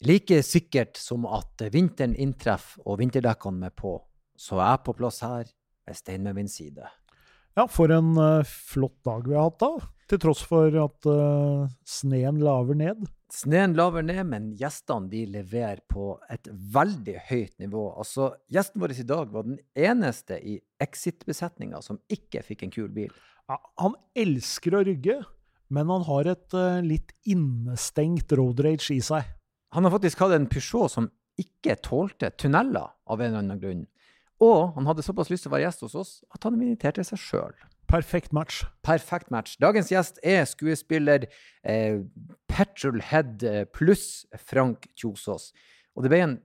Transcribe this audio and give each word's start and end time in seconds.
Like 0.00 0.38
sikkert 0.40 0.96
som 0.96 1.26
at 1.28 1.60
vinteren 1.74 2.14
inntreffer 2.16 2.80
og 2.88 3.02
vinterdekkene 3.02 3.68
er 3.68 3.74
på, 3.76 3.98
så 4.32 4.56
er 4.56 4.70
jeg 4.72 4.84
på 4.86 4.94
plass 4.96 5.18
her 5.26 5.48
med 5.84 5.96
Stein 5.98 6.24
ved 6.24 6.38
min 6.38 6.48
side. 6.48 6.86
Ja, 7.58 7.66
for 7.68 7.92
en 7.92 8.14
uh, 8.16 8.46
flott 8.46 8.96
dag 9.04 9.26
vi 9.26 9.34
har 9.36 9.50
hatt 9.50 9.58
da. 9.60 9.74
Til 10.08 10.20
tross 10.22 10.40
for 10.48 10.72
at 10.80 11.08
uh, 11.10 11.66
sneen 11.84 12.38
laver 12.40 12.78
ned. 12.78 13.02
Sneen 13.30 13.76
laver 13.76 14.06
ned, 14.06 14.22
men 14.30 14.46
gjestene 14.58 15.10
de 15.10 15.26
leverer 15.34 15.82
på 15.90 16.14
et 16.32 16.48
veldig 16.48 17.18
høyt 17.28 17.58
nivå. 17.60 17.82
Altså, 18.00 18.30
Gjesten 18.50 18.80
vår 18.80 18.94
i 18.96 19.06
dag 19.10 19.34
var 19.34 19.44
den 19.50 19.58
eneste 19.76 20.38
i 20.40 20.56
Exit-besetninga 20.80 21.82
som 21.84 22.00
ikke 22.08 22.40
fikk 22.46 22.64
en 22.64 22.72
kul 22.72 22.88
bil. 22.94 23.12
Ja, 23.50 23.60
han 23.82 23.98
elsker 24.16 24.78
å 24.78 24.82
rygge, 24.88 25.18
men 25.68 25.92
han 25.92 26.08
har 26.08 26.32
et 26.32 26.56
uh, 26.56 26.80
litt 26.80 27.12
innestengt 27.28 28.32
road 28.40 28.64
rage 28.64 28.88
i 28.96 29.02
seg. 29.04 29.28
Han 29.74 29.86
har 29.86 29.94
faktisk 29.94 30.22
hatt 30.24 30.34
en 30.34 30.48
Peugeot 30.50 30.90
som 30.90 31.08
ikke 31.40 31.76
tålte 31.84 32.32
tunneler, 32.38 32.90
av 33.06 33.20
en 33.20 33.30
eller 33.30 33.44
annen 33.44 33.60
grunn. 33.62 33.84
Og 34.42 34.72
han 34.74 34.88
hadde 34.88 35.04
såpass 35.04 35.30
lyst 35.30 35.44
til 35.44 35.52
å 35.52 35.54
være 35.54 35.68
gjest 35.68 35.84
hos 35.84 35.96
oss 36.00 36.12
at 36.34 36.46
han 36.46 36.56
inviterte 36.58 37.04
seg 37.06 37.20
sjøl. 37.20 37.54
Perfekt 37.90 38.34
match. 38.34 38.62
Perfekt 38.86 39.32
match. 39.34 39.56
Dagens 39.62 39.90
gjest 39.92 40.20
er 40.26 40.44
skuespiller 40.48 41.26
eh, 41.66 42.02
Petrolhead 42.50 43.44
eh, 43.46 43.64
pluss 43.70 44.24
Frank 44.38 44.88
Kjosås. 44.98 45.50
Og 45.94 46.06
det 46.06 46.12
ble 46.12 46.22
en 46.24 46.36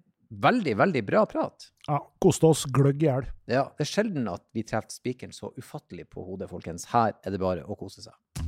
veldig, 0.45 0.75
veldig 0.81 1.03
bra 1.07 1.23
prat. 1.29 1.69
Ja, 1.87 2.01
Koste 2.21 2.49
oss 2.49 2.65
gløgg 2.73 3.05
i 3.05 3.09
hjel. 3.09 3.29
Ja, 3.49 3.67
det 3.77 3.87
er 3.87 3.93
sjelden 3.93 4.29
at 4.31 4.45
vi 4.57 4.65
treffer 4.67 4.93
spikeren 4.93 5.33
så 5.35 5.53
ufattelig 5.57 6.09
på 6.13 6.25
hodet, 6.25 6.49
folkens. 6.51 6.89
Her 6.93 7.15
er 7.21 7.33
det 7.33 7.41
bare 7.41 7.65
å 7.65 7.77
kose 7.79 8.05
seg. 8.05 8.44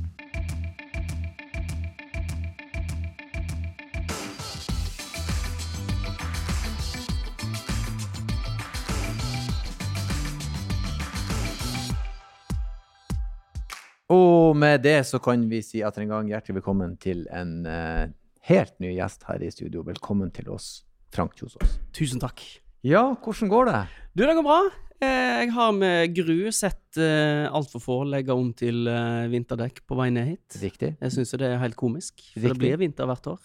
Og 14.08 14.56
med 14.56 14.80
det 14.80 15.02
så 15.04 15.18
kan 15.20 15.42
vi 15.50 15.60
si 15.60 15.82
atter 15.84 16.06
en 16.06 16.12
gang 16.14 16.28
hjertelig 16.30 16.62
velkommen 16.62 16.94
til 17.00 17.26
en 17.34 17.58
uh, 17.68 18.08
helt 18.48 18.72
ny 18.80 18.94
gjest 18.94 19.26
her 19.28 19.42
i 19.44 19.50
studio. 19.52 19.82
Velkommen 19.84 20.30
til 20.32 20.48
oss, 20.54 20.86
Frank 21.12 21.36
Kjosås. 21.36 21.74
Tusen 21.92 22.22
takk. 22.22 22.40
Ja, 22.86 23.02
hvordan 23.20 23.50
går 23.52 23.68
det? 23.68 23.82
Du, 24.16 24.22
det 24.24 24.36
går 24.38 24.46
bra. 24.46 24.62
Eh, 25.04 25.42
jeg 25.42 25.52
har 25.54 25.76
med 25.76 26.14
gru 26.16 26.48
sett 26.56 26.96
uh, 26.96 27.52
altfor 27.52 27.84
få 27.84 27.98
legge 28.08 28.32
om 28.32 28.48
til 28.56 28.88
uh, 28.88 29.28
vinterdekk 29.28 29.84
på 29.84 30.00
vei 30.00 30.08
ned 30.16 30.32
hit. 30.32 30.56
Riktig. 30.62 30.94
Jeg 30.96 31.14
syns 31.18 31.36
det 31.36 31.52
er 31.52 31.60
helt 31.60 31.76
komisk, 31.78 32.16
for 32.32 32.48
Riktig. 32.48 32.54
det 32.54 32.62
blir 32.64 32.80
vinter 32.80 33.12
hvert 33.12 33.30
år. 33.34 33.44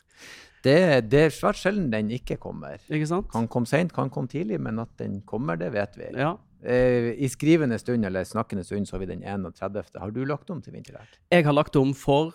Det, 0.64 0.80
det 1.12 1.26
er 1.26 1.36
svært 1.36 1.60
sjelden 1.60 1.92
den 1.92 2.16
ikke 2.16 2.40
kommer. 2.40 2.80
Ikke 2.88 3.12
sant? 3.12 3.28
Kan 3.36 3.52
komme 3.52 3.68
seint, 3.68 3.92
kan 3.92 4.08
komme 4.08 4.32
tidlig, 4.32 4.64
men 4.64 4.80
at 4.80 4.96
den 5.02 5.20
kommer, 5.28 5.60
det 5.60 5.74
vet 5.76 6.00
vi. 6.00 6.08
Ja. 6.16 6.38
Eh, 6.64 7.12
I 7.20 7.30
skrivende 7.32 7.80
stund 7.80 8.06
eller 8.08 8.24
snakkende 8.28 8.64
stund 8.64 8.88
så 8.88 8.96
har 8.96 9.04
vi 9.04 9.12
den 9.12 9.24
31. 9.24 10.00
Har 10.00 10.16
du 10.16 10.24
lagt 10.26 10.50
om 10.54 10.62
til 10.64 10.76
vinterdekk? 10.78 11.20
Jeg 11.34 11.46
har 11.46 11.56
lagt 11.56 11.76
om 11.76 11.92
for 11.98 12.32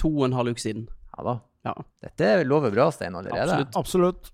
to 0.00 0.10
og 0.18 0.26
en 0.30 0.36
halv 0.38 0.56
uke 0.56 0.64
siden. 0.64 0.88
Ja 1.16 1.26
da. 1.26 1.38
Ja. 1.66 1.74
Dette 2.02 2.44
lover 2.48 2.72
bra, 2.72 2.88
Stein, 2.90 3.14
allerede. 3.14 3.42
Absolutt. 3.44 3.76
Absolutt. 3.76 4.30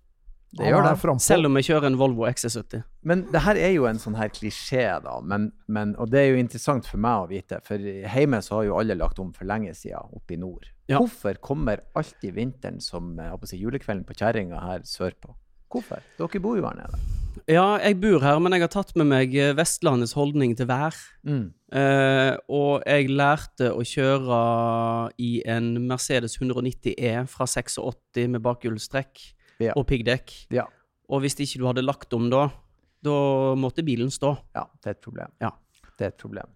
Det 0.56 0.70
gjør 0.70 0.86
det. 0.86 1.16
Selv 1.20 1.48
om 1.48 1.58
jeg 1.58 1.66
kjører 1.68 1.88
en 1.90 1.98
Volvo 2.00 2.24
XC70. 2.28 2.84
Men 3.10 3.24
det 3.32 3.42
her 3.44 3.58
er 3.60 3.74
jo 3.74 3.88
en 3.90 3.98
sånn 4.00 4.16
her 4.16 4.30
klisjé, 4.32 4.86
da. 5.04 5.18
Men, 5.20 5.50
men, 5.66 5.92
og 6.00 6.08
det 6.14 6.22
er 6.22 6.30
jo 6.30 6.40
interessant 6.40 6.88
for 6.88 7.02
meg 7.02 7.24
å 7.24 7.28
vite, 7.28 7.58
for 7.66 7.82
hjemme 7.82 8.40
så 8.46 8.60
har 8.60 8.68
jo 8.70 8.78
alle 8.80 8.96
lagt 8.96 9.20
om 9.20 9.34
for 9.36 9.48
lenge 9.50 9.74
siden 9.76 10.16
oppe 10.16 10.38
i 10.38 10.40
nord. 10.40 10.70
Ja. 10.86 11.02
Hvorfor 11.02 11.36
kommer 11.42 11.82
alltid 11.98 12.38
vinteren 12.38 12.80
som 12.80 13.16
jeg 13.18 13.34
håper 13.34 13.50
å 13.50 13.52
si, 13.52 13.60
julekvelden 13.60 14.06
på 14.08 14.16
kjerringa 14.16 14.62
her 14.62 14.86
sørpå? 14.86 15.34
Hvorfor? 15.74 16.04
Dere 16.16 16.44
bor 16.46 16.56
jo 16.56 16.68
her 16.70 16.78
nede. 16.78 17.25
Ja, 17.46 17.76
jeg 17.78 18.00
bor 18.02 18.18
her, 18.24 18.40
men 18.42 18.56
jeg 18.56 18.64
har 18.64 18.72
tatt 18.74 18.88
med 18.98 19.06
meg 19.06 19.34
eh, 19.38 19.52
Vestlandets 19.54 20.16
holdning 20.18 20.56
til 20.58 20.66
vær. 20.66 20.96
Mm. 21.22 21.44
Eh, 21.78 22.32
og 22.50 22.82
jeg 22.82 23.06
lærte 23.14 23.68
å 23.70 23.84
kjøre 23.86 24.38
i 25.22 25.30
en 25.46 25.68
Mercedes 25.86 26.34
190 26.40 26.96
E 26.98 27.12
fra 27.30 27.46
86 27.46 28.26
med 28.34 28.42
bakhjulstrekk 28.42 29.22
Ja. 29.62 29.72
og 29.78 29.86
piggdekk. 29.86 30.34
Ja. 30.52 30.66
Og 31.08 31.22
hvis 31.22 31.38
ikke 31.38 31.62
du 31.62 31.68
hadde 31.70 31.86
lagt 31.86 32.12
om 32.18 32.26
da, 32.34 32.48
da 33.06 33.14
måtte 33.54 33.84
bilen 33.86 34.10
stå. 34.10 34.34
ja, 34.56 34.66
det 34.82 34.90
er 34.90 34.96
et 34.98 35.04
problem. 35.06 35.30
Ja. 35.40 35.52
Det 35.96 36.04
er 36.04 36.10
et 36.12 36.18
problem. 36.20 36.50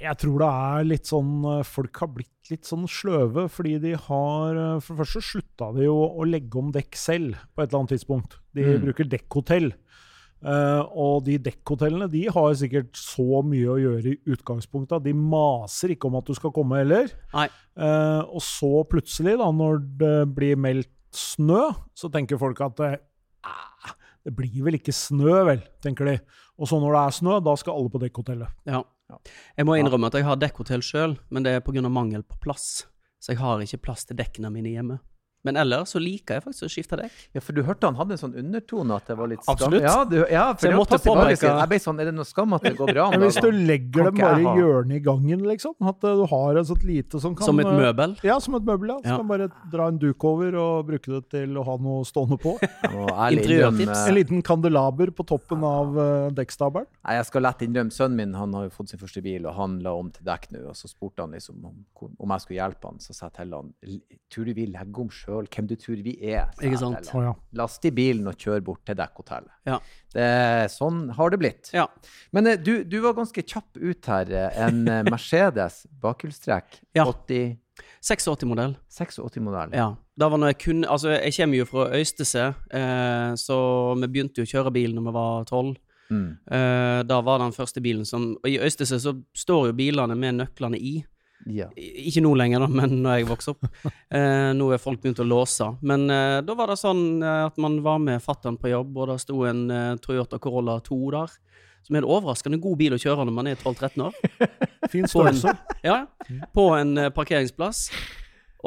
Jeg 0.00 0.18
tror 0.20 0.38
det 0.42 0.48
er 0.52 0.84
litt 0.84 1.08
sånn 1.08 1.30
eh, 1.48 1.62
Folk 1.64 1.96
har 2.02 2.10
blitt 2.12 2.50
litt 2.50 2.68
sånn 2.68 2.84
sløve, 2.90 3.46
fordi 3.50 3.78
de 3.82 3.94
har 3.96 4.58
eh, 4.60 4.80
For 4.84 4.92
det 4.94 5.00
første 5.06 5.22
slutta 5.24 5.70
de 5.74 5.86
jo 5.88 5.94
å 6.20 6.26
legge 6.28 6.58
om 6.60 6.68
dekk 6.74 6.98
selv 7.00 7.38
på 7.56 7.62
et 7.64 7.70
eller 7.70 7.80
annet 7.84 7.94
tidspunkt. 7.96 8.36
De 8.54 8.66
Mm. 8.66 8.82
bruker 8.84 9.08
dekkhotell. 9.08 9.72
Uh, 10.46 10.84
og 10.92 11.24
de 11.24 11.38
dekkhotellene 11.40 12.06
de 12.12 12.26
har 12.28 12.52
sikkert 12.60 12.92
så 12.94 13.40
mye 13.42 13.66
å 13.72 13.78
gjøre 13.80 14.12
i 14.12 14.18
utgangspunktet. 14.36 15.02
De 15.02 15.14
maser 15.16 15.94
ikke 15.94 16.06
om 16.10 16.18
at 16.20 16.28
du 16.28 16.34
skal 16.36 16.52
komme 16.54 16.76
heller. 16.76 17.08
Eh, 17.74 18.20
og 18.28 18.42
så 18.44 18.84
plutselig, 18.86 19.38
da, 19.40 19.48
når 19.50 19.80
det 19.98 20.12
blir 20.36 20.56
meldt 20.60 20.92
snø, 21.16 21.72
så 21.96 22.12
tenker 22.12 22.38
folk 22.38 22.60
at 22.60 22.78
"Ah, 23.42 23.94
det 24.24 24.36
blir 24.36 24.62
vel 24.62 24.74
ikke 24.78 24.92
snø, 24.92 25.44
vel, 25.48 25.62
tenker 25.82 26.04
de. 26.04 26.18
Og 26.60 26.68
så 26.68 26.78
når 26.80 26.92
det 26.92 27.02
er 27.06 27.16
snø, 27.20 27.40
da 27.42 27.54
skal 27.56 27.74
alle 27.80 27.90
på 27.90 28.00
dekkhotellet. 28.04 28.48
Ja. 28.66 28.82
Ja. 29.10 29.18
Jeg 29.60 29.68
må 29.68 29.76
innrømme 29.78 30.10
at 30.10 30.16
jeg 30.18 30.26
har 30.26 30.38
dekkhotell 30.40 30.82
sjøl, 30.82 31.16
men 31.30 31.46
det 31.46 31.54
er 31.54 31.64
pga. 31.64 31.82
mangel 31.88 32.24
på 32.26 32.38
plass. 32.42 32.86
Så 33.22 33.32
jeg 33.32 33.40
har 33.40 33.62
ikke 33.62 33.84
plass 33.88 34.04
til 34.04 34.18
dekkene 34.18 34.50
mine 34.52 34.72
hjemme. 34.72 34.98
Men 35.46 35.56
ellers 35.62 35.92
så 35.94 36.00
liker 36.02 36.38
jeg 36.40 36.44
faktisk 36.46 36.66
å 36.66 36.70
skifte 36.72 36.98
dekk. 36.98 37.14
Ja, 37.36 37.42
for 37.44 37.54
du 37.56 37.62
hørte 37.66 37.86
han 37.86 37.96
hadde 38.00 38.16
en 38.16 38.20
sånn 38.24 38.34
undertone 38.40 38.96
at 38.98 39.06
det 39.10 39.16
var 39.20 39.30
litt 39.30 39.44
skam. 39.44 39.54
Absolutt. 39.54 39.84
Ja, 39.86 39.96
du, 40.10 40.16
ja 40.32 40.44
for 40.54 40.64
Så 40.66 40.70
jeg 40.72 40.78
måtte 40.80 40.98
påpeke- 41.04 41.52
Jeg 41.52 41.68
ble 41.72 41.78
sånn, 41.86 42.00
er 42.02 42.10
det 42.10 42.14
noe 42.16 42.26
skam 42.28 42.56
at 42.56 42.66
det 42.66 42.74
går 42.80 42.90
bra? 42.92 43.06
Men 43.14 43.24
hvis 43.28 43.38
du 43.40 43.48
legger 43.54 44.08
dem 44.10 44.18
bare 44.18 44.40
i 44.42 44.56
hjørnet 44.58 44.96
i 44.98 45.02
gangen, 45.06 45.44
liksom. 45.46 45.76
At 45.86 46.02
eh, 46.04 46.16
du 46.18 46.24
har 46.32 46.58
et 46.60 46.66
sånt 46.66 46.84
lite 46.88 47.20
som 47.22 47.36
kan 47.38 47.46
Som 47.46 47.60
et 47.62 47.70
eh, 47.70 47.78
møbel. 47.78 48.16
Ja, 48.26 48.38
som 48.42 48.58
et 48.58 48.66
møbel. 48.66 48.88
ja. 48.94 48.98
Så 49.04 49.12
Ja. 49.14 49.16
kan 49.22 49.28
bare 49.30 49.48
dra 49.72 49.86
en 49.92 49.98
duk 50.02 50.24
over 50.24 50.56
og 50.56 50.86
bruke 50.90 51.06
det 51.14 51.22
til 51.30 51.54
å 51.56 51.64
ha 51.64 51.76
noe 51.78 52.02
stående 52.08 52.38
på. 52.42 52.56
Interiørtips. 53.36 54.06
En 54.08 54.14
liten 54.16 54.42
kandelaber 54.42 55.10
på 55.16 55.24
toppen 55.26 55.62
av 55.66 55.96
uh, 55.96 56.30
dekkstabelen. 56.36 56.88
Nei, 57.06 57.14
jeg 57.20 57.26
skal 57.30 57.42
lett 57.46 57.62
innrømme, 57.66 57.92
Sønnen 57.94 58.16
min 58.18 58.34
han 58.34 58.52
har 58.56 58.66
jo 58.66 58.70
fått 58.74 58.90
sin 58.92 59.00
første 59.00 59.22
bil, 59.24 59.46
og 59.46 59.54
han 59.54 59.78
la 59.84 59.92
om 59.96 60.10
til 60.10 60.24
dekk 60.26 60.48
nå. 60.54 60.64
og 60.70 60.76
Så 60.78 60.90
spurte 60.90 61.22
han 61.24 61.30
liksom 61.36 61.62
om, 61.64 61.76
om 62.18 62.34
jeg 62.34 62.40
skulle 62.44 62.60
hjelpe 62.60 62.90
han. 62.90 62.98
Så 63.02 63.14
sa 63.14 63.28
jeg 63.30 63.36
til 63.40 63.54
han 63.56 63.72
tror 64.32 64.44
du 64.48 64.52
vi 64.56 64.66
legger 64.72 65.00
om 65.04 65.08
sjøl? 65.12 65.35
Hvem 65.44 65.66
du 65.68 65.74
tror 65.76 66.00
vi 66.02 66.16
er? 66.32 66.48
Ikke 66.62 66.78
sant? 66.80 67.10
Oh, 67.14 67.22
ja. 67.22 67.34
Last 67.52 67.84
i 67.84 67.90
bilen 67.90 68.26
og 68.26 68.34
kjør 68.40 68.62
bort 68.64 68.84
til 68.86 68.96
dekkhotellet. 68.96 69.52
Ja. 69.66 69.78
Det, 70.14 70.70
sånn 70.72 71.10
har 71.12 71.30
det 71.30 71.38
blitt. 71.38 71.70
Ja. 71.76 71.86
Men 72.32 72.46
eh, 72.46 72.56
du, 72.56 72.84
du 72.84 73.00
var 73.04 73.12
ganske 73.14 73.42
kjapp 73.44 73.76
ut 73.76 74.06
her. 74.06 74.32
eh, 74.32 74.58
En 74.66 74.88
eh, 74.88 75.02
Mercedes 75.12 75.86
bakhjulstrekk, 76.00 76.80
Ja. 76.96 77.04
80 77.04 77.58
86-modell. 78.00 78.76
86-modell. 78.88 79.74
Ja. 79.76 79.90
Da 80.16 80.28
var 80.32 80.38
når 80.40 80.54
jeg 80.54 80.58
kunne 80.62 80.88
Altså, 80.88 81.10
jeg 81.12 81.34
kommer 81.36 81.58
jo 81.58 81.64
fra 81.68 81.88
Øystese, 81.98 82.44
eh, 82.72 83.34
så 83.36 83.56
vi 84.00 84.06
begynte 84.08 84.40
jo 84.40 84.46
å 84.46 84.52
kjøre 84.54 84.72
bil 84.72 84.94
når 84.96 85.04
vi 85.10 85.12
var 85.18 85.44
tolv. 85.50 85.76
Mm. 86.08 86.38
Eh, 86.46 87.00
da 87.02 87.18
var 87.26 87.40
den 87.42 87.50
første 87.52 87.82
bilen 87.82 88.04
som 88.06 88.36
Og 88.38 88.46
i 88.46 88.60
Øystese 88.62 89.00
så 89.02 89.10
står 89.34 89.72
jo 89.72 89.72
bilene 89.74 90.14
med 90.14 90.36
nøklene 90.38 90.78
i. 90.78 91.00
Ja. 91.46 91.68
Ikke 91.78 92.22
nå 92.24 92.32
lenger, 92.38 92.64
da, 92.64 92.68
men 92.70 92.98
når 93.04 93.20
jeg 93.20 93.28
vokste 93.30 93.54
opp. 93.54 93.66
Eh, 94.16 94.52
nå 94.54 94.68
er 94.70 94.78
folk 94.78 95.00
begynt 95.02 95.18
å 95.18 95.26
låse. 95.26 95.66
Men 95.86 96.04
eh, 96.14 96.38
da 96.46 96.54
var 96.56 96.70
det 96.70 96.76
sånn 96.78 97.18
eh, 97.18 97.40
at 97.48 97.56
man 97.60 97.80
var 97.82 97.98
med 98.00 98.22
fatter'n 98.22 98.54
på 98.60 98.70
jobb, 98.70 98.92
og 99.02 99.10
det 99.10 99.16
sto 99.24 99.40
en 99.48 99.64
eh, 99.74 99.96
Toyota 100.02 100.38
Corolla 100.42 100.76
2 100.86 100.98
der. 101.16 101.34
Som 101.86 101.96
er 101.96 102.04
en 102.04 102.08
overraskende 102.14 102.60
god 102.62 102.78
bil 102.78 102.94
å 102.94 103.00
kjøre 103.02 103.26
når 103.26 103.34
man 103.34 103.50
er 103.50 103.58
12-13 103.58 104.04
år. 104.06 104.14
Fin 104.92 105.10
størrelse. 105.10 105.56
ja, 105.86 105.98
på 106.54 106.68
en 106.78 106.94
eh, 107.02 107.10
parkeringsplass. 107.14 107.88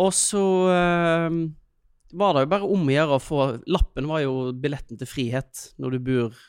Og 0.04 0.12
så 0.16 0.44
eh, 0.76 1.40
var 2.20 2.36
det 2.36 2.46
jo 2.46 2.52
bare 2.52 2.70
om 2.76 2.86
å 2.92 2.96
gjøre 2.98 3.18
å 3.18 3.24
få 3.24 3.42
Lappen 3.72 4.12
var 4.12 4.26
jo 4.26 4.36
billetten 4.52 5.00
til 5.00 5.10
frihet 5.10 5.70
når 5.80 5.96
du 5.96 6.04
bor 6.12 6.44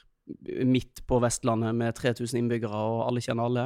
midt 0.67 1.03
på 1.09 1.19
Vestlandet 1.23 1.75
med 1.79 1.95
3000 1.99 2.43
innbyggere, 2.43 2.75
og 2.75 3.07
alle 3.07 3.23
kjenner 3.25 3.49
alle. 3.49 3.65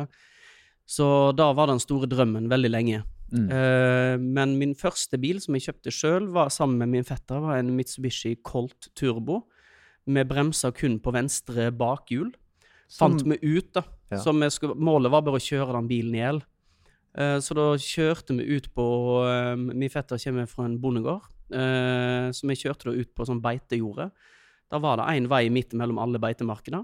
Så 0.85 1.07
da 1.37 1.49
var 1.57 1.71
den 1.71 1.83
store 1.83 2.09
drømmen 2.11 2.51
veldig 2.53 2.71
lenge. 2.71 3.03
Mm. 3.35 3.49
Uh, 3.49 4.15
men 4.21 4.55
min 4.61 4.75
første 4.79 5.19
bil 5.19 5.41
som 5.43 5.57
jeg 5.57 5.69
kjøpte 5.69 5.93
sjøl, 5.95 6.29
var 6.35 6.53
sammen 6.55 6.79
med 6.83 6.93
min 6.93 7.07
fetter, 7.09 7.41
var 7.43 7.59
en 7.59 7.73
Mitsubishi 7.77 8.37
Colt 8.45 8.91
Turbo. 8.99 9.43
Med 10.05 10.29
bremser 10.29 10.75
kun 10.77 10.99
på 11.01 11.15
venstre 11.15 11.71
bakhjul. 11.73 12.35
Fant 12.93 13.25
vi 13.25 13.39
ut, 13.41 13.73
da. 13.75 13.83
Ja. 14.13 14.21
Skulle, 14.53 14.77
målet 14.77 15.11
var 15.11 15.25
bare 15.25 15.41
å 15.41 15.43
kjøre 15.43 15.73
den 15.79 15.89
bilen 15.91 16.19
i 16.19 16.21
hjel. 16.21 16.43
Uh, 17.17 17.39
så 17.43 17.57
da 17.57 17.71
kjørte 17.81 18.37
vi 18.37 18.59
ut 18.59 18.67
på 18.75 18.85
uh, 19.23 19.55
Min 19.55 19.91
fetter 19.91 20.19
kommer 20.19 20.51
fra 20.51 20.67
en 20.69 20.81
bondegård, 20.83 21.31
Uh, 21.55 22.33
så 22.33 22.49
vi 22.49 22.57
kjørte 22.57 22.89
da 22.89 22.95
ut 22.97 23.11
på 23.15 23.27
sånn 23.29 23.43
beitejorde. 23.45 24.09
Da 24.73 24.81
var 24.83 24.99
det 24.99 25.11
én 25.13 25.29
vei 25.31 25.45
midt 25.53 25.75
mellom 25.77 26.01
alle 26.03 26.19
beitemarkene. 26.19 26.81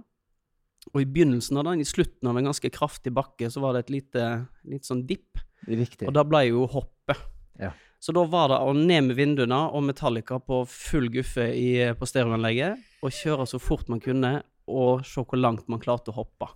Og 0.94 1.02
i 1.02 1.06
begynnelsen 1.06 1.60
av 1.60 1.68
den, 1.68 1.82
i 1.82 1.88
slutten 1.88 2.30
av 2.30 2.38
en 2.38 2.48
ganske 2.50 2.70
kraftig 2.72 3.12
bakke, 3.14 3.50
så 3.52 3.62
var 3.62 3.76
det 3.76 3.84
et 3.84 3.94
lite, 3.98 4.26
litt 4.70 4.88
sånn 4.88 5.04
dipp. 5.06 5.40
Riktig. 5.68 6.08
Og 6.08 6.14
da 6.16 6.24
ble 6.26 6.46
jo 6.48 6.64
hoppet. 6.72 7.20
Ja. 7.60 7.74
Så 8.00 8.14
da 8.16 8.24
var 8.24 8.48
det 8.48 8.60
å 8.64 8.72
ned 8.72 9.10
med 9.10 9.18
vinduene 9.18 9.58
og 9.76 9.84
Metallica 9.84 10.38
på 10.40 10.62
full 10.72 11.10
guffe 11.12 11.50
i, 11.52 11.74
på 11.92 12.08
stereoanlegget, 12.08 12.80
og 13.04 13.12
kjøre 13.12 13.44
så 13.50 13.60
fort 13.60 13.90
man 13.92 14.00
kunne, 14.00 14.38
og 14.70 15.04
se 15.04 15.20
hvor 15.20 15.40
langt 15.40 15.68
man 15.68 15.82
klarte 15.82 16.14
å 16.14 16.22
hoppe. 16.22 16.48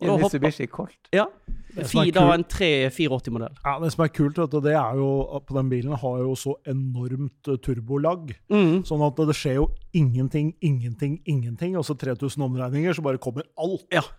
I 0.00 0.06
en 0.06 0.20
Mitsubishi 0.20 0.66
Colt. 0.70 0.98
Ja. 1.14 1.26
Fire, 1.72 2.12
da 2.12 2.26
en 2.34 2.44
384-modell. 2.44 3.54
Ja, 3.64 3.78
Det 3.80 3.92
som 3.94 4.04
er 4.04 4.10
kult, 4.12 4.38
vet 4.38 4.52
du, 4.52 4.58
det 4.60 4.74
er 4.76 4.98
jo 5.00 5.40
på 5.46 5.56
den 5.56 5.70
bilen 5.72 5.96
har 5.96 6.18
jo 6.20 6.34
så 6.36 6.56
enormt 6.68 7.48
eh, 7.48 7.56
turbolag. 7.64 8.34
Mm. 8.52 8.82
Sånn 8.88 9.04
at 9.06 9.22
det 9.30 9.36
skjer 9.38 9.56
jo 9.62 9.70
ingenting, 9.96 10.52
ingenting, 10.60 11.20
ingenting. 11.24 11.78
Og 11.80 11.86
så 11.88 11.96
3000 11.96 12.44
omregninger, 12.44 12.92
så 12.92 13.04
bare 13.04 13.22
kommer 13.22 13.48
alt. 13.56 13.86
Ja. 13.92 14.04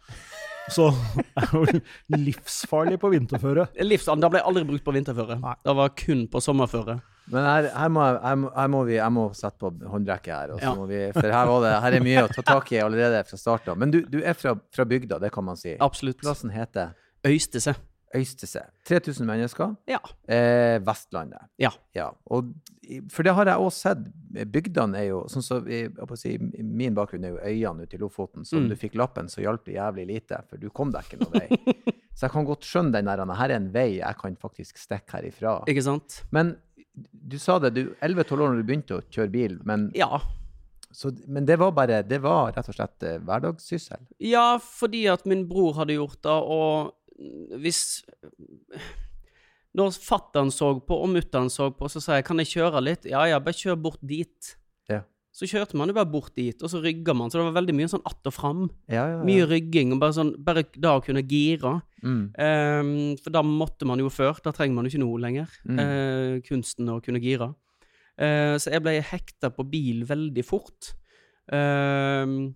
Så 0.72 0.86
det 1.18 1.26
er 1.36 1.50
jo 1.52 1.80
livsfarlig 2.16 2.96
på 3.02 3.10
vinterføre. 3.12 3.66
Livsand, 3.84 4.24
Da 4.24 4.30
ble 4.32 4.40
aldri 4.48 4.64
brukt 4.64 4.86
på 4.86 4.94
vinterføre. 4.96 5.36
Nei. 5.42 5.58
Det 5.60 5.74
var 5.76 5.90
kun 6.00 6.22
på 6.32 6.40
sommerføre. 6.40 7.02
Men 7.32 7.46
her, 7.48 7.70
her, 7.72 7.90
må, 7.90 8.02
her, 8.20 8.36
må, 8.36 8.50
her 8.56 8.68
må 8.68 8.82
vi 8.86 8.98
Jeg 8.98 9.12
må 9.16 9.30
sette 9.38 9.58
på 9.62 9.70
håndbrekket 9.94 10.34
her. 10.34 10.48
Så 10.58 10.62
Ja. 10.66 10.74
må 10.76 10.88
vi, 10.90 11.00
for 11.14 11.22
det, 11.24 11.32
her 11.86 11.94
er 11.94 12.04
mye 12.04 12.26
å 12.28 12.34
ta 12.34 12.42
tak 12.42 12.72
i 12.74 12.82
allerede 12.84 13.24
fra 13.30 13.38
starten. 13.40 13.78
Men 13.80 13.92
du, 13.92 14.02
du 14.06 14.20
er 14.24 14.34
fra, 14.34 14.56
fra 14.76 14.84
bygda, 14.86 15.20
det 15.24 15.32
kan 15.32 15.46
man 15.48 15.56
si. 15.58 15.78
Absolutt. 15.80 16.20
Plassen 16.20 16.52
heter 16.52 16.92
Øystese. 17.26 17.76
Øystese. 18.14 18.62
3000 18.86 19.26
mennesker. 19.26 19.72
Ja. 19.90 19.98
Eh, 20.30 20.78
Vestlandet. 20.86 21.48
Ja. 21.58 21.72
Og, 22.30 22.52
for 23.10 23.24
det 23.26 23.34
har 23.34 23.46
jeg 23.50 23.58
også 23.58 23.88
sett. 23.88 24.04
Bygdene 24.54 25.00
er 25.00 25.08
jo 25.08 25.24
sånn 25.32 25.42
som 25.42 25.66
i- 25.68 25.88
jeg 25.88 25.96
på 25.96 26.14
å 26.14 26.18
si, 26.20 26.38
Min 26.62 26.94
bakgrunn 26.94 27.24
er 27.26 27.30
jo 27.30 27.40
øyene 27.40 27.88
ute 27.88 27.96
i 27.96 28.00
Lofoten. 28.04 28.44
Så 28.46 28.58
om 28.58 28.66
Mm. 28.66 28.70
du 28.70 28.76
fikk 28.76 28.94
lappen, 28.96 29.26
så 29.30 29.42
hjalp 29.42 29.64
det 29.66 29.76
jævlig 29.80 30.06
lite, 30.08 30.44
for 30.50 30.58
du 30.58 30.70
kom 30.70 30.92
deg 30.92 31.02
ikke 31.08 31.22
noen 31.24 31.40
vei. 31.40 31.48
så 32.16 32.28
jeg 32.28 32.32
kan 32.32 32.46
godt 32.46 32.62
skjønne 32.62 32.92
den 32.92 33.06
der 33.06 33.26
Her 33.34 33.50
er 33.50 33.56
en 33.56 33.72
vei 33.72 33.96
jeg 33.98 34.16
kan 34.22 34.36
faktisk 34.36 34.78
stikke 34.78 35.10
herifra. 35.18 35.64
Ikke 35.66 35.82
sant? 35.82 36.22
Men 36.32 36.58
du 36.94 37.38
sa 37.42 37.58
det, 37.60 37.74
du 37.74 37.84
11-12 38.06 38.34
år 38.38 38.50
når 38.54 38.60
du 38.62 38.68
begynte 38.68 38.98
å 39.00 39.04
kjøre 39.10 39.32
bil, 39.34 39.56
men, 39.66 39.88
Ja. 39.98 40.20
så, 40.94 41.10
men 41.28 41.46
det 41.50 41.56
var 41.60 41.72
bare 41.74 42.02
Det 42.06 42.20
var 42.22 42.52
rett 42.54 42.70
og 42.70 42.76
slett 42.76 43.04
eh, 43.04 43.18
hverdagssyssel. 43.26 44.04
Ja, 44.22 44.58
fordi 44.62 45.08
at 45.10 45.26
min 45.26 45.48
bror 45.50 45.74
hadde 45.80 45.96
gjort 45.98 46.20
det, 46.22 46.36
og 46.58 46.94
hvis 47.62 48.04
Når 49.74 49.96
fattern 50.06 50.52
så 50.54 50.76
på, 50.86 50.94
og 51.02 51.10
mutter'n 51.10 51.50
så 51.50 51.72
på, 51.74 51.88
så 51.90 52.02
sa 52.02 52.20
jeg 52.20 52.26
kan 52.28 52.38
jeg 52.38 52.52
kjøre 52.52 52.82
litt? 52.86 53.06
Ja 53.10 53.24
ja, 53.26 53.40
bare 53.42 53.58
kjør 53.58 53.80
bort 53.82 54.02
dit. 54.06 54.52
Ja. 54.90 55.00
Så 55.34 55.48
kjørte 55.50 55.78
man 55.80 55.90
jo 55.90 55.96
bare 55.98 56.12
bort 56.14 56.36
dit, 56.38 56.60
og 56.62 56.70
så 56.70 56.78
rygga 56.84 57.16
man. 57.18 57.32
Så 57.34 57.40
det 57.40 57.48
var 57.48 57.56
veldig 57.56 57.74
mye 57.74 57.90
sånn 57.90 58.04
att 58.06 58.30
og 58.30 58.34
fram. 58.36 58.70
Ja, 58.86 59.02
ja, 59.02 59.18
ja. 59.18 59.24
Mye 59.26 59.48
rygging, 59.50 59.96
og 59.96 60.00
bare 60.04 60.14
sånn 60.14 60.36
Bare 60.38 60.64
da 60.78 60.94
å 61.00 61.02
kunne 61.02 61.26
gire. 61.26 61.80
Mm. 62.04 62.22
Um, 62.38 63.18
for 63.18 63.34
da 63.34 63.42
måtte 63.42 63.88
man 63.90 64.00
jo 64.00 64.12
før. 64.14 64.38
Da 64.46 64.54
trenger 64.54 64.78
man 64.78 64.86
jo 64.86 64.94
ikke 64.94 65.02
noe 65.02 65.22
lenger. 65.24 65.50
Mm. 65.66 65.80
Uh, 65.80 66.36
kunsten 66.46 66.92
å 66.94 67.00
kunne 67.02 67.22
gire. 67.24 67.50
Uh, 68.14 68.62
så 68.62 68.76
jeg 68.76 68.86
ble 68.86 69.00
hekta 69.02 69.50
på 69.50 69.66
bil 69.66 70.06
veldig 70.06 70.46
fort. 70.46 70.94
Um, 71.50 72.54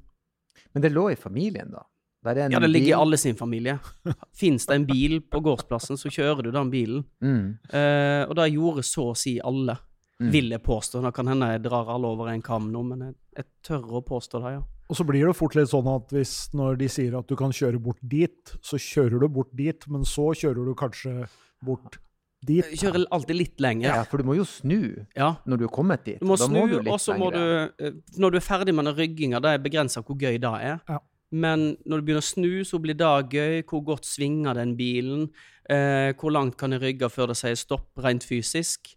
Men 0.70 0.84
det 0.84 0.94
lå 0.94 1.10
i 1.12 1.18
familien, 1.18 1.74
da? 1.74 1.82
En 2.28 2.52
ja, 2.52 2.60
det 2.60 2.68
ligger 2.68 2.92
i 2.92 2.98
alle 2.98 3.18
sin 3.18 3.38
familie. 3.40 3.78
Fins 4.40 4.66
det 4.68 4.76
en 4.76 4.86
bil 4.86 5.22
på 5.24 5.40
gårdsplassen, 5.46 5.98
så 5.98 6.12
kjører 6.12 6.46
du 6.46 6.52
den 6.52 6.72
bilen. 6.74 7.04
Mm. 7.24 7.58
Uh, 7.72 8.24
og 8.28 8.38
det 8.38 8.50
gjorde 8.52 8.84
så 8.86 9.12
å 9.14 9.18
si 9.18 9.38
alle, 9.40 9.78
Mm. 10.20 10.32
vil 10.34 10.50
jeg 10.50 10.64
påstå. 10.66 11.02
Det 11.06 11.14
kan 11.14 11.28
hende 11.30 11.52
jeg 11.52 11.62
drar 11.68 11.90
alle 11.94 12.10
over 12.10 12.32
en 12.32 12.42
kam 12.42 12.72
nå, 12.74 12.82
men 12.88 13.04
jeg, 13.06 13.14
jeg 13.38 13.46
tør 13.68 14.00
å 14.00 14.02
påstå 14.02 14.42
det, 14.42 14.54
ja. 14.56 14.64
Og 14.90 14.96
så 14.98 15.04
blir 15.06 15.28
det 15.28 15.36
fort 15.38 15.54
litt 15.54 15.70
sånn 15.70 15.88
at 15.92 16.10
hvis 16.16 16.32
når 16.58 16.78
de 16.80 16.88
sier 16.90 17.18
at 17.20 17.28
du 17.28 17.36
kan 17.38 17.52
kjøre 17.54 17.78
bort 17.84 18.00
dit, 18.02 18.54
så 18.66 18.80
kjører 18.80 19.20
du 19.22 19.28
bort 19.30 19.52
dit, 19.54 19.86
men 19.92 20.08
så 20.08 20.30
kjører 20.34 20.66
du 20.66 20.74
kanskje 20.80 21.28
bort 21.62 22.00
dit. 22.48 22.64
Jeg 22.64 22.80
kjører 22.80 23.06
alltid 23.12 23.36
litt 23.38 23.62
lenger. 23.62 23.90
Ja, 23.92 24.04
for 24.08 24.18
du 24.22 24.24
må 24.30 24.38
jo 24.38 24.46
snu 24.48 25.06
Ja. 25.18 25.36
når 25.46 25.58
du 25.62 25.66
er 25.68 25.74
kommet 25.76 26.06
dit. 26.08 26.20
Du 26.22 26.26
må 26.30 26.38
Da 26.40 26.48
snu, 26.48 26.64
og 26.80 27.00
så 27.04 27.18
må 27.20 27.30
du 27.34 27.42
eh, 27.42 27.92
Når 28.18 28.32
du 28.32 28.38
er 28.38 28.46
ferdig 28.46 28.74
med 28.78 28.86
den 28.86 28.96
rygginga, 28.96 29.42
det 29.44 29.54
er 29.54 29.62
begrensa 29.62 30.02
hvor 30.02 30.18
gøy 30.18 30.38
det 30.40 30.54
er. 30.64 30.80
Ja. 30.88 31.00
Men 31.32 31.74
når 31.84 32.00
du 32.00 32.08
begynner 32.08 32.24
å 32.24 32.28
snu, 32.28 32.52
så 32.64 32.80
blir 32.80 32.96
det 32.96 33.36
gøy. 33.36 33.64
Hvor 33.68 33.84
godt 33.90 34.08
svinger 34.08 34.56
den 34.56 34.76
bilen? 34.80 35.28
Eh, 35.68 36.14
hvor 36.16 36.32
langt 36.32 36.56
kan 36.60 36.72
jeg 36.72 36.84
rygge 36.84 37.10
før 37.12 37.34
det 37.34 37.40
sier 37.42 37.58
stopp, 37.60 37.90
rent 38.00 38.24
fysisk? 38.24 38.94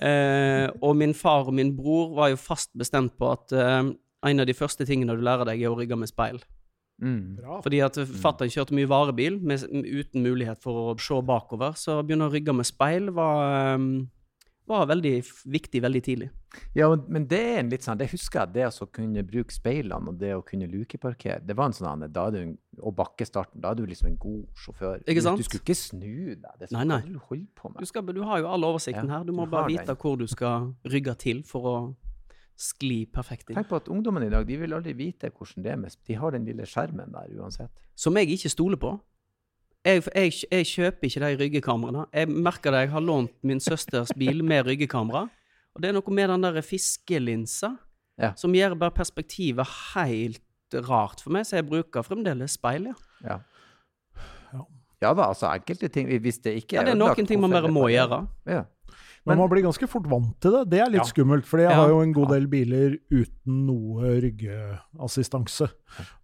Eh, 0.00 0.64
og 0.86 0.96
min 0.96 1.12
far 1.16 1.50
og 1.50 1.56
min 1.56 1.74
bror 1.76 2.14
var 2.16 2.32
jo 2.32 2.40
fast 2.40 2.72
bestemt 2.78 3.18
på 3.20 3.28
at 3.34 3.52
eh, 3.52 3.92
en 4.24 4.40
av 4.40 4.48
de 4.48 4.56
første 4.56 4.86
tingene 4.88 5.16
du 5.16 5.24
lærer 5.24 5.44
deg, 5.50 5.60
er 5.60 5.74
å 5.74 5.76
rygge 5.76 5.98
med 6.00 6.08
speil. 6.08 6.40
Mm. 7.02 7.42
Fordi 7.60 7.80
at 7.84 7.98
fatter'n 8.22 8.52
kjørte 8.54 8.76
mye 8.78 8.88
varebil 8.88 9.40
med, 9.42 9.66
uten 9.68 10.24
mulighet 10.24 10.62
for 10.64 10.94
å 10.94 10.96
se 10.96 11.18
bakover, 11.26 11.76
så 11.76 11.98
å 11.98 12.06
begynne 12.06 12.30
å 12.30 12.32
rygge 12.32 12.54
med 12.56 12.68
speil 12.68 13.10
var, 13.12 13.44
eh, 13.74 13.88
var 14.66 14.86
veldig 14.88 15.12
viktig 15.52 15.80
veldig 15.84 16.02
tidlig. 16.02 16.30
Ja, 16.74 16.86
men- 17.08 17.26
det 17.26 17.38
er 17.40 17.58
en 17.58 17.68
litt 17.70 17.82
sånn 17.82 17.98
Det 17.98 18.10
husker 18.10 18.40
jeg, 18.46 18.52
det 18.54 18.62
å 18.70 18.86
kunne 18.90 19.22
bruke 19.26 19.52
speilene 19.52 20.08
og 20.08 20.18
det 20.18 20.32
å 20.34 20.42
kunne 20.44 20.68
lukeparkere, 20.70 21.44
det 21.44 21.56
var 21.56 21.66
en 21.66 21.72
sånn 21.72 22.12
da 22.12 22.26
er 22.28 22.30
du, 22.30 22.56
Og 22.82 22.94
bakkestarten, 22.96 23.60
da 23.60 23.70
er 23.70 23.74
du 23.74 23.86
liksom 23.86 24.06
en 24.08 24.16
god 24.16 24.46
sjåfør. 24.54 25.02
Ikke 25.04 25.22
sant? 25.22 25.38
Du 25.38 25.42
skulle 25.44 25.62
ikke 25.62 25.76
snu 25.76 26.34
deg. 26.34 26.58
Det 26.58 26.70
Nei, 26.72 26.84
skal 26.84 26.86
nei. 26.88 27.00
du 27.02 27.18
holde 27.18 27.46
på 27.56 27.78
Du, 27.78 27.84
skal, 27.86 28.02
du 28.02 28.22
har 28.22 28.38
jo 28.40 28.46
all 28.46 28.62
oversikten 28.64 29.06
Ja, 29.08 29.18
her. 29.18 29.24
Du 29.24 29.32
må 29.32 29.44
du 29.44 29.50
bare 29.50 29.68
vite 29.68 29.86
den. 29.86 29.96
hvor 29.96 30.16
du 30.18 30.26
skal 30.26 30.74
rygge 30.84 31.16
til 31.18 31.42
for 31.42 31.62
å 31.62 31.96
skli 32.56 33.04
perfekt 33.10 33.50
inn. 33.50 33.56
Tenk 33.56 33.68
på 33.68 33.76
at 33.76 33.88
ungdommene 33.90 34.26
i 34.26 34.30
dag 34.30 34.46
de 34.46 34.56
vil 34.56 34.70
aldri 34.72 34.92
vite 34.94 35.30
hvordan 35.30 35.62
det 35.62 35.72
er 35.72 35.76
med 35.76 35.96
De 36.06 36.14
har 36.14 36.30
den 36.30 36.44
lille 36.46 36.62
skjermen 36.62 37.10
der 37.12 37.28
uansett. 37.40 37.70
Som 37.96 38.14
jeg 38.14 38.28
ikke 38.28 38.50
stoler 38.50 38.76
på. 38.76 39.00
Jeg, 39.84 40.02
jeg, 40.14 40.32
jeg 40.50 40.66
kjøper 40.66 41.08
ikke 41.08 41.20
de 41.20 41.36
ryggekameraene. 41.44 42.04
Jeg 42.16 42.28
merker 42.32 42.72
det, 42.72 42.78
jeg 42.86 42.92
har 42.94 43.02
lånt 43.04 43.34
min 43.44 43.60
søsters 43.60 44.12
bil 44.16 44.40
med 44.44 44.64
ryggekamera. 44.66 45.26
Og 45.74 45.82
det 45.82 45.90
er 45.90 45.96
noe 45.96 46.14
med 46.14 46.30
den 46.32 46.46
der 46.46 46.60
fiskelinsa 46.64 47.74
Ja. 48.14 48.28
som 48.38 48.52
gjør 48.54 48.76
bare 48.78 48.94
perspektivet 48.94 49.66
helt 49.96 50.40
rart 50.86 51.20
for 51.20 51.34
meg, 51.34 51.42
så 51.48 51.56
jeg 51.58 51.66
bruker 51.66 52.04
fremdeles 52.06 52.54
speil, 52.54 52.84
ja. 52.92 52.94
Ja. 53.26 53.38
Ja. 54.52 54.60
Ja 55.02 55.10
da, 55.18 55.26
altså 55.32 55.48
enkelte 55.50 55.88
ting 55.92 56.08
Hvis 56.22 56.38
det 56.38 56.54
ikke 56.62 56.76
ja 56.78 56.84
det 56.86 56.92
er 56.94 56.98
noen 57.00 57.26
ting 57.26 57.40
man 57.42 57.50
bare 57.50 57.68
må 57.68 57.88
gjøre. 57.90 58.20
Ja. 58.46 58.62
Men 59.26 59.38
man 59.40 59.48
blir 59.48 59.62
ganske 59.64 59.86
fort 59.88 60.04
vant 60.10 60.34
til 60.44 60.52
det. 60.52 60.62
Det 60.68 60.80
er 60.84 60.90
litt 60.92 61.00
Ja. 61.00 61.08
skummelt, 61.08 61.46
for 61.48 61.58
jeg 61.58 61.70
Ja. 61.70 61.76
har 61.80 61.88
jo 61.88 62.00
en 62.02 62.12
god 62.12 62.28
del 62.28 62.46
biler 62.46 62.98
uten 63.10 63.66
noe 63.66 64.20
ryggeassistanse. 64.20 65.68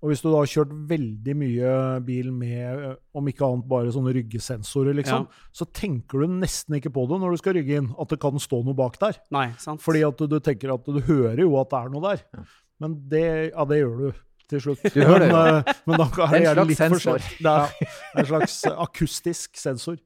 Og 0.02 0.11
hvis 0.11 0.23
du 0.23 0.31
da 0.31 0.37
har 0.43 0.50
kjørt 0.50 0.73
veldig 0.91 1.35
mye 1.37 1.73
bil 2.05 2.31
med, 2.32 2.97
om 3.14 3.26
ikke 3.31 3.47
annet 3.47 3.69
bare 3.70 3.93
sånne 3.94 4.12
ryggesensorer, 4.17 4.94
liksom, 4.99 5.26
så 5.52 5.64
tenker 5.73 6.20
du 6.20 6.26
nesten 6.41 6.76
ikke 6.76 6.93
på 6.93 7.06
det 7.08 7.20
når 7.20 7.31
du 7.31 7.37
skal 7.41 7.55
rygge 7.55 7.76
inn, 7.81 7.91
at 7.99 8.08
det 8.12 8.20
kan 8.20 8.32
stå 8.43 8.62
noe 8.64 8.75
bak 8.76 8.99
der. 8.99 9.17
Nei, 9.31 9.50
sant? 9.56 9.81
Fordi 9.81 10.03
at 10.06 10.17
du, 10.19 10.26
du 10.26 10.38
tenker 10.41 10.75
at 10.75 10.85
du 10.85 11.00
hører 11.00 11.38
jo 11.41 11.56
at 11.61 11.70
det 11.70 11.79
er 11.85 11.88
noe 11.94 12.03
der. 12.17 12.44
Men 12.81 12.94
det, 13.08 13.53
ja, 13.53 13.65
det 13.65 13.81
gjør 13.82 13.96
du 13.98 14.13
til 14.50 14.62
slutt. 14.64 14.82
Du 14.92 15.00
hører 15.00 15.26
men, 15.26 15.32
jo. 15.32 15.56
eh, 15.60 15.80
men 15.88 16.00
da 16.00 16.06
er 16.06 16.20
det 16.20 16.38
En 16.40 16.44
gjerne 16.44 16.64
litt 16.69 16.82
for 16.82 17.02
sent. 17.04 17.28
Det 17.40 17.54
er 17.54 17.94
en 18.22 18.28
slags 18.30 18.56
eh, 18.69 18.76
akustisk 18.84 19.58
sensor. 19.60 19.96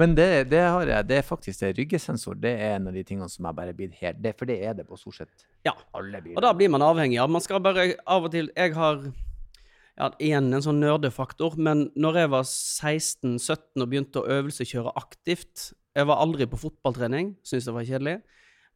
Men 0.00 0.14
det, 0.18 0.28
det, 0.50 0.62
har 0.64 0.90
jeg, 0.94 1.08
det 1.10 1.18
er 1.20 1.26
faktisk 1.28 1.62
det. 1.64 1.72
Ryggesensor 1.78 2.38
det 2.40 2.54
er 2.58 2.76
en 2.78 2.90
av 2.90 2.96
de 2.96 3.04
tingene 3.06 3.28
som 3.32 3.48
jeg 3.48 3.58
bare 3.60 3.74
blitt 3.76 3.98
helt 4.00 4.20
det, 4.24 4.34
For 4.40 4.48
det 4.50 4.58
er 4.66 4.76
det 4.80 4.86
på 4.88 4.98
stort 5.00 5.20
sett 5.20 5.46
Ja. 5.68 5.76
alle 5.96 6.22
biler. 6.24 6.38
Og 6.40 6.44
da 6.46 6.54
blir 6.56 6.72
man 6.72 6.84
avhengig 6.86 7.20
av. 7.22 7.30
Man 7.30 7.44
skal 7.44 7.60
bare 7.64 7.90
av 8.06 8.28
og 8.28 8.32
til 8.34 8.50
Jeg 8.56 8.74
har 8.78 9.02
ja, 10.00 10.08
igjen 10.22 10.48
en 10.56 10.62
sånn 10.64 10.78
nerdefaktor, 10.80 11.58
men 11.60 11.90
når 12.00 12.22
jeg 12.22 12.30
var 12.32 12.46
16-17 12.48 13.82
og 13.84 13.88
begynte 13.90 14.22
å 14.22 14.28
øvelseskjøre 14.38 14.94
aktivt 14.96 15.72
Jeg 15.98 16.06
var 16.08 16.22
aldri 16.22 16.46
på 16.48 16.56
fotballtrening, 16.62 17.34
syntes 17.44 17.66
det 17.68 17.74
var 17.74 17.84
kjedelig. 17.88 18.16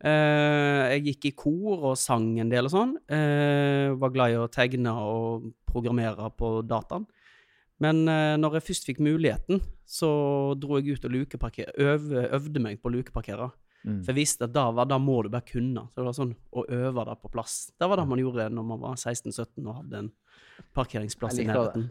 Eh, 0.05 0.95
jeg 0.95 1.05
gikk 1.09 1.29
i 1.29 1.35
kor 1.39 1.91
og 1.91 1.99
sang 2.01 2.33
en 2.43 2.51
del 2.51 2.69
og 2.69 2.75
sånn. 2.75 2.97
Jeg 3.09 3.99
var 4.01 4.15
glad 4.15 4.35
i 4.35 4.41
å 4.41 4.51
tegne 4.53 4.95
og 5.01 5.51
programmere 5.71 6.31
på 6.35 6.59
dataen. 6.67 7.07
Men 7.83 8.05
eh, 8.09 8.35
når 8.39 8.59
jeg 8.59 8.69
først 8.71 8.89
fikk 8.89 9.03
muligheten, 9.05 9.61
så 9.85 10.09
dro 10.61 10.79
jeg 10.79 10.97
ut 10.97 11.07
og 11.09 11.61
øv, 11.85 12.11
øvde 12.25 12.63
meg 12.63 12.81
på 12.81 12.91
å 12.91 12.95
lukeparkere. 12.95 13.51
Mm. 13.85 13.99
For 14.01 14.15
jeg 14.15 14.21
visste 14.23 14.47
at 14.47 14.55
da, 14.55 14.69
var, 14.73 14.89
da 14.89 14.97
må 15.03 15.19
du 15.23 15.29
bare 15.33 15.45
kunne. 15.47 15.87
Så 15.93 16.01
det 16.01 16.07
var 16.07 16.17
sånn 16.17 16.33
å 16.57 16.65
øve 16.65 17.05
det 17.09 17.17
på 17.21 17.33
plass. 17.33 17.59
Det 17.77 17.89
var 17.89 18.01
det 18.01 18.07
man 18.09 18.23
gjorde 18.23 18.49
når 18.55 18.69
man 18.71 18.81
var 18.87 18.97
16-17 18.97 19.67
og 19.67 19.75
hadde 19.83 20.01
en 20.05 20.11
parkeringsplass 20.77 21.37
i 21.37 21.45
det. 21.45 21.51
nærheten. 21.53 21.91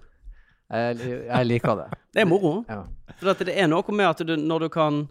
Jeg, 0.74 1.45
liker 1.45 1.75
det. 1.77 2.00
Det 2.15 2.24
er 2.24 2.25
moro. 2.25 2.53
Ja. 2.65 2.79
For 3.19 3.33
at 3.36 3.43
det 3.45 3.53
er 3.60 3.67
noe 3.69 3.93
med 3.93 4.10
at 4.10 4.24
du, 4.25 4.33
når 4.39 4.65
du 4.65 4.69
kan 4.74 5.03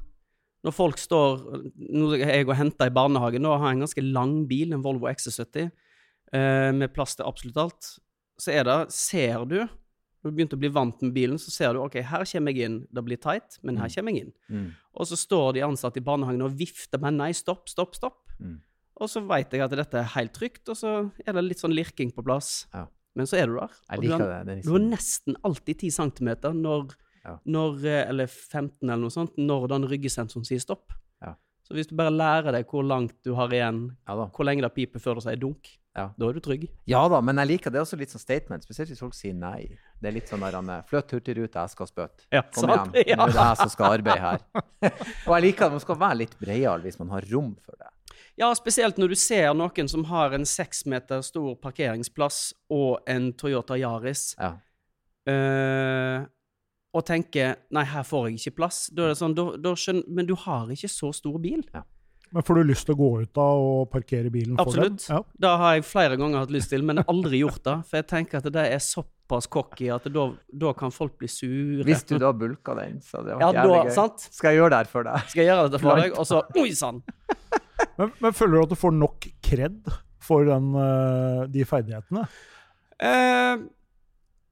Når 0.63 0.75
folk 0.77 1.01
står 1.01 1.43
Nå 1.75 2.13
er 2.15 2.39
jeg 2.39 2.49
og 2.49 2.57
henter 2.59 2.91
i 2.91 2.95
barnehagen, 2.95 3.43
nå 3.43 3.55
har 3.57 3.71
jeg 3.71 3.81
en 3.81 3.87
ganske 3.87 4.05
lang 4.07 4.35
bil, 4.51 4.73
en 4.75 4.85
Volvo 4.85 5.11
XC70, 5.11 5.71
eh, 6.33 6.71
med 6.77 6.93
plass 6.95 7.17
til 7.19 7.27
absolutt 7.27 7.61
alt. 7.65 7.93
Så 8.41 8.55
er 8.55 8.67
det 8.69 8.79
Ser 8.95 9.47
du 9.47 9.59
Når 9.63 10.31
du 10.31 10.37
begynte 10.37 10.59
å 10.59 10.63
bli 10.63 10.71
vant 10.71 11.01
med 11.03 11.15
bilen, 11.17 11.39
så 11.43 11.51
ser 11.51 11.75
du 11.75 11.83
OK, 11.83 11.97
her 12.07 12.27
kommer 12.31 12.55
jeg 12.55 12.69
inn. 12.69 12.77
Det 12.95 13.03
blir 13.03 13.19
tight, 13.19 13.59
men 13.67 13.81
her 13.83 13.91
kommer 13.91 14.15
jeg 14.15 14.29
inn. 14.29 14.35
Mm. 14.47 14.69
Og 14.95 15.09
så 15.11 15.19
står 15.19 15.57
de 15.57 15.65
ansatte 15.67 15.99
i 15.99 16.05
barnehagen 16.07 16.45
og 16.47 16.55
vifter 16.61 17.03
med 17.03 17.19
nei, 17.19 17.33
stopp, 17.35 17.67
stopp, 17.73 17.97
stopp. 17.99 18.21
Mm. 18.39 18.61
Og 19.03 19.11
så 19.11 19.23
veit 19.27 19.51
jeg 19.51 19.65
at 19.65 19.75
dette 19.75 19.99
er 19.99 20.13
helt 20.15 20.31
trygt, 20.37 20.63
og 20.71 20.79
så 20.79 20.93
er 21.25 21.35
det 21.35 21.43
litt 21.43 21.63
sånn 21.63 21.75
lirking 21.75 22.13
på 22.15 22.23
plass. 22.23 22.69
Ja. 22.71 22.85
Men 23.19 23.29
så 23.29 23.41
er 23.41 23.51
du 23.51 23.57
der. 23.59 23.73
Og 23.73 24.05
du 24.05 24.13
har, 24.13 24.23
er 24.23 24.45
du 24.47 24.53
har 24.53 24.61
liksom, 24.61 24.87
nesten 24.93 25.39
alltid 25.43 25.83
10 25.89 25.97
cm 25.99 26.31
når, 26.61 26.95
Ja. 27.25 27.37
når 27.47 27.85
eh, 27.87 28.09
Eller 28.09 28.27
15 28.27 28.83
eller 28.91 28.97
noe 29.05 29.11
sånt, 29.15 29.37
når 29.39 29.69
den 29.69 29.85
ryggesensoren 29.87 30.45
sier 30.45 30.59
stopp. 30.59 30.91
Ja. 31.23 31.35
Så 31.63 31.75
hvis 31.77 31.87
du 31.87 31.95
bare 31.95 32.11
lærer 32.11 32.51
deg 32.53 32.67
hvor 32.67 32.83
langt 32.83 33.15
du 33.23 33.35
har 33.39 33.49
igjen, 33.55 33.97
Ja 34.09 34.17
hvor 34.27 34.45
lenge 34.45 34.63
det 34.63 34.75
piper 34.75 34.99
før 35.01 35.15
det 35.21 35.23
sier 35.29 35.37
dunk, 35.39 35.79
Ja. 35.95 36.09
da 36.19 36.29
er 36.29 36.33
du 36.33 36.41
trygg. 36.41 36.67
Ja 36.89 37.05
da, 37.09 37.21
men 37.21 37.37
jeg 37.37 37.47
liker 37.53 37.71
det 37.71 37.79
er 37.79 37.85
også 37.85 37.99
litt 38.01 38.11
sånn 38.11 38.19
statement, 38.25 38.65
spesielt 38.65 38.89
hvis 38.91 38.99
folk 39.05 39.15
sier 39.15 39.35
nei. 39.35 39.69
Det 40.01 40.09
er 40.09 40.13
litt 40.17 40.27
sånn 40.29 40.41
der 40.41 40.57
han 40.57 40.69
er, 40.71 40.83
Fløt 40.89 41.11
hurtigruta, 41.13 41.63
jeg 41.67 41.71
skal 41.77 41.87
spytte. 41.87 42.27
Ja, 42.33 42.43
Kom 42.43 42.65
sant? 42.71 42.95
igjen, 42.97 43.19
nå 43.21 43.27
er 43.29 43.33
det 43.37 43.47
jeg 43.47 43.57
som 43.63 43.69
skal 43.77 43.99
arbeide 44.01 44.21
her. 44.21 44.41
og 45.29 45.35
jeg 45.37 45.43
liker 45.47 45.67
at 45.67 45.77
man 45.77 45.81
skal 45.85 45.99
være 46.01 46.17
litt 46.25 46.39
breial 46.41 46.81
hvis 46.83 46.99
man 46.99 47.13
har 47.15 47.23
rom 47.31 47.55
for 47.63 47.77
det. 47.79 47.91
ja, 48.41 48.49
spesielt 48.57 48.97
når 48.99 49.09
du 49.13 49.15
ser 49.15 49.53
noen 49.55 49.89
som 49.89 50.05
har 50.11 50.33
en 50.35 50.45
seks 50.49 50.87
meter 50.91 51.21
stor 51.23 51.55
parkeringsplass 51.63 52.55
og 52.73 53.03
en 53.07 53.31
Toyota 53.39 53.77
Yaris, 53.79 54.35
Ja. 54.41 54.55
eh, 55.29 56.25
og 56.93 57.05
tenker 57.09 57.57
nei, 57.73 57.85
her 57.89 58.05
får 58.05 58.29
jeg 58.29 58.39
ikke 58.43 58.57
plass. 58.61 58.85
Da 58.93 59.07
er 59.07 59.15
det 59.15 59.19
sånn, 59.23 59.35
da, 59.37 59.49
da 59.57 59.73
skjønner, 59.79 60.05
men 60.13 60.29
du 60.29 60.35
har 60.45 60.69
ikke 60.75 60.91
så 60.93 61.13
stor 61.17 61.39
bil. 61.43 61.63
Men 62.33 62.45
får 62.49 62.59
du 62.61 62.63
lyst 62.71 62.87
til 62.89 62.95
å 62.97 63.01
gå 63.01 63.09
ut 63.25 63.33
da 63.37 63.45
og 63.61 63.91
parkere 63.93 64.31
bilen 64.33 64.57
for 64.57 64.71
Absolutt. 64.71 65.03
dem? 65.05 65.17
Ja. 65.17 65.41
Det 65.45 65.53
har 65.63 65.75
jeg 65.77 65.85
flere 65.89 66.17
ganger 66.21 66.45
hatt 66.45 66.53
lyst 66.55 66.71
til, 66.73 66.85
men 66.89 67.03
aldri 67.05 67.43
gjort 67.43 67.61
det. 67.65 67.75
For 67.89 68.01
jeg 68.01 68.07
tenker 68.13 68.41
at 68.41 68.49
det 68.55 68.65
er 68.73 68.81
såpass 68.85 69.49
cocky 69.53 69.91
at 69.93 70.09
da, 70.13 70.25
da 70.65 70.73
kan 70.77 70.95
folk 70.95 71.19
bli 71.21 71.29
sure. 71.29 71.85
Hvis 71.89 72.07
du 72.09 72.15
da 72.21 72.31
bulka 72.37 72.77
den, 72.79 73.01
så 73.05 73.21
det 73.25 73.35
det 73.35 73.41
Ja, 73.45 73.51
jævlig 73.59 73.83
gøy. 73.83 73.93
sant? 73.99 74.25
Skal 74.33 74.53
jeg 74.55 74.63
gjøre 74.63 74.73
det 74.73 74.81
her 74.81 74.93
for 74.95 75.09
deg? 75.09 75.29
Skal 75.33 75.43
jeg 75.45 75.51
gjøre 75.53 75.67
dette 75.69 75.83
for 75.85 76.01
deg? 76.01 76.17
Og 76.17 76.29
så 76.29 76.41
Oi 76.65 76.71
sann! 76.77 77.03
Men, 77.99 78.13
men 78.23 78.33
føler 78.33 78.55
du 78.55 78.63
at 78.63 78.71
du 78.73 78.79
får 78.79 78.93
nok 78.95 79.25
kred 79.45 79.89
for 80.23 80.47
den, 80.47 80.69
eh, 80.79 81.41
de 81.53 81.65
ferdighetene? 81.69 82.23
Eh, 83.03 83.65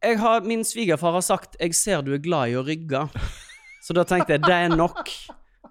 har, 0.03 0.41
min 0.41 0.65
svigerfar 0.65 1.13
har 1.13 1.21
sagt 1.21 1.57
'jeg 1.61 1.75
ser 1.75 2.03
du 2.03 2.13
er 2.15 2.19
glad 2.19 2.49
i 2.51 2.55
å 2.57 2.65
rygge'. 2.65 3.11
Så 3.83 3.95
da 3.95 4.05
tenkte 4.05 4.33
jeg 4.37 4.43
det 4.43 4.51
er 4.57 4.69
nok. 4.77 5.09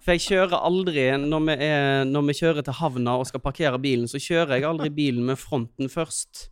For 0.01 0.11
jeg 0.15 0.19
kjører 0.21 0.61
aldri 0.63 1.03
når 1.17 1.41
vi, 1.45 1.55
er, 1.65 2.05
når 2.05 2.21
vi 2.27 2.33
kjører 2.33 2.63
til 2.63 2.73
havna 2.73 3.17
og 3.19 3.27
skal 3.27 3.39
parkere 3.41 3.79
bilen, 3.81 4.07
så 4.07 4.17
kjører 4.17 4.55
jeg 4.59 4.63
aldri 4.63 4.89
bilen 4.89 5.25
med 5.25 5.37
fronten 5.37 5.89
først. 5.89 6.49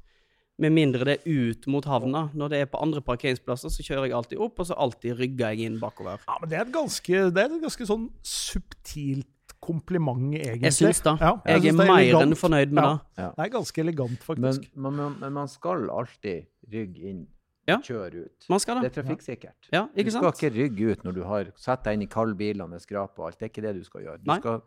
Med 0.59 0.71
mindre 0.73 1.05
det 1.05 1.19
er 1.21 1.51
ut 1.51 1.67
mot 1.67 1.85
havna. 1.85 2.29
Når 2.33 2.49
det 2.49 2.59
er 2.61 2.65
på 2.65 2.81
andre 2.81 2.99
parkeringsplasser, 3.01 3.69
så 3.69 3.83
kjører 3.85 4.05
jeg 4.09 4.13
alltid 4.17 4.39
opp, 4.39 4.59
og 4.59 4.65
så 4.65 4.73
alltid 4.77 5.17
rygger 5.19 5.53
jeg 5.53 5.59
inn 5.69 5.79
bakover. 5.79 6.17
Ja, 6.27 6.37
men 6.41 6.49
Det 6.49 6.57
er 6.57 6.61
et 6.65 6.73
ganske, 6.73 7.31
det 7.31 7.37
er 7.37 7.45
et 7.55 7.61
ganske 7.61 7.85
sånn 7.85 8.09
subtilt 8.23 9.27
kompliment, 9.63 10.33
egentlig. 10.35 10.63
Jeg 10.67 10.73
syns 10.73 11.01
det. 11.05 11.15
Ja, 11.21 11.31
Jeg 11.45 11.55
er 11.55 11.61
synes 11.61 11.79
er 11.79 11.93
mer 11.93 12.21
enn 12.21 12.35
fornøyd 12.35 12.71
med 12.71 12.83
Ja. 12.83 12.97
det. 13.15 13.35
Det 13.37 13.45
er 13.45 13.49
ganske 13.49 13.77
elegant, 13.81 14.19
faktisk. 14.23 14.75
men, 14.75 14.95
men, 14.95 15.15
men 15.19 15.33
man 15.33 15.47
skal 15.47 15.89
alltid 15.89 16.45
rygge 16.73 17.09
inn. 17.09 17.27
Ja. 17.67 17.77
Kjøre 17.83 18.25
ut. 18.25 18.45
Man 18.49 18.61
skal 18.63 18.79
Det 18.79 18.87
det. 18.87 18.91
er 18.97 19.01
trafikksikkert. 19.01 19.69
Ja, 19.73 19.81
Du 19.93 19.99
ikke 20.01 20.11
skal 20.15 20.29
ikke 20.31 20.51
rygge 20.55 20.91
ut 20.93 21.01
når 21.03 21.15
du 21.17 21.23
har 21.27 21.49
satt 21.59 21.83
deg 21.83 21.97
inn 21.97 22.05
i 22.05 22.09
kaldbiler 22.11 22.67
med 22.71 22.79
skrap 22.81 23.19
og 23.19 23.27
alt. 23.27 23.39
Det 23.39 23.49
er 23.49 23.51
ikke 23.51 23.65
det 23.67 23.73
du 23.75 23.83
skal 23.83 24.05
gjøre. 24.05 24.21
Du 24.23 24.29
Nei. 24.31 24.37
skal, 24.39 24.61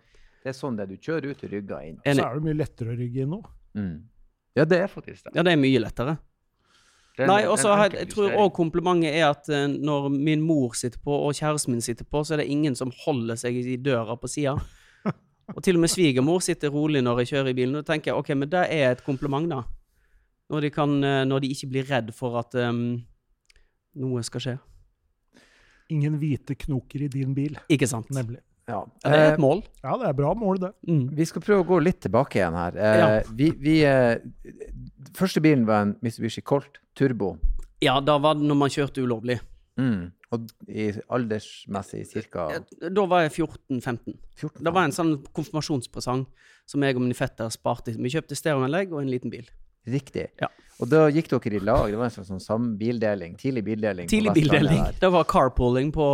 det 0.45 0.53
er 0.53 0.57
sånn 0.59 0.77
det. 0.77 0.89
Du 0.91 0.97
kjører 0.97 1.31
ut 1.31 1.45
og 1.45 1.51
rygger 1.55 1.87
inn. 1.89 2.01
Så 2.05 2.27
er 2.27 2.35
det 2.35 2.45
mye 2.45 2.59
lettere 2.59 2.93
å 2.93 2.99
rygge 2.99 3.23
inn 3.25 3.33
nå. 3.33 3.41
Mm. 3.79 3.95
Ja, 4.59 4.67
det 4.69 4.83
er 4.85 4.91
faktisk 4.93 5.25
det. 5.25 5.33
Ja, 5.39 5.43
det 5.47 5.53
er 5.55 5.63
mye 5.63 5.81
lettere. 5.81 6.19
det 7.17 7.25
er 7.25 7.33
Nei, 7.33 7.41
og 7.47 7.57
så 7.59 7.73
har 7.73 7.89
jeg, 7.89 7.99
jeg 8.05 8.13
tror 8.13 8.37
òg 8.37 8.53
komplimentet 8.57 9.15
er 9.15 9.31
at 9.31 9.49
uh, 9.49 9.65
når 9.71 10.11
min 10.13 10.41
mor 10.45 10.77
sitter 10.77 11.01
på, 11.01 11.11
og 11.25 11.33
kjæresten 11.39 11.73
min 11.73 11.81
sitter 11.85 12.05
på, 12.05 12.21
så 12.25 12.35
er 12.37 12.43
det 12.45 12.49
ingen 12.53 12.77
som 12.77 12.93
holder 13.07 13.37
seg 13.41 13.57
i 13.57 13.77
døra 13.81 14.17
på 14.21 14.29
sida. 14.29 14.59
Og 15.57 15.65
til 15.65 15.75
og 15.75 15.81
med 15.83 15.91
svigermor 15.91 16.39
sitter 16.45 16.71
rolig 16.71 17.01
når 17.03 17.25
jeg 17.25 17.33
kjører 17.33 17.49
i 17.51 17.55
bilen. 17.59 17.75
Og 17.81 17.87
tenker 17.87 18.13
jeg 18.13 18.19
ok, 18.21 18.29
men 18.39 18.51
det 18.53 18.67
er 18.71 18.93
et 18.93 19.01
kompliment, 19.03 19.49
da. 19.51 19.63
Når 20.51 20.61
de, 20.67 20.71
kan, 20.75 20.97
eh, 21.05 21.25
når 21.31 21.41
de 21.45 21.49
ikke 21.55 21.69
blir 21.71 21.85
redd 21.89 22.13
for 22.17 22.37
at 22.41 22.55
um, 22.59 22.99
noe 24.03 24.23
skal 24.27 24.41
skje. 24.43 24.55
Ingen 25.91 26.17
hvite 26.21 26.55
knoker 26.67 27.03
i 27.07 27.09
din 27.11 27.35
bil, 27.35 27.57
Ikke 27.71 27.87
sant? 27.91 28.11
nemlig. 28.15 28.39
Ja. 28.71 28.85
Det 29.03 29.11
er 29.11 29.17
Eh, 29.29 29.33
et 29.33 29.41
mål. 29.43 29.63
Ja, 29.83 29.97
det 29.99 30.07
er 30.09 30.13
bra 30.15 30.35
mål, 30.39 30.61
det. 30.63 30.73
Mm. 30.87 31.09
Vi 31.19 31.25
skal 31.27 31.43
prøve 31.43 31.65
å 31.65 31.67
gå 31.67 31.79
litt 31.83 32.01
tilbake 32.05 32.39
igjen 32.39 32.55
her. 32.55 32.77
Eh, 32.77 32.99
Ja. 32.99 33.23
vi, 33.35 33.51
vi, 33.51 33.81
eh, 33.85 34.19
første 35.15 35.41
bilen 35.43 35.67
var 35.67 35.83
en 35.83 35.97
Mitsubishi 36.03 36.43
Colt 36.43 36.79
Turbo. 36.95 37.37
Ja, 37.83 37.99
da 38.01 38.19
var 38.19 38.35
det 38.35 38.43
når 38.47 38.57
man 38.57 38.69
kjørte 38.71 39.03
ulovlig. 39.03 39.41
Mm. 39.79 40.13
Og 40.33 40.47
i 40.69 40.93
aldersmessig 41.11 42.05
ca. 42.31 42.51
Eh, 42.55 42.89
Da 42.91 43.07
var 43.07 43.23
jeg 43.27 43.33
14-15. 43.33 44.15
14 44.37 44.63
Det 44.63 44.73
var 44.73 44.85
en 44.85 44.93
sånn 44.93 45.25
konfirmasjonspresang 45.35 46.27
som 46.67 46.81
jeg 46.83 46.95
og 46.95 47.03
min 47.03 47.15
fetter 47.15 47.51
sparte. 47.51 47.97
Vi 47.97 48.11
kjøpte 48.11 48.37
stereoanlegg 48.39 48.93
og 48.93 49.01
en 49.03 49.09
liten 49.11 49.31
bil. 49.31 49.49
Riktig. 49.91 50.29
Ja. 50.41 50.51
Og 50.81 50.89
da 50.89 51.03
gikk 51.13 51.29
dere 51.29 51.59
i 51.59 51.61
lag. 51.61 51.91
Det 51.93 51.99
var 52.01 52.09
en 52.09 52.13
slags 52.15 52.31
sånn 52.31 52.41
sam 52.41 52.69
bildeling. 52.81 53.35
Tidlig 53.41 53.63
bildeling. 53.67 54.09
Tidlig 54.09 54.33
bildeling. 54.39 54.81
Det 55.01 55.11
var 55.13 55.27
carpooling 55.29 55.91
på, 55.93 56.07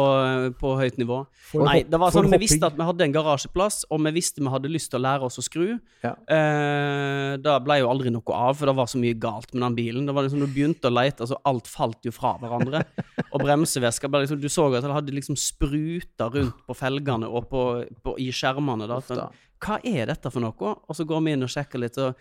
på 0.59 0.73
høyt 0.81 0.99
nivå. 0.99 1.21
For 1.53 1.69
Nei, 1.69 1.85
det 1.87 2.01
var 2.03 2.15
sånn 2.15 2.27
vi 2.33 2.41
visste 2.43 2.67
at 2.67 2.75
vi 2.75 2.87
hadde 2.89 3.07
en 3.07 3.15
garasjeplass, 3.15 3.85
og 3.95 4.03
vi 4.09 4.13
visste 4.19 4.43
vi 4.43 4.51
hadde 4.51 4.73
lyst 4.73 4.91
til 4.91 4.99
å 4.99 5.05
lære 5.07 5.29
oss 5.29 5.39
å 5.39 5.47
skru. 5.47 5.77
Ja. 6.03 6.17
Eh, 6.19 7.37
det 7.43 7.57
ble 7.63 7.79
jo 7.79 7.93
aldri 7.93 8.11
noe 8.15 8.35
av, 8.35 8.59
for 8.59 8.71
det 8.71 8.77
var 8.81 8.91
så 8.91 8.99
mye 9.03 9.19
galt 9.23 9.55
med 9.55 9.63
den 9.69 9.79
bilen. 9.79 10.11
Det 10.11 10.19
var 10.19 10.27
liksom 10.27 10.43
Du 10.43 10.51
begynte 10.51 10.91
å 10.91 10.97
lete, 10.97 11.31
så 11.31 11.39
alt 11.47 11.71
falt 11.71 12.11
jo 12.11 12.15
fra 12.15 12.35
hverandre. 12.43 12.83
Og 13.31 13.39
bremseveska 13.47 14.11
ble 14.11 14.25
liksom 14.27 14.43
Du 14.43 14.51
så 14.51 14.67
at 14.73 14.83
det 14.83 14.97
hadde 14.99 15.15
liksom 15.15 15.39
spruta 15.39 16.27
rundt 16.33 16.59
på 16.67 16.75
felgene 16.75 17.31
og 17.31 17.47
på, 17.53 17.67
på, 18.03 18.19
i 18.19 18.33
skjermene. 18.35 18.91
Da. 18.91 18.99
Uff. 18.99 19.45
Hva 19.63 19.79
er 19.87 20.11
dette 20.11 20.33
for 20.33 20.43
noe? 20.43 20.75
Og 20.75 20.97
så 20.99 21.07
går 21.07 21.23
vi 21.23 21.37
inn 21.37 21.47
og 21.47 21.53
sjekker 21.53 21.81
litt. 21.81 22.03
Og, 22.03 22.19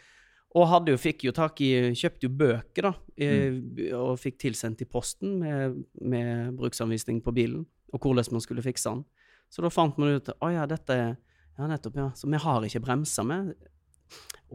og 0.55 0.69
hadde 0.71 0.93
jo, 0.93 0.99
fikk 0.99 1.25
jo 1.27 1.33
tak 1.35 1.59
i 1.65 1.69
Kjøpte 1.97 2.29
jo 2.29 2.31
bøker, 2.39 2.87
da. 2.87 2.93
Mm. 3.19 3.57
Og 3.99 4.15
fikk 4.19 4.37
tilsendt 4.45 4.85
i 4.85 4.87
posten 4.87 5.37
med, 5.41 5.81
med 5.99 6.55
bruksanvisning 6.55 7.19
på 7.25 7.33
bilen. 7.35 7.65
Og 7.91 7.99
hvordan 7.99 8.31
man 8.31 8.43
skulle 8.43 8.63
fikse 8.63 8.91
den. 8.91 9.03
Så 9.51 9.63
da 9.63 9.71
fant 9.71 9.99
man 10.01 10.15
ut 10.17 10.31
Å 10.33 10.51
ja, 10.51 10.65
dette 10.67 10.95
er 10.95 11.15
Ja, 11.55 11.67
nettopp, 11.69 11.99
ja. 11.99 12.09
Så 12.15 12.27
vi 12.27 12.39
har 12.39 12.67
ikke 12.67 12.83
bremser 12.83 13.27
med. 13.27 13.51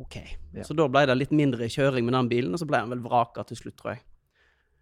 OK. 0.00 0.16
Ja. 0.57 0.64
Så 0.64 0.76
da 0.76 0.85
ble 0.88 1.07
det 1.09 1.16
litt 1.16 1.35
mindre 1.37 1.69
kjøring 1.73 2.04
med 2.07 2.16
den 2.16 2.30
bilen, 2.33 2.54
og 2.54 2.61
så 2.61 2.69
ble 2.69 2.80
den 2.83 2.92
vel 2.92 3.04
vraka 3.04 3.45
til 3.49 3.61
slutt, 3.61 3.76
tror 3.80 3.95
jeg. 3.95 4.02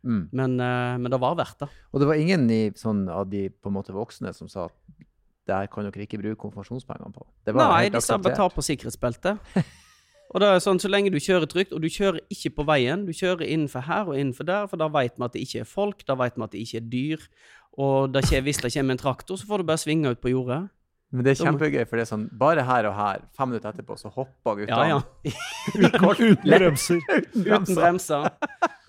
Mm. 0.06 0.24
Men, 0.32 0.56
eh, 0.62 0.96
men 0.98 1.10
det 1.14 1.20
var 1.22 1.38
verdt 1.38 1.62
det. 1.62 1.68
Og 1.92 2.02
det 2.02 2.08
var 2.10 2.18
ingen 2.18 2.46
i, 2.50 2.60
sånn, 2.78 3.04
av 3.10 3.26
de 3.30 3.46
på 3.50 3.70
en 3.70 3.76
måte 3.78 3.94
voksne 3.94 4.34
som 4.34 4.50
sa 4.50 4.66
at 4.66 5.04
der 5.48 5.70
kan 5.72 5.86
dere 5.86 6.04
ikke 6.04 6.20
bruke 6.20 6.38
konfirmasjonspengene 6.42 7.14
på. 7.14 7.26
Det 7.46 7.54
var 7.56 7.72
Nei, 7.72 7.88
de 7.90 8.02
sa 8.04 8.18
bare 8.20 8.36
ta 8.38 8.50
på 8.52 8.66
sikkerhetsbeltet. 8.66 9.54
Og 10.28 10.42
det 10.42 10.48
er 10.48 10.58
sånn, 10.60 10.80
Så 10.80 10.90
lenge 10.92 11.12
du 11.12 11.18
kjører 11.22 11.48
trygt, 11.48 11.72
og 11.72 11.80
du 11.80 11.88
kjører 11.88 12.20
ikke 12.28 12.52
på 12.58 12.66
veien, 12.68 13.06
du 13.08 13.12
kjører 13.16 13.46
innenfor 13.48 13.86
her 13.86 14.10
og 14.10 14.18
innenfor 14.18 14.44
der, 14.48 14.66
for 14.68 14.80
da 14.80 14.88
vet 14.92 15.16
vi 15.16 15.24
at 15.24 15.32
det 15.32 15.44
ikke 15.46 15.62
er 15.64 15.68
folk, 15.68 16.04
da 16.08 16.18
vet 16.20 16.36
vi 16.36 16.44
at 16.44 16.52
det 16.52 16.64
ikke 16.64 16.80
er 16.82 16.90
dyr. 16.92 17.28
Og 17.78 18.12
det 18.12 18.24
skjer, 18.26 18.42
hvis 18.44 18.60
det 18.60 18.72
kommer 18.74 18.96
en 18.96 19.00
traktor, 19.00 19.38
så 19.40 19.48
får 19.48 19.62
du 19.62 19.68
bare 19.70 19.80
svinge 19.80 20.10
ut 20.12 20.20
på 20.20 20.32
jordet. 20.34 20.66
Men 21.08 21.24
det 21.24 21.32
er 21.32 21.44
kjempegøy, 21.46 21.84
for 21.88 21.96
det 21.96 22.04
er 22.04 22.10
sånn 22.10 22.26
bare 22.36 22.64
her 22.68 22.90
og 22.90 22.96
her, 22.98 23.22
fem 23.36 23.48
minutter 23.48 23.72
etterpå, 23.72 23.96
så 23.96 24.10
hopper 24.12 24.58
guttene 24.58 24.88
Ja, 24.90 24.98
ja. 24.98 25.32
Uten 26.18 26.42
bremser. 26.44 27.00
Uten 27.32 27.70
bremser. 27.78 28.28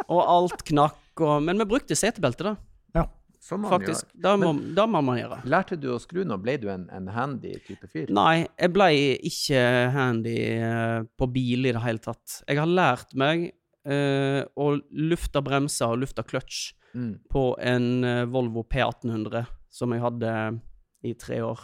Og 0.09 0.19
alt 0.25 0.65
knakk. 0.67 0.99
Og, 1.19 1.37
men 1.45 1.59
vi 1.61 1.67
brukte 1.69 1.95
setebelte, 1.95 2.49
da. 2.49 2.57
Som 3.39 3.63
man 3.63 3.71
Faktisk. 3.71 4.09
Det 4.13 4.33
må, 4.41 4.51
det 4.75 4.85
må 4.91 5.01
man 5.05 5.19
gjøre. 5.19 5.37
Lærte 5.47 5.77
du 5.79 5.87
å 5.93 5.99
skru 6.01 6.25
nå? 6.27 6.35
Ble 6.43 6.57
du 6.59 6.67
en, 6.73 6.89
en 6.91 7.07
handy 7.15 7.53
type 7.65 7.87
fyr? 7.87 8.09
Nei, 8.11 8.43
jeg 8.59 8.73
ble 8.75 8.89
ikke 9.29 9.61
handy 9.95 10.35
eh, 10.57 10.97
på 11.17 11.29
bil 11.31 11.69
i 11.69 11.71
det 11.71 11.83
hele 11.85 12.03
tatt. 12.03 12.41
Jeg 12.43 12.59
har 12.59 12.67
lært 12.67 13.15
meg 13.17 13.47
uh, 13.87 14.43
å 14.59 14.73
lufte 14.91 15.41
bremser 15.45 15.95
og 15.95 16.03
lufte 16.03 16.25
kløtsj 16.27 16.75
Mm. 16.93 17.19
på 17.29 17.57
en 17.61 18.03
eh, 18.03 18.25
Volvo 18.25 18.63
P1800 18.63 19.45
som 19.69 19.93
jeg 19.93 20.01
hadde 20.01 20.31
i 21.05 21.13
tre 21.13 21.41
år. 21.45 21.61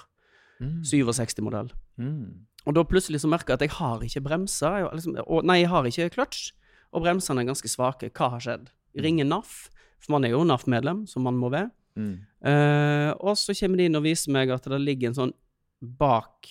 Mm. 0.62 0.84
67-modell. 0.88 1.72
Mm. 1.98 2.46
Og 2.66 2.76
da 2.78 2.84
plutselig 2.88 3.22
så 3.24 3.30
merka 3.30 3.54
jeg 3.54 3.60
at 3.60 3.66
jeg 3.66 3.76
har 3.80 4.06
ikke 4.06 4.24
bremser. 4.26 4.78
Jeg, 4.80 4.92
liksom, 5.00 5.18
og, 5.26 5.42
nei, 5.46 5.60
jeg 5.64 5.72
har 5.74 5.90
ikke 5.90 6.12
kløtsj. 6.16 6.52
Og 6.96 7.04
bremsene 7.04 7.44
er 7.44 7.50
ganske 7.50 7.70
svake. 7.70 8.12
Hva 8.16 8.32
har 8.36 8.44
skjedd? 8.46 8.70
Ringer 9.02 9.28
NAF, 9.28 9.66
for 10.00 10.16
man 10.18 10.26
er 10.28 10.36
jo 10.36 10.44
NAF-medlem, 10.46 11.06
som 11.10 11.24
man 11.26 11.38
må 11.40 11.50
være. 11.54 11.72
Mm. 11.96 12.14
Uh, 12.46 13.12
og 13.24 13.38
så 13.40 13.56
kommer 13.58 13.80
de 13.80 13.86
inn 13.90 13.96
og 13.98 14.04
viser 14.06 14.34
meg 14.36 14.52
at 14.54 14.68
det 14.70 14.82
ligger 14.84 15.10
en 15.14 15.18
sånn 15.22 15.34
bak 15.82 16.50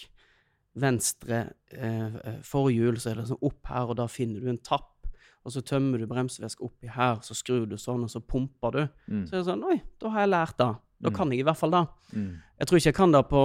venstre 0.74 1.44
uh, 1.78 2.40
forhjul, 2.46 2.96
så 2.98 3.12
er 3.12 3.20
det 3.20 3.28
sånn 3.30 3.44
opp 3.46 3.70
her, 3.70 3.90
og 3.92 3.98
da 4.00 4.08
finner 4.10 4.42
du 4.42 4.50
en 4.50 4.58
tapp. 4.64 4.90
Og 5.44 5.52
så 5.52 5.60
tømmer 5.60 6.00
du 6.00 6.06
bremsevæske 6.08 6.64
oppi 6.64 6.88
her, 6.88 7.18
så 7.22 7.36
skrur 7.36 7.66
du 7.68 7.76
sånn, 7.78 8.06
og 8.06 8.10
så 8.10 8.22
pumper 8.24 8.72
du. 8.78 8.82
Mm. 9.12 9.26
Så 9.28 9.36
er 9.36 9.42
det 9.42 9.48
sånn 9.50 9.64
Oi, 9.68 9.76
da 10.00 10.12
har 10.14 10.24
jeg 10.24 10.32
lært 10.32 10.56
det. 10.62 10.70
Da 11.04 11.10
Mm. 11.10 11.16
kan 11.18 11.30
jeg 11.34 11.40
i 11.40 11.44
hvert 11.44 11.58
fall 11.60 11.70
det. 11.74 11.82
Mm. 12.16 12.30
Jeg 12.58 12.66
tror 12.66 12.78
ikke 12.78 12.88
jeg 12.88 12.96
kan 12.96 13.12
det 13.12 13.20
på 13.28 13.40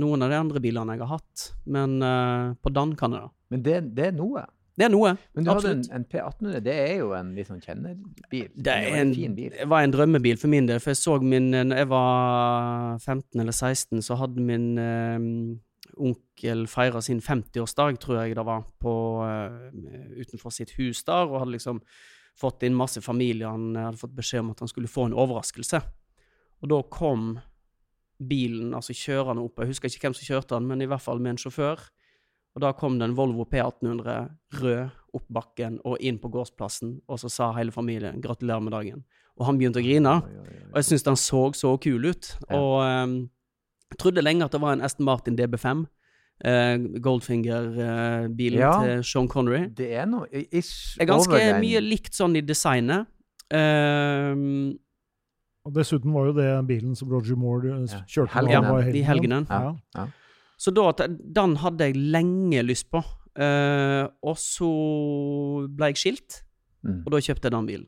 noen 0.00 0.22
av 0.24 0.30
de 0.32 0.38
andre 0.40 0.60
bilene 0.64 0.96
jeg 0.96 1.04
har 1.04 1.12
hatt, 1.12 1.44
men 1.70 2.02
uh, 2.02 2.54
på 2.58 2.72
Dan 2.74 2.96
kan 2.98 3.12
jeg 3.14 3.22
det. 3.22 3.30
Men 3.54 3.62
det, 3.62 3.76
det 3.94 4.06
er 4.08 4.16
noe. 4.18 4.42
Det 4.78 4.86
er 4.86 4.92
noe. 4.92 5.14
Men 5.34 5.46
du 5.46 5.50
hadde 5.50 5.70
en, 5.74 5.80
en 5.96 6.04
P1800, 6.06 6.60
det 6.62 6.74
er 6.78 6.92
jo 7.00 7.08
en 7.18 7.32
litt 7.34 7.48
sånn 7.50 7.62
kjennerbil. 7.62 8.50
Det 8.54 8.74
er 8.74 8.92
var 8.92 8.98
en, 9.00 9.14
fin 9.16 9.34
bil. 9.34 9.54
det 9.56 9.66
var 9.72 9.86
en 9.86 9.94
drømmebil 9.94 10.38
for 10.38 10.52
min 10.52 10.68
del, 10.70 10.78
for 10.82 10.94
jeg 10.94 11.00
så 11.00 11.16
min 11.18 11.48
Når 11.50 11.80
jeg 11.82 11.88
var 11.90 13.00
15 13.02 13.42
eller 13.42 13.56
16, 13.56 14.04
så 14.06 14.18
hadde 14.20 14.44
min 14.46 14.68
eh, 14.78 15.26
onkel 15.98 16.66
feira 16.70 17.02
sin 17.02 17.18
50-årsdag, 17.24 17.98
tror 18.04 18.20
jeg 18.20 18.38
det 18.38 18.46
var, 18.46 18.62
på, 18.78 18.94
eh, 19.26 20.22
utenfor 20.22 20.54
sitt 20.54 20.76
hus 20.78 21.02
der, 21.08 21.26
og 21.26 21.42
hadde 21.42 21.56
liksom 21.56 21.82
fått 22.38 22.62
inn 22.62 22.78
masse 22.78 23.02
familie. 23.02 23.50
Han 23.50 23.74
hadde 23.74 23.98
fått 23.98 24.14
beskjed 24.14 24.46
om 24.46 24.54
at 24.54 24.62
han 24.62 24.70
skulle 24.70 24.90
få 24.90 25.08
en 25.08 25.18
overraskelse. 25.18 25.82
Og 26.62 26.70
da 26.70 26.82
kom 26.86 27.32
bilen, 28.18 28.74
altså 28.74 28.94
kjørende 28.94 29.42
opp. 29.42 29.58
Jeg 29.58 29.72
husker 29.72 29.90
ikke 29.90 30.08
hvem 30.08 30.18
som 30.18 30.26
kjørte 30.26 30.54
den, 30.54 30.70
men 30.70 30.82
i 30.82 30.88
hvert 30.90 31.02
fall 31.02 31.18
med 31.22 31.34
en 31.34 31.42
sjåfør. 31.42 31.82
Og 32.58 32.62
da 32.64 32.72
kom 32.74 32.96
det 32.98 33.06
en 33.06 33.14
Volvo 33.14 33.44
P1800 33.46 34.14
rød 34.58 34.88
opp 35.14 35.26
bakken 35.30 35.76
og 35.86 36.00
inn 36.02 36.16
på 36.18 36.26
gårdsplassen, 36.34 36.96
og 37.06 37.20
så 37.22 37.28
sa 37.30 37.52
hele 37.54 37.70
familien 37.70 38.18
'gratulerer 38.20 38.60
med 38.60 38.72
dagen'. 38.72 39.04
Og 39.38 39.46
han 39.46 39.58
begynte 39.58 39.78
å 39.78 39.84
grine. 39.86 40.14
Og 40.72 40.74
jeg 40.74 40.84
syntes 40.84 41.04
den 41.04 41.14
så 41.16 41.54
så 41.54 41.76
kul 41.78 42.04
ut. 42.10 42.38
Og 42.50 42.82
um, 42.82 43.30
jeg 43.92 43.98
trodde 43.98 44.24
lenge 44.26 44.44
at 44.44 44.50
det 44.50 44.60
var 44.60 44.72
en 44.72 44.80
Aston 44.82 45.04
Martin 45.04 45.38
DB5. 45.38 45.86
Uh, 46.44 46.98
Goldfinger-bilen 47.00 48.58
Ja. 48.58 48.72
til 48.82 49.04
Sean 49.04 49.28
Connery. 49.28 49.68
Det 49.68 49.92
er 49.94 50.04
noe 50.06 50.26
ish 50.32 50.96
Det 50.98 51.02
er 51.08 51.14
ganske 51.14 51.30
over 51.30 51.60
mye 51.60 51.80
likt 51.80 52.12
sånn 52.14 52.36
i 52.36 52.40
designet. 52.40 53.06
Ehm, 53.54 54.76
Og 55.64 55.72
dessuten 55.74 56.12
var 56.12 56.26
jo 56.26 56.32
det 56.32 56.66
bilen 56.66 56.96
som 56.96 57.08
Roger 57.08 57.36
Moore 57.36 57.62
kjørte 57.62 57.92
Ja. 57.92 58.02
kjørte 58.08 58.34
når 58.34 58.34
Helgenen. 58.34 58.64
Ja, 58.64 58.78
i 58.78 59.02
helgen. 59.02 59.04
helgenen. 59.04 59.46
Ja. 59.94 60.06
Så 60.58 60.72
da, 60.74 60.90
den 61.06 61.56
hadde 61.62 61.86
jeg 61.88 61.96
lenge 62.12 62.64
lyst 62.66 62.88
på. 62.90 63.04
Uh, 63.38 64.08
og 64.26 64.34
så 64.42 64.68
ble 65.70 65.92
jeg 65.92 66.00
skilt, 66.04 66.42
Mm. 66.86 67.00
og 67.06 67.10
da 67.10 67.18
kjøpte 67.18 67.48
jeg 67.48 67.52
den 67.54 67.66
bilen. 67.66 67.86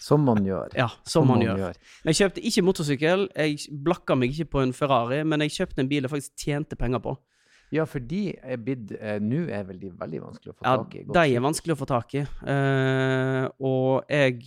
Som 0.00 0.22
man 0.26 0.44
gjør. 0.46 0.70
Ja, 0.78 0.86
som 1.06 1.26
man 1.26 1.40
gjør. 1.42 1.58
gjør. 1.58 1.74
jeg 2.06 2.14
kjøpte 2.18 2.42
ikke 2.46 2.62
motorsykkel, 2.66 3.24
jeg 3.34 3.58
blakka 3.84 4.14
meg 4.16 4.30
ikke 4.30 4.46
på 4.52 4.62
en 4.62 4.72
Ferrari, 4.72 5.24
men 5.26 5.42
jeg 5.42 5.50
kjøpte 5.56 5.82
en 5.82 5.88
bil 5.90 6.06
jeg 6.06 6.10
faktisk 6.12 6.36
tjente 6.44 6.78
penger 6.78 7.02
på. 7.02 7.16
Ja, 7.74 7.84
for 7.84 7.98
de 8.00 8.32
er 8.40 8.56
bidd 8.56 8.94
eh, 8.96 9.18
Nå 9.20 9.42
er 9.52 9.66
vel 9.68 9.78
de 9.82 9.90
veldig 9.90 10.22
vanskelig 10.22 10.54
å 10.54 10.56
få 10.56 10.64
tak 10.64 10.94
i. 10.94 11.02
Ja, 11.02 11.12
de 11.18 11.34
er 11.36 11.44
vanskelig 11.44 11.74
å 11.74 11.80
få 11.82 11.88
tak 11.90 12.14
i. 12.14 12.22
Eh, 12.54 13.48
og 13.60 14.08
jeg 14.08 14.38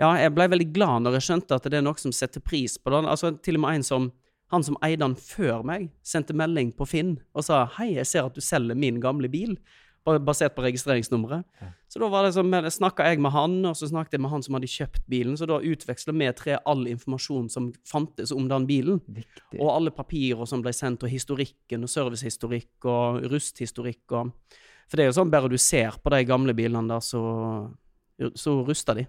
Ja, 0.00 0.10
jeg 0.16 0.34
ble 0.34 0.48
veldig 0.48 0.72
glad 0.74 1.02
når 1.06 1.16
jeg 1.18 1.26
skjønte 1.30 1.56
at 1.56 1.64
det 1.70 1.78
er 1.78 1.86
noe 1.86 1.96
som 2.00 2.12
setter 2.12 2.40
pris 2.44 2.76
på 2.76 2.90
den. 2.92 3.06
Altså, 3.08 3.32
til 3.40 3.56
og 3.56 3.60
med 3.64 3.78
en 3.78 3.82
som 3.86 4.10
Han 4.50 4.64
som 4.66 4.78
eide 4.82 5.04
den 5.04 5.14
før 5.14 5.62
meg, 5.66 5.90
sendte 6.02 6.34
melding 6.34 6.72
på 6.76 6.86
Finn 6.88 7.18
og 7.34 7.44
sa 7.46 7.66
'Hei, 7.66 7.94
jeg 7.94 8.06
ser 8.06 8.26
at 8.26 8.34
du 8.34 8.40
selger 8.40 8.74
min 8.74 9.00
gamle 9.00 9.28
bil', 9.28 9.58
basert 10.04 10.54
på 10.56 10.62
registreringsnummeret. 10.64 11.44
Ja. 11.60 11.66
Så 11.88 11.98
da 11.98 12.08
var 12.08 12.24
det 12.24 12.32
sånn, 12.34 12.52
snakka 12.72 13.06
jeg 13.10 13.20
med 13.22 13.32
han, 13.34 13.58
og 13.68 13.76
så 13.76 13.88
snakket 13.90 14.16
jeg 14.16 14.22
med 14.24 14.30
han 14.30 14.42
som 14.42 14.56
hadde 14.56 14.70
kjøpt 14.70 15.04
bilen. 15.10 15.36
Så 15.36 15.46
da 15.50 15.58
utveksla 15.60 16.14
vi 16.16 16.30
tre 16.38 16.56
all 16.64 16.86
informasjon 16.88 17.50
som 17.50 17.72
fantes 17.88 18.32
om 18.32 18.48
den 18.48 18.66
bilen. 18.66 19.00
Viktig. 19.06 19.58
Og 19.58 19.70
alle 19.74 19.92
papirer 19.94 20.46
som 20.46 20.62
ble 20.62 20.72
sendt, 20.76 21.04
og 21.04 21.12
historikken, 21.12 21.84
og 21.84 21.92
servicehistorikk 21.92 22.88
og 22.90 23.26
rusthistorikk. 23.30 24.04
Og, 24.16 24.32
for 24.88 24.96
det 24.96 25.04
er 25.04 25.12
jo 25.12 25.18
sånn, 25.20 25.32
bare 25.34 25.50
du 25.52 25.58
ser 25.60 25.98
på 26.02 26.14
de 26.14 26.24
gamle 26.28 26.56
bilene 26.56 26.94
der, 26.94 27.04
så, 27.04 27.22
så 28.38 28.60
ruster 28.66 29.02
de. 29.02 29.06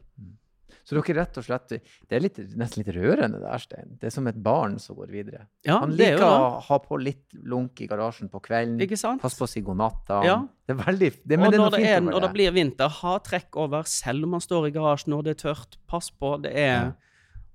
Så 0.87 0.97
dere 0.97 1.15
rett 1.19 1.37
og 1.37 1.45
slett 1.45 1.69
Det 1.69 2.15
er 2.17 2.23
litt, 2.23 2.39
nesten 2.57 2.81
litt 2.81 2.95
rørende 2.95 3.41
der, 3.41 3.61
Stein. 3.61 3.97
Det 4.01 4.09
er 4.09 4.13
som 4.15 4.27
et 4.31 4.39
barn 4.41 4.79
som 4.81 4.97
går 4.97 5.11
videre. 5.13 5.43
Ja, 5.67 5.79
Han 5.83 5.93
det 5.95 6.07
er 6.07 6.17
liker 6.17 6.25
å 6.27 6.61
ha 6.65 6.79
på 6.83 6.97
litt 7.01 7.35
lunk 7.37 7.83
i 7.83 7.87
garasjen 7.91 8.31
på 8.31 8.41
kvelden. 8.43 8.79
Ikke 8.81 8.97
sant? 8.99 9.21
Pass 9.21 9.37
på 9.37 9.45
å 9.45 9.51
si 9.51 9.61
god 9.65 9.77
natt. 9.83 10.11
Ja. 10.25 10.39
Det 10.67 10.75
er 10.77 10.81
veldig 10.85 11.11
det, 11.23 11.37
Men 11.37 11.47
og 11.47 11.51
det 11.51 11.59
er 11.59 11.61
når 11.61 11.69
noe 11.69 11.77
det, 11.77 11.85
er, 11.85 11.99
fint 11.99 12.09
når 12.09 12.19
det 12.19 12.27
det. 12.27 12.33
blir 12.39 12.57
vinter, 12.57 12.97
ha 13.01 13.13
trekk 13.19 13.61
over, 13.61 13.87
selv 13.89 14.27
om 14.27 14.35
man 14.37 14.43
står 14.43 14.67
i 14.71 14.75
garasjen 14.75 15.13
når 15.15 15.23
det 15.29 15.37
er 15.37 15.41
tørt. 15.45 15.79
Pass 15.87 16.11
på. 16.11 16.35
Det 16.43 16.51
er 16.55 16.75
Ja. 16.81 16.91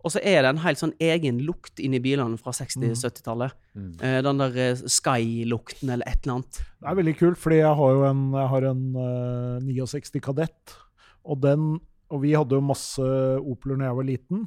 Og 0.07 0.13
så 0.15 0.21
er 0.23 0.45
det 0.45 0.51
en 0.53 0.61
helt 0.63 0.79
sånn 0.79 0.93
egen 1.03 1.41
lukt 1.43 1.81
inni 1.83 1.99
bilene 1.99 2.39
fra 2.39 2.53
60-70-tallet. 2.55 3.57
Mm. 3.75 3.89
Eh, 3.99 4.19
den 4.23 4.39
der 4.39 4.59
eh, 4.63 4.83
Sky-lukten 4.87 5.91
eller 5.91 6.07
et 6.07 6.21
eller 6.23 6.37
annet. 6.37 6.61
Det 6.79 6.91
er 6.93 6.99
veldig 7.01 7.15
kult, 7.19 7.41
fordi 7.43 7.59
jeg 7.59 7.73
har 7.81 7.97
jo 7.97 8.05
en, 8.07 8.21
jeg 8.37 8.51
har 8.53 8.67
en 8.71 8.85
uh, 8.95 9.67
69 9.67 10.23
Kadett. 10.23 10.77
Og, 11.27 11.41
den, 11.43 11.81
og 12.11 12.23
vi 12.23 12.33
hadde 12.37 12.55
jo 12.59 12.63
masse 12.65 13.03
Opeler 13.41 13.77
når 13.81 13.87
jeg 13.91 13.97
var 14.01 14.09
liten. 14.11 14.45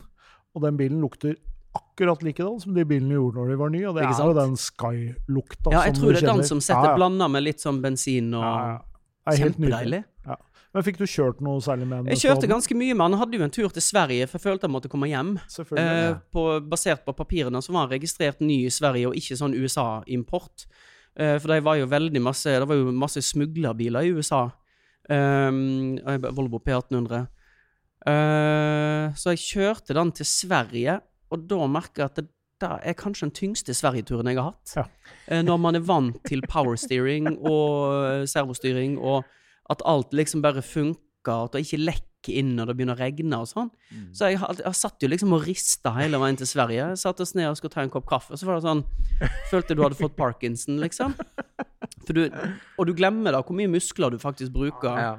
Og 0.56 0.64
den 0.64 0.78
bilen 0.80 1.02
lukter 1.04 1.36
akkurat 1.76 2.24
likedan 2.26 2.60
som 2.64 2.74
de 2.74 2.84
bilene 2.88 3.14
gjorde 3.18 3.38
når 3.38 3.50
de 3.52 3.58
var 3.60 3.70
nye. 3.74 3.88
Og 3.90 3.98
det 3.98 4.06
er 4.08 4.14
jo 4.26 4.34
den 4.38 4.56
Sky-lukta 4.58 5.74
Ja, 5.74 5.84
jeg 5.86 5.98
tror 6.00 6.14
det 6.16 6.24
er 6.24 6.32
den 6.34 6.46
som 6.48 6.62
setter 6.64 6.88
Ja, 6.88 6.94
ja. 6.94 6.98
blanda 6.98 7.28
med 7.30 7.44
litt 7.46 7.62
sånn 7.62 7.82
bensin 7.84 8.32
og 8.34 8.44
Ja, 8.46 8.54
ja. 8.74 8.80
Kjempedeilig. 9.30 10.02
Kjempedeilig. 10.04 10.06
Men 10.70 10.86
fikk 10.86 11.00
du 11.02 11.06
kjørt 11.10 11.40
noe 11.42 11.58
særlig 11.66 11.88
med 11.90 12.04
den? 12.06 12.12
Jeg 12.14 12.22
kjørte 12.28 12.48
ganske 12.50 12.76
mye 12.78 12.94
med 12.94 13.02
han. 13.08 13.16
Hadde 13.18 13.38
jo 13.40 13.46
en 13.48 13.54
tur 13.54 13.72
til 13.74 13.82
Sverige, 13.82 14.28
for 14.30 14.38
jeg 14.38 14.44
følte 14.44 14.68
jeg 14.68 14.74
måtte 14.76 14.90
komme 14.92 15.08
hjem. 15.10 15.32
Eh, 15.42 15.80
Ja. 15.82 16.12
på, 16.30 16.44
basert 16.70 17.02
på 17.08 17.14
papirene 17.18 17.58
så 17.66 17.74
var 17.74 17.88
han 17.88 17.94
registrert 17.96 18.40
ny 18.40 18.66
i 18.68 18.70
Sverige, 18.70 19.08
og 19.10 19.16
ikke 19.18 19.38
sånn 19.40 19.56
USA-import. 19.58 20.68
Eh, 21.18 21.40
for 21.40 21.48
det 21.50 21.64
var 21.66 21.80
jo 21.80 21.88
veldig 21.90 22.22
masse 22.22 22.46
Det 22.54 22.68
var 22.70 22.76
jo 22.76 22.92
masse 22.92 23.18
smuglerbiler 23.18 24.06
i 24.06 24.14
USA. 24.14 24.52
Um, 25.10 25.98
Volvo 26.38 26.60
P1800. 26.62 27.28
Eh, 28.08 29.06
så 29.20 29.34
jeg 29.36 29.44
kjørte 29.44 29.96
den 29.98 30.12
til 30.16 30.28
Sverige, 30.30 31.00
og 31.30 31.48
da 31.50 31.66
merker 31.68 32.06
jeg 32.06 32.12
at 32.12 32.22
det 32.22 32.30
der 32.60 32.80
er 32.84 32.96
kanskje 32.98 33.28
den 33.28 33.36
tyngste 33.36 33.74
Sverigeturen 33.76 34.28
jeg 34.28 34.40
har 34.40 34.52
hatt. 34.52 34.74
Ja. 34.76 34.86
Eh, 35.28 35.44
når 35.46 35.60
man 35.64 35.80
er 35.80 35.86
vant 35.86 36.20
til 36.28 36.44
powersteering 36.44 37.32
og 37.38 37.94
eh, 38.04 38.26
servostyring, 38.28 38.98
og 39.00 39.24
at 39.72 39.84
alt 39.88 40.14
liksom 40.14 40.44
bare 40.44 40.64
funker, 40.66 41.46
at 41.46 41.56
det 41.56 41.66
ikke 41.66 41.82
lekker 41.86 42.36
inn 42.36 42.56
når 42.58 42.72
det 42.72 42.76
begynner 42.76 42.98
å 42.98 43.00
regne 43.00 43.40
og 43.40 43.48
sånn. 43.48 43.70
Mm. 43.94 44.08
Så 44.18 44.32
jeg, 44.32 44.42
jeg 44.60 44.76
satt 44.76 45.04
jo 45.04 45.10
liksom 45.12 45.36
og 45.38 45.46
rista 45.48 45.94
hele 45.96 46.20
veien 46.20 46.40
til 46.40 46.50
Sverige. 46.50 46.90
Jeg 46.92 47.02
satt 47.04 47.22
oss 47.24 47.36
ned 47.38 47.48
og 47.48 47.60
skulle 47.60 47.76
ta 47.76 47.86
en 47.86 47.94
kopp 47.94 48.10
kaffe, 48.10 48.36
og 48.36 48.42
så 48.42 48.50
var 48.50 48.60
det 48.60 48.68
sånn 48.68 48.84
Følte 49.52 49.78
du 49.78 49.84
hadde 49.86 50.00
fått 50.00 50.18
parkinson, 50.20 50.82
liksom. 50.84 51.16
Du, 52.10 52.24
og 52.80 52.88
du 52.90 52.94
glemmer 52.98 53.36
da 53.36 53.44
hvor 53.46 53.54
mye 53.54 53.70
muskler 53.70 54.10
du 54.10 54.20
faktisk 54.22 54.52
bruker. 54.56 55.00
Ja. 55.00 55.12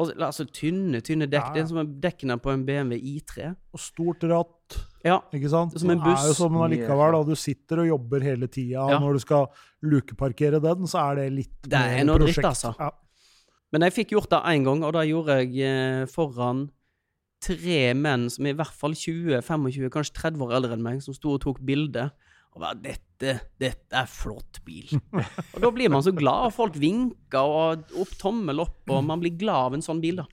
Og 0.00 0.08
altså 0.24 0.46
tynne, 0.48 1.02
tynne 1.04 1.26
dekk. 1.28 1.50
Ja, 1.50 1.52
Det 1.52 1.62
er 1.62 1.66
som 1.68 1.90
dekkene 2.00 2.38
på 2.40 2.52
en 2.52 2.64
BMW 2.64 2.96
I3. 2.96 3.50
Og 3.74 3.80
stort 3.80 4.22
ratt, 4.24 4.78
Ja. 5.04 5.18
ikke 5.34 5.50
sant? 5.52 5.78
Som 5.78 5.90
en 5.90 5.98
buss. 6.00 6.22
Det 6.22 6.24
er 6.24 6.28
jo 6.32 6.34
som 6.38 6.52
sånn 6.54 6.64
allikevel, 6.64 7.12
da. 7.12 7.22
Du 7.28 7.34
sitter 7.36 7.82
og 7.82 7.86
jobber 7.90 8.20
hele 8.24 8.48
tida. 8.48 8.88
Ja. 8.88 8.98
Når 8.98 9.12
du 9.12 9.18
skal 9.20 9.46
lukeparkere 9.84 10.62
den, 10.62 10.86
så 10.88 11.10
er 11.10 11.14
det 11.16 11.32
litt 11.32 11.62
Det 11.68 11.74
er 11.78 12.04
noe 12.04 12.18
dritt, 12.18 12.38
altså. 12.44 12.74
Ja. 12.78 12.90
Men 13.72 13.82
jeg 13.82 13.92
fikk 13.92 14.10
gjort 14.16 14.30
det 14.30 14.42
én 14.44 14.64
gang, 14.64 14.82
og 14.84 14.92
da 14.94 15.00
gjorde 15.00 15.38
jeg 15.44 15.60
eh, 15.60 16.06
foran 16.06 16.70
tre 17.42 17.92
menn 17.98 18.28
som 18.30 18.46
er 18.46 18.54
i 18.54 18.58
hvert 18.58 18.72
fall 18.76 18.92
20-25, 18.92 19.90
kanskje 19.90 20.14
30 20.14 20.44
år 20.46 20.52
eldre 20.56 20.76
enn 20.76 20.82
meg, 20.82 21.02
som 21.02 21.14
sto 21.16 21.34
og 21.34 21.40
tok 21.42 21.60
bilde. 21.60 22.10
Og 22.52 22.60
bare 22.60 22.76
'Dette, 22.76 23.34
dette 23.60 23.96
er 23.96 24.08
flott 24.10 24.60
bil'. 24.66 24.92
og 25.54 25.58
da 25.62 25.70
blir 25.72 25.88
man 25.92 26.02
så 26.04 26.12
glad, 26.12 26.48
og 26.50 26.56
folk 26.56 26.76
vinker 26.76 27.40
og 27.40 27.92
opp 28.02 28.16
tommel 28.20 28.60
opp, 28.60 28.82
og 28.90 29.04
man 29.08 29.22
blir 29.22 29.38
glad 29.40 29.70
av 29.70 29.78
en 29.78 29.84
sånn 29.84 30.02
bil, 30.02 30.20
da. 30.20 30.26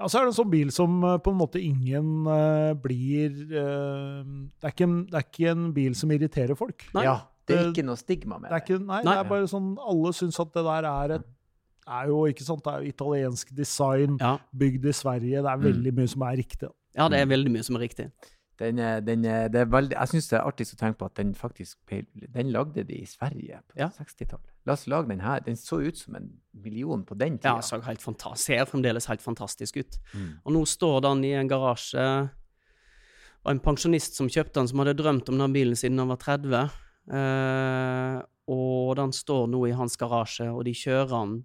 Ja, 0.00 0.06
så 0.08 0.20
er 0.20 0.28
det 0.28 0.32
en 0.32 0.38
sånn 0.38 0.52
bil 0.52 0.70
som 0.72 0.94
eh, 1.04 1.18
på 1.20 1.32
en 1.32 1.36
måte 1.36 1.60
ingen 1.60 2.22
uh, 2.24 2.72
blir 2.80 3.34
uh, 3.52 4.22
det, 4.24 4.62
er 4.64 4.72
ikke 4.72 4.86
en, 4.86 4.94
det 5.10 5.18
er 5.18 5.26
ikke 5.26 5.50
en 5.50 5.66
bil 5.76 5.98
som 5.98 6.14
irriterer 6.14 6.56
folk. 6.56 6.86
Nei. 6.96 7.04
ja. 7.08 7.18
Det 7.50 7.58
er 7.58 7.68
ikke 7.72 7.82
noe 7.82 7.98
stigma 7.98 8.36
med 8.38 8.46
Det 8.46 8.54
er, 8.54 8.62
ikke, 8.62 8.76
nei, 8.78 9.00
Nei. 9.02 9.10
det 9.10 9.24
er 9.24 9.26
bare 9.26 9.46
sånn 9.50 9.72
Alle 9.82 10.12
syns 10.14 10.36
at 10.38 10.52
det 10.54 10.62
der 10.62 10.86
er 10.86 11.14
et 11.16 11.24
er 11.90 12.10
jo 12.12 12.20
ikke 12.30 12.44
sant, 12.46 12.62
det 12.62 12.70
er 12.70 12.84
jo 12.84 12.92
italiensk 12.92 13.48
design, 13.56 14.18
Ja. 14.20 14.36
bygd 14.54 14.84
i 14.86 14.92
Sverige. 14.94 15.42
Det 15.42 15.50
er 15.50 15.62
veldig 15.64 15.92
mye 15.96 16.10
som 16.12 16.22
er 16.22 16.36
riktig. 16.38 16.68
ja, 16.94 17.08
det 17.08 17.18
er 17.18 17.26
veldig 17.26 17.50
mye 17.50 17.66
som 17.66 17.76
er 17.76 17.82
riktig. 17.88 18.06
Den, 18.60 18.78
er- 18.78 19.00
den, 19.00 19.24
er- 19.24 19.48
det 19.48 19.60
er 19.62 19.68
veldig, 19.72 19.94
jeg 19.96 20.08
syns 20.10 20.26
det 20.28 20.36
er 20.38 20.44
artig 20.44 20.66
å 20.68 20.76
tenke 20.76 20.98
på 21.00 21.06
at 21.08 21.14
den 21.16 21.30
faktisk 21.34 21.78
Den 22.34 22.50
lagde 22.52 22.82
de 22.84 22.98
i 23.00 23.06
Sverige 23.08 23.62
på 23.70 23.78
Ja. 23.80 23.88
60-tallet. 23.88 24.50
La 24.68 24.74
oss 24.74 24.86
lage 24.86 25.08
den 25.08 25.20
her. 25.24 25.40
Den 25.40 25.56
så 25.56 25.78
ut 25.80 25.96
som 25.96 26.16
en 26.16 26.26
million 26.52 27.02
på 27.08 27.16
den 27.16 27.38
tida. 27.38 27.54
Ja, 27.56 27.60
så 27.64 27.80
helt 27.86 28.04
ser 28.36 28.66
fremdeles 28.68 29.06
helt 29.08 29.22
fantastisk 29.24 29.76
ut. 29.80 29.96
Mm. 30.12 30.28
Og 30.44 30.52
nå 30.52 30.64
står 30.68 31.00
den 31.06 31.24
i 31.24 31.32
en 31.32 31.48
garasje. 31.48 31.96
Det 32.28 33.44
var 33.48 33.52
en 33.56 33.60
pensjonist 33.64 34.14
som 34.20 34.28
kjøpte 34.28 34.60
den, 34.60 34.68
som 34.68 34.78
hadde 34.78 34.94
drømt 35.00 35.28
om 35.32 35.38
den 35.38 35.52
bilen 35.56 35.74
siden 35.76 35.98
han 35.98 36.08
var 36.12 36.20
30. 36.20 36.70
Eh, 37.10 38.22
og 38.52 38.96
den 38.98 39.12
står 39.16 39.46
nå 39.48 39.62
i 39.70 39.72
hans 39.78 39.96
garasje, 39.96 40.50
og 40.52 40.64
de 40.68 40.74
kjører 40.76 41.08
den 41.14 41.38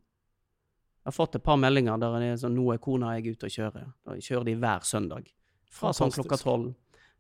Jeg 1.06 1.12
har 1.13 1.13
fått 1.13 1.36
et 1.38 1.43
par 1.45 1.56
meldinger 1.62 1.99
der 2.01 2.15
det 2.19 2.28
er 2.34 2.38
sånn 2.41 2.56
'Nå 2.58 2.73
er 2.73 2.78
kona 2.82 3.12
og 3.13 3.21
jeg 3.23 3.36
ute 3.38 3.45
og 3.45 3.51
kjører'. 3.54 3.93
Da 4.06 4.12
kjører 4.17 4.45
de 4.45 4.56
hver 4.56 4.80
søndag. 4.82 5.28
Fra 5.69 5.91
sånn 5.93 6.10
klokka 6.10 6.38
tolv. 6.41 6.73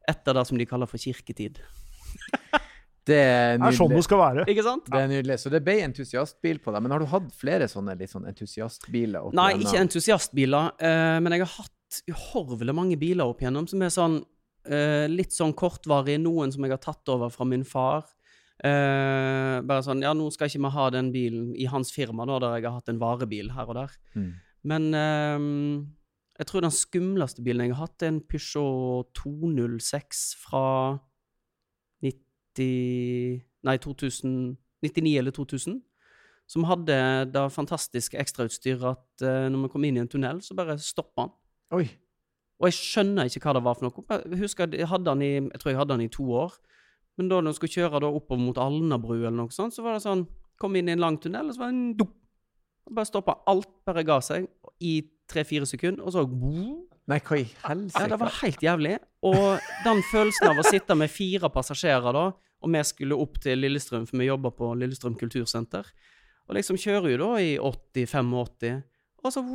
Etter 0.09 0.37
det 0.37 0.45
som 0.49 0.59
de 0.59 0.67
kaller 0.69 0.89
for 0.89 1.01
kirketid. 1.01 1.61
Det 3.05 3.17
er 3.21 3.59
Det 3.61 3.67
er 3.69 3.77
sånn 3.77 3.93
det 3.93 4.03
skal 4.05 4.17
være. 4.21 4.43
Ikke 4.49 4.65
sant? 4.65 4.87
Det 4.89 4.97
er 4.97 5.09
nydelig. 5.11 5.37
Så 5.43 5.51
det 5.53 5.61
ble 5.65 5.75
entusiastbil 5.85 6.57
på 6.63 6.73
deg. 6.73 6.81
Men 6.81 6.95
har 6.95 7.03
du 7.03 7.09
hatt 7.11 7.27
flere 7.37 7.67
sånne 7.69 7.93
litt 7.99 8.09
sånn 8.09 8.25
entusiastbiler? 8.31 9.27
opp 9.27 9.37
Nei, 9.37 9.51
ikke 9.61 9.81
entusiastbiler, 9.83 10.73
Uh, 10.81 11.17
men 11.21 11.35
jeg 11.35 11.45
har 11.45 11.51
hatt 11.59 11.99
uhorvelig 12.09 12.73
mange 12.75 12.97
biler 12.99 13.29
opp 13.29 13.43
igjennom 13.43 13.67
som 13.69 13.83
er 13.85 13.91
sånn 13.93 14.17
uh, 14.21 15.05
litt 15.11 15.35
sånn 15.35 15.53
kortvarig. 15.57 16.17
Noen 16.23 16.53
som 16.55 16.65
jeg 16.65 16.73
har 16.73 16.81
tatt 16.81 17.13
over 17.13 17.29
fra 17.33 17.45
min 17.47 17.65
far. 17.67 18.09
Uh, 18.57 19.61
bare 19.67 19.83
sånn 19.85 20.01
Ja, 20.01 20.15
nå 20.17 20.31
skal 20.33 20.49
ikke 20.49 20.63
vi 20.65 20.73
ha 20.73 20.87
den 20.95 21.11
bilen 21.13 21.53
i 21.59 21.69
hans 21.69 21.93
firma, 21.93 22.25
da, 22.25 22.39
der 22.41 22.57
jeg 22.57 22.67
har 22.71 22.79
hatt 22.79 22.89
en 22.89 23.01
varebil 23.03 23.53
her 23.53 23.69
og 23.69 23.77
der. 23.83 23.95
Mm. 24.17 24.31
Men 24.65 24.89
jeg 26.35 26.47
tror 26.49 26.65
den 26.65 26.73
skumleste 26.73 27.43
bilen 27.43 27.69
jeg 27.69 27.75
har 27.75 27.87
hatt, 27.87 28.03
er 28.03 28.11
en 28.13 28.21
Peugeot 28.21 29.11
206 29.15 30.27
fra 30.43 30.65
90 32.03 33.41
Nei, 33.65 33.77
2000 33.81 34.57
99 34.85 35.17
eller 35.17 35.31
2000. 35.31 35.81
Som 36.47 36.67
hadde 36.69 36.95
det 37.33 37.45
fantastiske 37.51 38.19
ekstrautstyret 38.21 38.85
at 38.85 39.25
uh, 39.25 39.47
når 39.49 39.65
vi 39.65 39.71
kom 39.73 39.85
inn 39.87 39.97
i 39.97 40.03
en 40.03 40.11
tunnel, 40.11 40.41
så 40.45 40.57
bare 40.57 40.77
stoppa 40.81 41.25
han. 41.25 41.33
Oi. 41.73 41.87
Og 42.61 42.69
jeg 42.69 42.77
skjønner 42.77 43.27
ikke 43.27 43.41
hva 43.47 43.55
det 43.57 43.63
var 43.65 43.79
for 43.79 43.87
noe. 43.87 44.05
Jeg 44.29 44.39
husker 44.43 44.77
jeg 44.77 44.87
hadde 44.87 45.09
den 45.09 45.23
i, 45.25 45.31
jeg 45.41 45.61
tror 45.61 45.73
jeg 45.73 45.79
hadde 45.81 45.95
den 45.95 46.05
i 46.05 46.13
to 46.13 46.27
år. 46.37 46.53
Men 47.17 47.31
da 47.31 47.39
når 47.39 47.55
jeg 47.55 47.59
skulle 47.59 47.77
kjøre 47.79 48.03
da 48.03 48.11
oppover 48.11 48.43
mot 48.43 48.59
Alnabru 48.61 49.15
eller 49.17 49.35
noe 49.39 49.55
sånt, 49.55 49.75
så 49.75 49.83
var 49.85 49.97
det 49.97 50.05
sånn 50.05 50.27
Kom 50.55 50.71
inn 50.79 50.87
i 50.87 50.93
en 50.93 51.01
lang 51.03 51.17
tunnel, 51.19 51.49
og 51.49 51.51
så 51.51 51.59
var 51.59 51.71
det 51.73 51.75
en 51.75 51.95
dupp. 51.99 52.13
Bare 52.95 53.09
stoppa. 53.09 53.33
Alt 53.51 53.67
bare 53.83 54.05
ga 54.07 54.21
seg 54.23 54.45
i 54.87 54.93
tre-fire 55.31 55.67
sekunder, 55.69 56.05
og 56.05 56.13
så 56.15 56.25
Nei, 57.05 57.19
hva 57.21 57.37
i 57.37 57.43
Ja, 57.69 58.07
det 58.09 58.17
var 58.17 58.33
helt 58.41 58.63
jævlig. 58.65 58.95
Og 59.29 59.61
den 59.85 60.01
følelsen 60.09 60.49
av 60.49 60.61
å 60.61 60.65
sitte 60.65 60.97
med 60.97 61.11
fire 61.13 61.51
passasjerer 61.53 62.17
da, 62.17 62.25
og 62.33 62.73
vi 62.73 62.81
skulle 62.87 63.19
opp 63.21 63.37
til 63.43 63.61
Lillestrøm, 63.61 64.07
for 64.09 64.17
vi 64.21 64.29
jobber 64.31 64.55
på 64.57 64.71
Lillestrøm 64.79 65.13
kultursenter, 65.19 65.85
og 66.49 66.57
liksom 66.57 66.79
kjører 66.81 67.13
jo 67.13 67.21
da 67.21 67.29
i 67.41 67.55
80-85, 67.61 68.83
og 69.25 69.33
så 69.33 69.45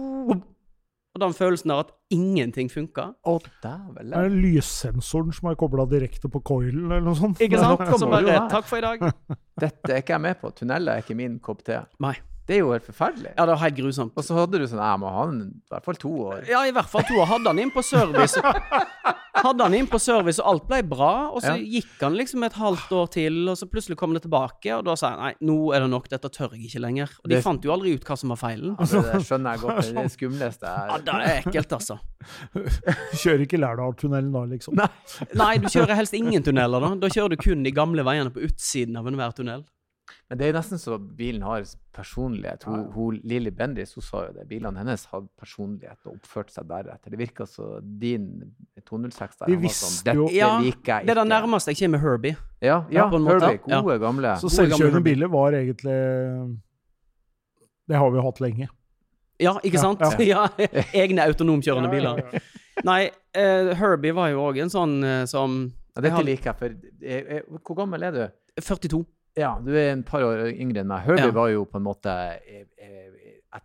Og 1.11 1.19
den 1.19 1.33
følelsen 1.35 1.73
av 1.75 1.81
at 1.83 1.89
ingenting 2.15 2.69
funka. 2.71 3.09
Oh. 3.27 3.43
Det 3.43 3.73
er 4.15 4.31
lyssensoren 4.31 5.35
som 5.35 5.51
er 5.51 5.59
kobla 5.59 5.83
direkte 5.91 6.31
på 6.31 6.39
coilen, 6.39 6.85
eller 6.87 7.03
noe 7.03 7.19
sånt. 7.19 7.43
Ikke 7.43 7.59
sant? 7.59 7.83
Så 7.99 8.07
bare. 8.07 8.37
Takk 8.53 8.69
for 8.71 8.79
i 8.79 8.85
dag. 8.85 9.03
Dette 9.59 9.91
er 9.91 10.05
ikke 10.05 10.15
jeg 10.15 10.23
med 10.29 10.39
på. 10.39 10.55
Tunneler 10.55 11.01
er 11.01 11.03
ikke 11.03 11.19
min 11.19 11.41
kopp 11.43 11.65
te. 11.67 11.83
Nei. 11.99 12.15
Det 12.47 12.57
er 12.57 12.63
jo 12.65 12.73
helt 12.73 12.87
forferdelig. 12.89 13.31
Ja, 13.37 13.45
det 13.47 13.53
var 13.55 13.61
helt 13.63 13.77
grusomt. 13.77 14.13
Og 14.19 14.25
så 14.27 14.35
hadde 14.35 14.59
du 14.59 14.65
sånn 14.67 14.81
Jeg 14.83 14.99
må 14.99 15.11
ha 15.15 15.27
den 15.31 15.41
i 15.55 15.71
hvert 15.71 15.85
fall 15.87 15.95
to 16.03 16.11
år. 16.33 16.49
Ja, 16.49 16.65
i 16.67 16.73
hvert 16.75 16.89
fall 16.91 17.05
to. 17.07 17.21
Hadde 17.25 17.47
han 17.53 17.59
inn 17.63 17.71
på 17.71 17.83
service. 17.87 18.41
Hadde 19.41 19.63
han 19.65 19.73
inn 19.79 19.87
på 19.89 19.97
service, 20.03 20.41
og 20.43 20.49
alt 20.51 20.65
ble 20.69 20.81
bra. 20.85 21.31
Og 21.31 21.41
så 21.41 21.55
Ja. 21.55 21.63
gikk 21.79 22.03
han 22.03 22.17
liksom 22.19 22.43
et 22.45 22.53
halvt 22.59 22.91
år 22.93 23.07
til, 23.15 23.37
og 23.49 23.57
så 23.57 23.69
plutselig 23.71 23.97
kom 23.97 24.13
det 24.13 24.23
tilbake. 24.27 24.73
Og 24.77 24.83
da 24.85 24.97
sa 24.99 25.13
jeg 25.15 25.19
nei, 25.23 25.31
nå 25.49 25.57
er 25.77 25.81
det 25.81 25.91
nok, 25.95 26.09
dette 26.13 26.29
tør 26.35 26.51
jeg 26.57 26.67
ikke 26.69 26.83
lenger. 26.83 27.09
Og 27.23 27.31
de 27.31 27.37
Det- 27.37 27.45
fant 27.45 27.63
jo 27.65 27.73
aldri 27.73 27.95
ut 27.95 28.05
hva 28.05 28.19
som 28.19 28.29
var 28.35 28.37
feilen. 28.43 28.77
Altså, 28.77 29.01
det 29.07 29.23
skjønner 29.25 29.55
jeg 29.55 29.61
godt. 29.61 29.81
Det 29.81 29.97
er 29.97 30.03
det 30.03 30.17
skumleste 30.19 30.67
Ja, 30.91 30.99
det 30.99 31.15
er 31.15 31.43
ekkelt, 31.45 31.73
altså. 31.79 31.99
Kjører 33.21 33.47
ikke 33.47 33.61
Lærdaltunnelen 33.63 34.33
da, 34.35 34.45
liksom. 34.51 34.75
Nei. 34.77 34.89
Nei, 35.35 35.53
du 35.63 35.69
kjører 35.69 35.95
helst 35.97 36.15
ingen 36.19 36.43
tunneler, 36.43 36.81
da. 36.81 36.95
Da 36.97 37.09
kjører 37.09 37.31
du 37.31 37.37
kun 37.37 37.63
de 37.63 37.71
gamle 37.73 38.05
veiene 38.05 38.31
på 38.35 38.43
utsiden 38.45 38.99
av 38.99 39.07
enhver 39.07 39.33
tunnel. 39.37 39.65
Men 40.31 40.39
det 40.39 40.47
er 40.49 40.57
nesten 40.57 40.79
så 40.81 40.97
bilen 40.99 41.43
har 41.43 41.65
personlighet. 41.97 42.63
Hun, 42.69 42.85
hun, 42.95 43.21
Lilly 43.25 43.51
Bendriss 43.51 43.95
hun 43.99 44.05
sa 44.07 44.25
jo 44.29 44.33
det. 44.37 44.47
Bilene 44.51 44.79
hennes 44.79 45.05
hadde 45.11 45.29
personlighet 45.41 45.99
og 46.07 46.17
oppførte 46.19 46.55
seg 46.55 46.69
deretter. 46.71 47.11
Det 47.11 47.19
virka 47.21 47.47
så 47.47 47.81
din 47.83 48.29
206 48.87 49.41
der 49.43 49.47
Vi 49.51 49.57
var 49.59 49.63
visste 49.67 49.87
sånn 49.87 50.05
Dette 50.07 50.17
jo- 50.17 50.31
Ja, 50.35 50.51
liker 50.61 51.01
jeg 51.01 51.07
Det 51.07 51.17
er 51.17 51.21
det 51.23 51.29
nærmeste 51.33 51.75
jeg 51.75 51.81
kommer 51.83 52.03
Herbie. 52.05 52.37
Ja, 52.61 52.85
ja 52.91 53.07
ja. 53.07 53.09
Herbie. 53.11 53.61
Ja. 53.67 53.81
Gode, 53.83 53.99
gamle. 54.03 54.35
Så 54.41 54.51
selvkjørende 54.55 55.03
biler 55.05 55.29
var 55.29 55.53
egentlig 55.53 55.99
Det 57.89 57.97
har 57.99 58.11
vi 58.11 58.23
hatt 58.23 58.41
lenge. 58.41 58.69
Ja, 59.41 59.55
ikke 59.65 59.79
Ja, 59.79 59.83
sant? 59.83 60.03
Ja, 60.21 60.47
Egne 61.03 61.25
autonomkjørende 61.27 61.91
biler. 61.91 62.21
Nei, 62.85 63.11
uh, 63.37 63.71
Herbie 63.77 64.13
var 64.17 64.31
jo 64.33 64.43
òg 64.47 64.61
en 64.63 64.73
sånn 64.73 64.99
uh, 65.05 65.25
som 65.29 65.73
Ja, 65.97 66.03
dette 66.05 66.23
liker 66.25 66.53
jeg, 66.53 66.57
for 66.61 66.77
jeg, 67.01 67.25
jeg, 67.27 67.43
Hvor 67.67 67.77
gammel 67.83 68.05
er 68.07 68.13
du? 68.15 68.23
42. 68.61 69.01
Ja, 69.39 69.53
du 69.63 69.71
er 69.79 69.93
en 69.93 70.03
par 70.07 70.25
år 70.27 70.49
yngre 70.51 70.83
enn 70.83 70.91
meg. 70.91 71.05
Herbie 71.07 71.29
Ja. 71.31 71.37
var 71.37 71.49
jo 71.53 71.65
på 71.65 71.79
en 71.79 71.85
måte 71.87 72.11
Jeg, 72.11 72.67
jeg, 72.79 73.13
jeg, 73.53 73.63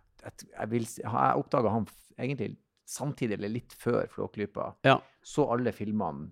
jeg, 0.52 0.86
jeg 1.02 1.40
oppdaga 1.40 1.72
han 1.74 1.86
egentlig 2.18 2.56
samtidig 2.86 3.34
eller 3.38 3.50
litt 3.50 3.72
før 3.74 4.06
Flåklypa. 4.10 4.74
Ja. 4.86 4.98
Så 5.26 5.46
alle 5.50 5.72
filmene. 5.74 6.30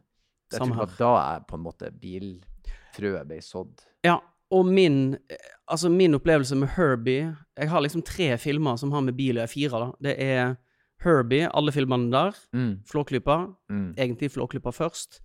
Jeg 0.52 0.60
tror 0.60 0.70
det 0.70 0.78
var 0.78 0.92
da 0.98 1.12
jeg 1.34 1.46
på 1.48 1.56
en 1.58 1.64
måte 1.64 1.90
bilfrøet 2.00 3.26
ble 3.28 3.40
sådd. 3.42 3.82
Ja, 4.06 4.20
og 4.54 4.66
min 4.70 5.16
eh, 5.30 5.50
Altså, 5.64 5.88
min 5.88 6.12
opplevelse 6.14 6.54
med 6.60 6.68
Herbie 6.76 7.30
Jeg 7.56 7.68
har 7.70 7.80
liksom 7.80 8.02
tre 8.04 8.34
filmer 8.36 8.76
som 8.76 8.90
har 8.92 9.00
med 9.00 9.16
bil 9.16 9.38
å 9.38 9.40
gjøre. 9.40 9.48
Fire, 9.54 9.80
da. 9.80 9.92
Det 10.04 10.14
er 10.20 10.56
Herbie, 11.04 11.48
alle 11.52 11.72
filmene 11.72 12.10
der. 12.12 12.36
Mm. 12.52 12.74
Flåklypa. 12.88 13.38
Mm. 13.72 13.94
Egentlig 13.96 14.30
Flåklypa 14.34 14.72
først. 14.72 15.22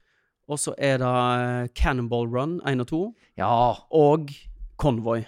Og 0.50 0.58
så 0.60 0.74
er 0.78 0.98
det 1.02 1.10
eh, 1.10 1.68
Cannonball 1.78 2.30
Run 2.34 2.58
1 2.68 2.82
og 2.82 2.88
2. 2.90 3.02
Ja. 3.38 3.50
Og 3.94 4.32
Convoy. 4.82 5.26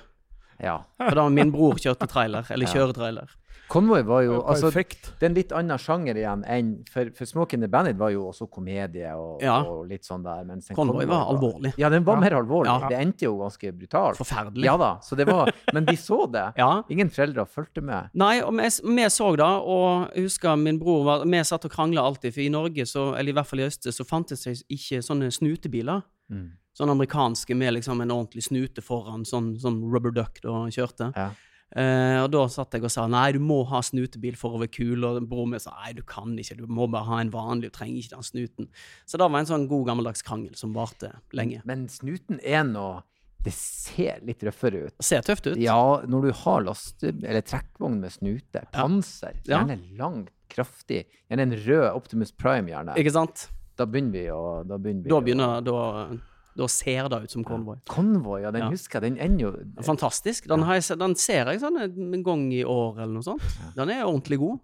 ja. 0.61 0.79
For 0.97 1.17
da 1.17 1.27
min 1.29 1.51
bror 1.53 1.77
kjørte 1.81 2.07
trailer. 2.09 2.47
Eller 2.49 2.69
kjøretrailer. 2.71 3.29
Convoy 3.71 4.01
var 4.03 4.21
jo 4.25 4.41
altså, 4.41 4.67
Perfekt. 4.67 5.13
Det 5.19 5.23
er 5.25 5.29
en 5.29 5.35
litt 5.37 5.51
annen 5.55 5.79
sjanger 5.79 6.17
igjen 6.19 6.41
enn 6.43 6.71
For, 6.91 7.07
for 7.15 7.25
Smoke 7.29 7.53
in 7.55 7.61
the 7.63 7.69
Bandit 7.71 7.95
var 7.95 8.09
jo 8.11 8.25
også 8.27 8.49
komedie 8.51 9.07
og, 9.15 9.41
Ja. 9.41 9.61
og 9.63 9.87
litt 9.87 10.03
sånn 10.03 10.23
der. 10.25 10.43
Mens 10.43 10.69
en 10.69 10.75
Convoy 10.75 11.05
var 11.07 11.29
alvorlig. 11.31 11.71
Ja, 11.79 11.87
den 11.89 12.03
var 12.03 12.15
Ja. 12.15 12.19
mer 12.19 12.35
alvorlig. 12.41 12.67
Ja. 12.67 12.89
Det 12.89 12.97
endte 12.99 13.23
jo 13.29 13.37
ganske 13.39 13.71
brutalt. 13.71 14.17
Forferdelig. 14.19 14.65
Ja 14.65 14.75
da. 14.77 14.89
Så 14.99 15.15
det 15.15 15.25
var 15.27 15.51
Men 15.73 15.85
de 15.85 15.95
så 15.95 16.25
det. 16.31 16.53
Ja. 16.57 16.83
Ingen 16.89 17.09
foreldre 17.09 17.45
fulgte 17.47 17.81
med. 17.81 18.09
Nei, 18.13 18.41
og 18.41 18.51
vi, 18.59 18.67
vi 18.67 19.07
så 19.09 19.35
det, 19.37 19.45
og 19.47 20.11
jeg 20.15 20.23
husker 20.27 20.57
min 20.57 20.79
bror 20.79 21.05
var 21.05 21.23
Vi 21.25 21.43
satt 21.43 21.63
og 21.65 21.71
krangla 21.71 22.01
alltid, 22.03 22.33
for 22.33 22.41
i 22.41 22.49
Norge, 22.49 22.85
så, 22.85 23.15
eller 23.17 23.29
i 23.31 23.33
hvert 23.39 23.47
fall 23.47 23.59
i 23.61 23.67
Øste, 23.69 23.91
så 23.95 24.03
fantes 24.03 24.43
det 24.43 24.57
ikke 24.69 24.99
sånne 25.01 25.31
snutebiler. 25.31 26.03
Mm. 26.29 26.51
Sånne 26.77 26.91
amerikanske 26.95 27.55
med 27.55 27.73
liksom 27.75 28.01
en 28.01 28.11
ordentlig 28.11 28.43
snute 28.43 28.81
foran, 28.83 29.23
sånn, 29.27 29.55
sånn 29.59 29.81
rubber 29.91 30.11
duck 30.11 30.39
da 30.41 30.51
han 30.51 30.71
kjørte. 30.71 31.13
Ja. 31.15 31.29
Eh, 31.71 32.17
og 32.23 32.31
da 32.33 32.41
satt 32.51 32.73
jeg 32.75 32.83
og 32.83 32.91
sa 32.91 33.05
nei, 33.07 33.29
du 33.31 33.39
må 33.39 33.61
ha 33.69 33.79
snutebil 33.85 34.35
for 34.35 34.57
å 34.57 34.59
være 34.59 34.73
kul, 34.75 35.05
og 35.07 35.21
bror 35.31 35.45
min 35.47 35.61
sa 35.63 35.71
nei, 35.83 35.93
du 35.95 36.01
kan 36.03 36.33
ikke, 36.35 36.57
du 36.59 36.65
må 36.67 36.89
bare 36.91 37.07
ha 37.07 37.19
en 37.23 37.31
vanlig, 37.31 37.69
du 37.71 37.77
trenger 37.77 38.01
ikke 38.01 38.15
den 38.17 38.27
snuten. 38.27 38.67
Så 39.07 39.17
det 39.21 39.29
var 39.31 39.39
en 39.39 39.47
sånn 39.47 39.69
god 39.71 39.87
gammeldags 39.87 40.25
krangel 40.27 40.55
som 40.59 40.73
varte 40.75 41.13
lenge. 41.37 41.61
Men 41.65 41.87
snuten 41.91 42.41
er 42.43 42.63
noe 42.67 43.03
Det 43.41 43.53
ser 43.57 44.19
litt 44.21 44.43
røffere 44.45 44.83
ut. 44.85 44.93
Ser 45.01 45.23
tøft 45.25 45.47
ut. 45.47 45.55
Ja, 45.57 45.73
når 46.05 46.27
du 46.27 46.31
har 46.43 46.61
laste... 46.61 47.09
Eller 47.09 47.41
trekkvogn 47.41 47.95
med 48.03 48.11
snute, 48.13 48.61
panser, 48.75 49.39
Ja. 49.49 49.63
gjerne 49.63 49.79
langt, 49.97 50.29
kraftig, 50.47 51.07
gjerne 51.25 51.47
en 51.47 51.55
rød 51.65 51.87
Optimus 51.95 52.29
Prime, 52.37 52.69
gjerne. 52.69 52.93
Ikke 53.01 53.15
sant? 53.15 53.47
Da 53.79 53.87
begynner 53.89 54.13
vi 54.13 54.27
å 54.29 54.43
Da 54.67 54.77
begynner 54.77 55.07
vi 55.07 55.09
Da 55.09 55.17
å- 55.17 55.63
da, 55.65 56.19
da 56.57 56.67
ser 56.67 57.07
det 57.09 57.21
ut 57.23 57.31
som 57.31 57.43
Convoy. 57.47 57.77
Convoy, 57.87 58.41
ja, 58.43 58.51
den 58.51 58.61
Ja. 58.65 58.69
husker 58.69 58.99
jeg. 59.01 59.13
Den 59.15 59.21
ender 59.31 59.45
jo 59.45 59.83
Fantastisk. 59.83 60.47
Den, 60.47 60.63
har 60.67 60.75
jeg, 60.81 60.97
den 60.99 61.15
ser 61.15 61.45
jeg 61.51 61.61
sånn 61.61 61.77
en 61.81 62.23
gang 62.23 62.51
i 62.53 62.63
år 62.63 62.99
eller 63.01 63.13
noe 63.13 63.23
sånt. 63.23 63.41
Den 63.75 63.89
er 63.89 64.03
ordentlig 64.03 64.37
god. 64.39 64.59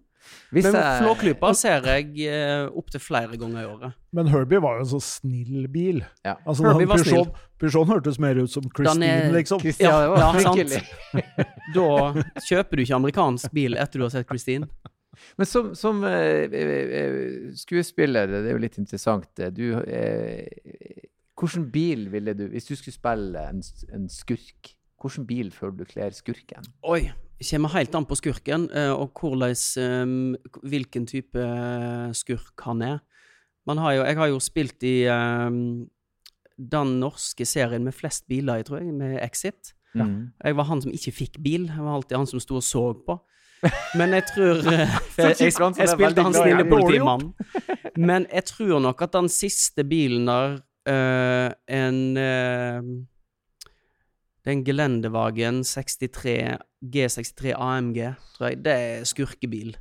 Hvis 0.52 0.64
Men 0.66 0.74
jeg- 0.74 1.02
Flåklypa 1.02 1.54
ser 1.56 1.80
jeg 1.86 2.10
eh, 2.28 2.66
opptil 2.76 3.00
flere 3.00 3.38
ganger 3.38 3.62
i 3.62 3.66
året. 3.70 3.94
Men 4.12 4.26
Herbie 4.26 4.60
var 4.60 4.74
jo 4.76 4.80
en 4.80 4.90
så 4.90 5.00
snill 5.00 5.68
bil. 5.72 6.02
Ja. 6.26 6.34
Altså, 6.44 6.66
Herbie 6.66 6.86
var 6.90 6.98
snill. 6.98 7.24
Peugeot, 7.24 7.38
Peugeot 7.58 7.88
hørtes 7.88 8.18
mer 8.18 8.34
ut 8.36 8.50
som 8.50 8.62
Christine, 8.68 9.06
er- 9.06 9.32
liksom. 9.32 9.60
Christian, 9.62 9.88
Ja, 9.88 10.00
det 10.02 10.10
var 10.10 10.18
ja, 10.18 10.40
sant. 10.40 11.48
Da 11.74 12.40
kjøper 12.44 12.76
du 12.76 12.82
ikke 12.82 12.96
amerikansk 12.98 13.52
bil 13.52 13.74
etter 13.78 13.98
du 13.98 14.04
har 14.04 14.10
sett 14.10 14.28
Christine. 14.28 14.68
Men 15.38 15.46
som, 15.46 15.74
som 15.74 16.04
eh, 16.04 17.50
skuespiller, 17.56 18.26
det 18.28 18.42
er 18.50 18.52
jo 18.54 18.60
litt 18.62 18.76
interessant. 18.78 19.26
Du 19.54 19.64
eh, 19.80 20.46
Hvilken 21.38 21.68
bil 21.70 22.08
ville 22.12 22.34
du 22.34 22.48
Hvis 22.50 22.66
du 22.66 22.74
skulle 22.74 22.96
spille 22.96 23.42
en, 23.50 23.62
en 23.94 24.08
skurk, 24.10 24.72
hvilken 24.98 25.26
bil 25.28 25.52
føler 25.54 25.76
du 25.78 25.84
kler 25.88 26.16
skurken? 26.16 26.66
Oi. 26.82 27.08
Det 27.38 27.46
kommer 27.52 27.70
helt 27.70 27.94
an 27.94 28.06
på 28.08 28.16
skurken, 28.18 28.64
eh, 28.74 28.90
og 28.90 29.12
hvordan, 29.14 29.54
eh, 29.78 30.62
hvilken 30.66 31.06
type 31.06 31.38
eh, 31.38 32.08
skurk 32.10 32.64
han 32.66 32.82
er. 32.82 32.98
Man 33.68 33.78
har 33.78 33.92
jo, 33.94 34.02
jeg 34.08 34.18
har 34.18 34.26
jo 34.32 34.40
spilt 34.42 34.82
i 34.82 34.96
eh, 35.06 35.50
den 36.58 36.98
norske 36.98 37.46
serien 37.46 37.84
med 37.86 37.94
flest 37.94 38.26
biler, 38.26 38.64
tror 38.66 38.82
jeg, 38.82 38.90
med 38.90 39.20
Exit. 39.22 39.74
Ja. 39.94 40.06
Jeg 40.44 40.56
var 40.58 40.66
han 40.68 40.82
som 40.82 40.92
ikke 40.92 41.14
fikk 41.14 41.38
bil. 41.44 41.68
Jeg 41.70 41.84
var 41.84 41.94
alltid 41.94 42.18
han 42.18 42.26
som 42.26 42.42
sto 42.42 42.58
og 42.58 42.66
så 42.66 42.84
på. 43.06 43.20
Men 43.98 44.14
jeg 44.14 44.26
tror 44.32 44.62
eh, 44.72 44.82
jeg, 44.82 44.90
jeg, 45.24 45.36
kikker 45.38 45.64
han 45.64 45.76
som 45.76 45.82
jeg 45.84 45.94
spilte 45.94 46.26
han 46.26 46.36
snille 46.36 46.66
politimannen. 46.68 47.32
Men 47.98 48.26
jeg 48.32 48.50
tror 48.52 48.82
nok 48.82 49.02
at 49.06 49.14
den 49.14 49.30
siste 49.32 49.84
bilen 49.86 50.28
der 50.28 50.58
eh, 50.88 51.50
En 51.78 51.98
uh, 52.16 52.88
Det 54.42 54.50
er 54.50 54.56
en 54.56 54.64
Gelendevagen 54.64 55.62
63 55.66 56.38
G63 56.78 57.52
AMG, 57.56 57.98
tror 58.36 58.48
jeg. 58.48 58.62
Det 58.64 58.72
er 58.72 59.04
skurkebil. 59.08 59.74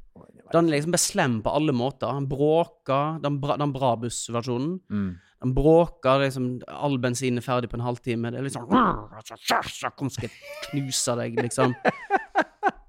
Den 0.53 0.67
er 0.67 0.77
liksom 0.77 0.93
bare 0.95 1.03
slem 1.03 1.37
på 1.43 1.53
alle 1.53 1.75
måter. 1.75 2.09
Den 2.09 2.27
bråker, 2.31 3.19
den, 3.23 3.39
bra, 3.43 3.57
den 3.59 3.73
Brabus-versjonen. 3.75 4.77
Mm. 4.89 5.09
Den 5.43 5.53
bråker, 5.53 6.23
liksom, 6.23 6.47
all 6.67 6.97
bensin 6.99 7.37
er 7.37 7.45
ferdig 7.45 7.69
på 7.69 7.77
en 7.77 7.85
halvtime. 7.85 8.31
Det 8.33 8.39
er 8.39 8.47
litt 8.47 8.55
sånn 8.55 8.65
Kom, 9.99 10.09
skal 10.09 10.29
jeg 10.29 10.33
knuse 10.71 11.17
deg, 11.19 11.37
liksom. 11.45 11.75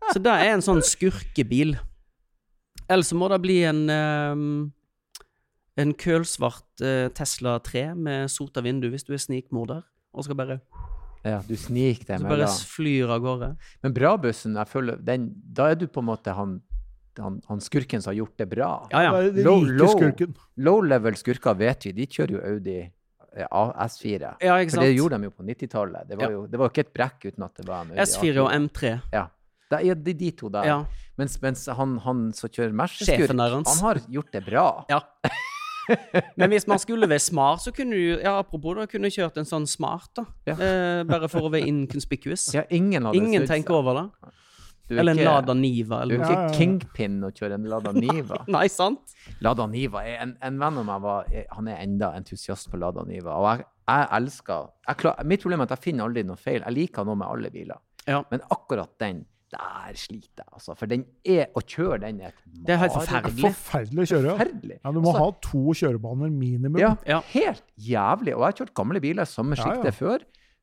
Så 0.08 0.22
det 0.24 0.32
er 0.32 0.54
en 0.54 0.64
sånn 0.64 0.80
skurkebil. 0.86 1.76
Eller 2.88 3.04
så 3.04 3.18
må 3.20 3.28
det 3.28 3.42
bli 3.44 3.58
en 3.68 3.82
ehm, 3.92 4.52
En 5.78 5.92
kølsvart 5.94 6.82
eh, 6.82 7.08
Tesla 7.14 7.58
3 7.62 7.84
med 7.94 8.30
sota 8.32 8.60
vindu 8.64 8.88
hvis 8.90 9.04
du 9.06 9.12
er 9.14 9.20
snikmorder, 9.22 9.84
og 10.14 10.24
skal 10.26 10.38
bare, 10.40 10.56
Ja, 11.24 11.40
du 11.46 11.54
sniker 11.58 12.06
deg 12.14 12.22
så 12.22 12.28
bare 12.30 12.48
flyr 12.72 13.10
av 13.14 13.20
gårde. 13.22 13.48
Men 13.84 13.94
Brabussen, 13.94 14.56
jeg 14.58 14.70
føler 14.70 14.98
den, 15.02 15.28
Da 15.54 15.70
er 15.72 15.78
du 15.78 15.86
på 15.90 16.02
en 16.02 16.08
måte 16.10 16.34
han, 16.34 16.60
han, 17.18 17.40
han 17.48 17.60
skurken 17.62 18.02
som 18.02 18.12
har 18.12 18.18
gjort 18.20 18.36
det 18.38 18.48
bra. 18.50 18.68
Ja, 18.92 19.02
ja. 19.08 19.30
Det 19.30 19.44
Low- 19.46 19.66
low. 19.66 19.90
skurken. 19.94 20.34
Low 20.56 20.80
level 20.86 21.14
skurker 21.18 21.54
vet 21.58 21.86
vi, 21.88 21.92
de 21.92 22.06
kjører 22.06 22.36
jo 22.36 22.42
Audi 22.52 22.76
eh, 22.78 23.46
S4. 23.46 24.34
Ja, 24.42 24.58
ikke 24.62 24.76
For 24.78 24.82
det 24.86 24.94
gjorde 24.96 25.18
de 25.18 25.28
jo 25.30 25.34
på 25.34 25.46
90-tallet. 25.46 26.08
Det 26.08 26.18
var 26.18 26.26
Ja. 26.30 26.30
jo 26.38 26.46
det 26.46 26.58
var 26.58 26.66
jo 26.70 26.74
ikke 26.74 26.86
et 26.86 26.94
brekk 26.94 27.26
uten 27.32 27.44
at 27.46 27.54
det 27.58 27.66
var 27.68 27.82
en 27.84 27.92
Audi 27.94 28.02
S4 28.06 28.38
og 28.46 28.50
M3. 28.58 28.94
Ja. 29.12 29.26
Det 29.68 29.82
er 29.84 29.94
de, 30.00 30.14
de 30.16 30.30
to 30.32 30.48
der. 30.48 30.64
Ja. 30.64 30.78
Mens, 31.18 31.34
mens 31.42 31.66
han, 31.66 31.98
han 32.06 32.32
som 32.32 32.48
kjører 32.48 32.72
Mercedes-skurk, 32.72 33.34
han 33.36 33.82
har 33.84 34.00
gjort 34.08 34.32
det 34.32 34.44
bra. 34.46 34.66
ja. 34.88 35.00
Men 36.36 36.50
hvis 36.52 36.66
man 36.68 36.78
skulle 36.82 37.08
være 37.08 37.22
smart, 37.22 37.62
så 37.64 37.72
kunne 37.74 37.96
du 37.96 38.18
ja, 38.22 38.38
apropos 38.40 38.76
da, 38.76 38.86
kunne 38.90 39.10
kjørt 39.12 39.38
en 39.40 39.48
sånn 39.48 39.66
smart, 39.68 40.10
da. 40.18 40.24
Ja. 40.48 40.54
Eh, 40.58 41.04
bare 41.08 41.28
for 41.32 41.48
å 41.48 41.52
være 41.52 41.66
inconspicuous. 41.70 42.48
Ja, 42.54 42.64
ingen 42.70 43.08
hadde 43.08 43.16
Ingen 43.22 43.46
tenker 43.48 43.78
over 43.80 43.94
det. 44.02 44.34
Er 44.90 45.00
Eller 45.02 45.12
en 45.12 45.18
ikke- 45.18 45.24
Lada 45.28 45.54
Niva. 45.54 45.98
Du 46.08 46.14
er 46.14 46.18
ikke 46.18 46.30
Ja, 46.32 46.40
ja, 46.40 46.46
ja. 46.48 46.58
kingpin 46.58 47.18
å 47.20 47.30
kjøre 47.30 47.54
en 47.58 47.64
Lada 47.68 47.92
Niva. 48.02 48.38
Nei, 48.48 48.66
sant? 48.72 49.12
Lada 49.44 49.66
Niva 49.68 50.00
er 50.06 50.22
en, 50.22 50.36
en 50.40 50.58
venn 50.58 50.78
av 50.80 50.86
meg 50.88 51.02
var, 51.04 51.26
han 51.56 51.68
er 51.68 51.82
enda 51.84 52.12
entusiast 52.16 52.70
på 52.72 52.78
Lada 52.80 53.04
Niva. 53.04 53.34
Og 53.36 53.48
jeg, 53.58 53.66
jeg 53.88 54.08
elsker 54.20 54.70
jeg 54.88 54.96
klar, 55.02 55.24
Mitt 55.28 55.42
problem 55.44 55.60
er 55.60 55.68
at 55.68 55.74
jeg 55.76 55.84
finner 55.92 56.08
aldri 56.08 56.24
noe 56.24 56.36
feil. 56.40 56.62
Jeg 56.64 56.72
liker 56.78 57.04
noe 57.04 57.16
med 57.20 57.28
alle 57.28 57.50
biler. 57.52 57.76
Ja. 58.08 58.22
Men 58.30 58.40
akkurat 58.50 58.94
den, 58.98 59.26
der 59.50 59.94
sliter 59.94 60.42
jeg, 60.44 60.48
altså. 60.52 60.76
For 60.76 60.86
den 60.86 61.04
er 61.24 61.46
Å 61.56 61.62
kjøre 61.64 62.00
den 62.00 62.20
er 62.20 62.28
et 62.28 62.34
Det 62.66 62.74
er 62.74 62.82
helt 62.84 62.92
forferdelig. 62.92 63.44
Forferdelig 63.48 64.04
å 64.04 64.08
kjøre. 64.12 64.24
ja. 64.26 64.36
Forferdelig. 64.36 64.78
Ja, 64.84 64.92
du 64.92 65.00
må 65.00 65.12
Altså, 65.14 65.18
ha 65.18 65.30
to 65.50 65.64
kjørebaner 65.82 66.30
minimum. 66.32 66.78
Ja, 66.80 66.96
Ja. 67.06 67.20
helt 67.32 67.62
jævlig. 67.80 68.34
Og 68.34 68.40
jeg 68.40 68.48
har 68.48 68.58
kjørt 68.60 68.74
gamle 68.74 69.00
biler 69.00 69.22
i 69.22 69.26
samme 69.26 69.56
Ja, 69.56 69.82
ja. 69.84 69.90
før. 69.90 70.18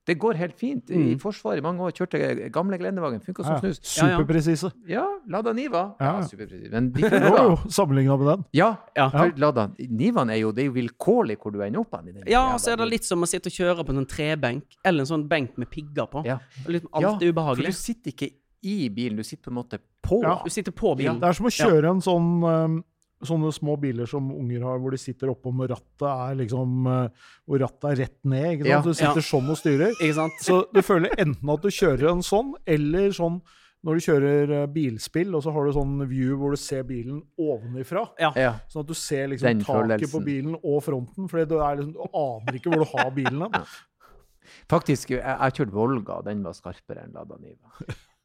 Det 0.06 0.20
går 0.20 0.36
helt 0.38 0.54
fint. 0.56 0.88
I 0.92 1.16
Mm. 1.16 1.20
Forsvaret 1.20 1.58
i 1.58 1.62
mange 1.62 1.80
år 1.82 1.90
kjørte 1.92 2.20
jeg 2.20 2.52
gamle 2.54 2.78
Glendevagen. 2.78 3.20
Funka 3.26 3.44
som 3.44 3.54
Ja, 3.56 3.60
snus. 3.60 3.80
Ja, 3.98 4.06
ja. 4.10 4.18
Superpresise. 4.20 4.72
Ja, 4.88 5.06
Lada 5.28 5.52
Niva. 5.52 5.96
Ja, 6.00 6.20
Ja. 6.20 6.22
superpresis. 6.22 6.70
Men 6.72 6.92
de 6.92 7.02
Jo, 7.10 7.56
sammenligna 7.68 8.16
med 8.16 8.28
den. 8.28 8.46
Ja, 8.54 8.78
Ja. 8.96 9.10
Lada 9.36 9.72
Nivaen 9.80 10.30
er 10.30 10.36
jo, 10.36 10.52
det 10.52 10.62
er 10.62 10.66
jo 10.72 10.74
vilkårlig 10.74 11.38
hvor 11.42 11.52
du 11.52 11.60
ender 11.64 11.80
opp 11.80 11.90
den 12.06 12.22
Ja, 12.28 12.54
og 12.54 12.60
så 12.60 12.74
er 12.74 12.76
det 12.76 12.88
litt 12.92 13.04
som 13.04 13.20
å 13.20 13.26
sitte 13.26 13.48
og 13.48 13.54
kjøre 13.58 13.84
på 13.84 13.90
en 13.90 14.06
sånn 14.06 14.08
trebenk, 14.08 14.64
eller 14.86 15.00
en 15.00 15.08
sånn 15.08 15.28
benk 15.28 15.58
med 15.58 15.72
pigger 15.72 16.06
på. 16.08 16.24
Ja. 16.24 16.38
Litt, 16.68 16.86
alt 16.94 17.02
Ja, 17.02 17.10
er 17.10 17.14
For 17.14 17.20
du 17.20 17.34
ubehagelig. 17.34 17.74
sitter 17.74 18.12
ikke 18.12 18.30
i 18.66 18.90
bilen, 18.90 19.20
du 19.20 19.26
sitter 19.26 19.48
på 19.48 19.54
en 19.54 19.60
måte 19.60 19.80
på. 20.06 20.20
Ja. 20.24 20.40
Du 20.44 20.52
sitter 20.54 20.74
på 20.76 20.96
bilen. 20.98 21.22
Det 21.22 21.30
er 21.30 21.38
som 21.38 21.48
å 21.50 21.54
kjøre 21.54 21.96
en 21.96 22.04
sånn 22.06 22.36
um, 22.44 22.84
Sånne 23.26 23.48
små 23.56 23.78
biler 23.80 24.06
som 24.12 24.28
unger 24.36 24.66
har, 24.68 24.80
hvor 24.84 24.92
de 24.94 24.98
sitter 25.00 25.30
oppom 25.32 25.62
og 25.64 25.70
rattet 25.72 26.04
er 26.06 26.34
liksom 26.42 26.84
uh, 26.86 27.30
Hvor 27.48 27.62
rattet 27.64 27.86
er 27.94 28.02
rett 28.04 28.18
ned. 28.28 28.48
ikke 28.58 28.66
sant? 28.68 28.74
Ja. 28.74 28.82
Du 28.84 28.98
sitter 29.00 29.26
sånn 29.26 29.48
og 29.54 29.58
styrer. 29.58 29.94
Ikke 29.96 30.18
sant? 30.18 30.42
Så 30.44 30.58
du 30.76 30.82
føler 30.86 31.16
enten 31.16 31.54
at 31.54 31.64
du 31.64 31.72
kjører 31.74 32.12
en 32.12 32.26
sånn, 32.26 32.52
eller 32.76 33.16
sånn 33.16 33.40
når 33.86 33.98
du 33.98 34.04
kjører 34.04 34.52
uh, 34.52 34.66
bilspill, 34.76 35.32
og 35.38 35.46
så 35.46 35.54
har 35.56 35.68
du 35.68 35.74
sånn 35.78 35.96
view 36.10 36.36
hvor 36.42 36.54
du 36.54 36.60
ser 36.60 36.84
bilen 36.90 37.22
ovenifra. 37.40 38.04
Ja. 38.22 38.32
Ja. 38.42 38.54
Sånn 38.74 38.84
at 38.84 38.92
du 38.92 38.98
ser 38.98 39.30
liksom 39.32 39.48
Den 39.48 39.62
taket 39.64 39.80
følelsen. 39.80 40.12
på 40.12 40.24
bilen 40.26 40.58
og 40.60 40.80
fronten. 40.86 41.30
For 41.32 41.40
du, 41.46 41.56
liksom, 41.56 41.94
du 41.96 42.02
aner 42.10 42.60
ikke 42.60 42.74
hvor 42.74 42.84
du 42.84 42.90
har 42.98 43.14
bilen 43.16 43.46
ja. 43.46 43.64
Faktisk, 44.70 45.16
jeg 45.16 45.24
jeg 45.24 45.40
har 45.40 45.56
kjørt 45.56 45.74
Volga, 45.74 46.20
og 46.20 46.28
den 46.28 46.44
var 46.46 46.58
skarpere 46.58 47.06
enn 47.06 47.16
Lada 47.16 47.40
Niva. 47.42 47.72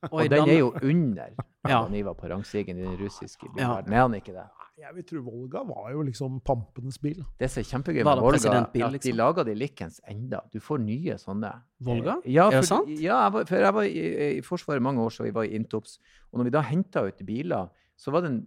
Og 0.08 0.30
den 0.32 0.48
er 0.48 0.58
jo 0.58 0.72
under 0.72 1.34
Ja. 1.68 1.82
Niva 1.92 2.14
på 2.16 2.28
rangstigen 2.30 2.78
i 2.78 2.82
den 2.86 2.96
russiske 2.96 3.50
Ja. 3.58 3.78
Er 3.80 4.00
han 4.00 4.14
ikke 4.16 4.32
det? 4.32 4.46
Jeg 4.80 4.94
vil 4.96 5.04
tro 5.04 5.20
Volga 5.20 5.60
var 5.68 5.90
jo 5.92 6.02
liksom 6.02 6.38
pampenes 6.40 6.96
bil. 6.98 7.18
Det 7.38 7.50
som 7.52 7.60
er 7.60 7.66
kjempegøy 7.68 7.98
med 8.00 8.22
Volga, 8.22 8.38
er 8.48 8.62
at 8.62 8.72
de 8.72 8.80
liksom? 8.94 9.16
lager 9.18 9.44
de 9.44 9.54
likens 9.54 10.00
enda. 10.08 10.40
Du 10.52 10.58
får 10.58 10.80
nye 10.80 11.18
sånne. 11.20 11.50
Volga? 11.84 12.16
Ja, 12.24 12.46
for, 12.48 12.56
Er 12.56 12.60
det 12.60 12.68
sant? 12.70 12.88
Ja, 12.88 13.18
jeg 13.24 13.32
var, 13.34 13.44
for 13.44 13.56
jeg 13.56 13.74
var 13.74 13.82
i, 13.82 14.38
i 14.38 14.40
Forsvaret 14.40 14.82
mange 14.82 15.02
år, 15.04 15.10
så 15.10 15.26
vi 15.28 15.34
var 15.36 15.44
i 15.44 15.52
Intops. 15.54 15.98
Og 16.32 16.40
når 16.40 16.48
vi 16.48 16.50
da 16.56 16.64
henta 16.64 17.04
ut 17.04 17.20
biler, 17.26 17.68
så 17.96 18.10
var 18.10 18.24
det 18.24 18.30
en 18.32 18.40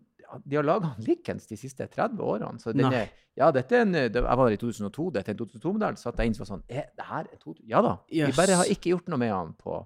de 0.46 0.56
har 0.56 0.64
laga 0.66 0.96
likens 1.06 1.46
de 1.52 1.58
siste 1.58 1.86
30 1.88 2.22
årene. 2.24 2.60
Så 2.60 2.74
den 2.74 2.88
er, 2.90 3.12
ja, 3.38 3.52
dette 3.54 3.78
er 3.78 3.86
en, 3.86 3.94
jeg 3.94 4.24
var 4.24 4.50
i 4.50 4.58
2002, 4.58 5.10
dette 5.14 5.30
er 5.32 5.38
en 5.38 5.42
2002-modell. 5.44 5.98
Så 6.00 6.10
satt 6.10 6.22
jeg 6.22 6.32
inn 6.32 6.38
som 6.38 6.46
var 6.46 6.52
sånn 6.56 6.64
er 6.68 6.88
det 6.98 7.08
her 7.10 7.28
en 7.28 7.38
2002? 7.38 7.68
Ja 7.70 7.84
da. 7.86 7.98
Yes. 8.10 8.32
Vi 8.32 8.40
bare 8.42 8.58
har 8.64 8.72
ikke 8.74 8.96
gjort 8.96 9.12
noe 9.14 9.22
med 9.22 9.34
han 9.34 9.54
på 9.60 9.84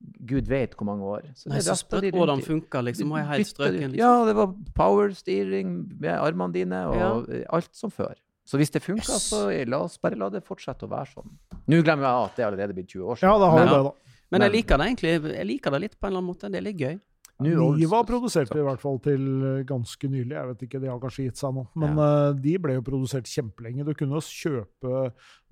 gud 0.00 0.46
vet 0.48 0.74
hvor 0.76 0.86
mange 0.86 1.02
år. 1.02 1.22
Så 1.34 1.48
Nei, 1.50 1.58
så 1.64 1.74
sprøtt 1.78 2.12
hvordan 2.14 2.42
funka, 2.44 2.80
liksom. 2.86 3.10
Har 3.10 3.24
jeg 3.24 3.28
helt 3.32 3.50
strøken. 3.50 3.92
Liksom. 3.92 3.98
Ja, 3.98 4.24
det 4.28 4.34
var 4.38 4.52
power 4.74 5.10
steering 5.16 5.72
med 6.00 6.14
armene 6.14 6.52
dine 6.54 6.82
og 6.88 7.28
ja. 7.28 7.44
alt 7.58 7.70
som 7.76 7.90
før. 7.90 8.14
Så 8.48 8.56
hvis 8.56 8.70
det 8.72 8.80
funka, 8.82 9.04
Yes. 9.12 9.28
så 9.32 9.42
la 9.68 9.82
oss 9.84 9.98
bare 9.98 10.16
la 10.16 10.30
det 10.32 10.44
fortsette 10.46 10.86
å 10.86 10.88
være 10.88 11.10
sånn. 11.12 11.32
Nå 11.68 11.82
glemmer 11.84 12.06
jeg 12.06 12.28
at 12.30 12.36
det 12.36 12.44
er 12.44 12.48
allerede 12.50 12.74
blitt 12.78 12.88
20 12.94 13.02
år 13.04 13.18
Ja, 13.20 13.32
siden. 13.34 13.40
det 13.42 13.50
har 13.50 13.58
Men- 13.58 13.68
det, 13.74 13.82
da. 13.84 13.92
Men 14.30 14.40
jeg 14.42 14.52
liker 14.52 14.76
det 14.78 14.86
egentlig. 14.86 15.34
Jeg 15.36 15.46
liker 15.46 15.70
det 15.70 15.80
litt 15.80 16.00
på 16.00 16.06
en 16.06 16.12
eller 16.12 16.18
annen 16.20 16.34
måte. 16.34 16.50
Det 16.52 16.58
er 16.58 16.64
litt 16.68 16.76
gøy. 16.78 17.00
Niva 17.44 18.00
produserte 18.02 18.58
i 18.58 18.64
hvert 18.66 18.82
fall 18.82 18.96
til 19.04 19.26
eh, 19.46 19.60
ganske 19.68 20.08
nylig. 20.10 20.34
Jeg 20.34 20.48
vet 20.50 20.62
ikke, 20.66 20.80
de 20.82 20.90
har 20.90 20.98
kanskje 21.02 21.28
gitt 21.28 21.38
seg 21.38 21.54
nå. 21.54 21.64
Men 21.78 22.00
eh, 22.02 22.30
de 22.42 22.54
ble 22.64 22.74
jo 22.78 22.84
produsert 22.86 23.30
kjempelenge. 23.30 23.86
Du 23.86 23.92
kunne 23.94 24.18
jo 24.18 24.24
kjøpe 24.26 25.02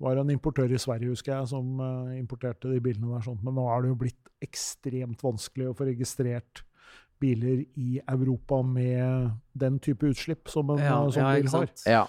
var 0.03 0.19
en 0.19 0.33
importør 0.33 0.73
i 0.75 0.81
Sverige, 0.81 1.13
husker 1.15 1.33
jeg, 1.37 1.49
som 1.53 1.79
uh, 1.79 2.11
importerte 2.17 2.69
de 2.73 2.81
bilene 2.83 3.13
der. 3.15 3.23
sånt. 3.25 3.39
Men 3.45 3.55
nå 3.57 3.69
er 3.71 3.85
det 3.85 3.93
jo 3.93 3.99
blitt 4.03 4.33
ekstremt 4.43 5.23
vanskelig 5.23 5.71
å 5.71 5.77
få 5.77 5.87
registrert 5.87 6.63
biler 7.23 7.63
i 7.79 7.97
Europa 8.03 8.59
med 8.61 9.31
den 9.57 9.79
type 9.81 10.05
utslipp 10.11 10.51
som 10.53 10.69
en 10.75 10.83
Ja, 10.83 10.99
sånn 11.09 11.23
ja, 11.23 11.31
bil 11.33 11.47
ikke 11.47 11.55
har. 11.55 11.71
sant? 11.71 11.87
Ja, 11.89 12.03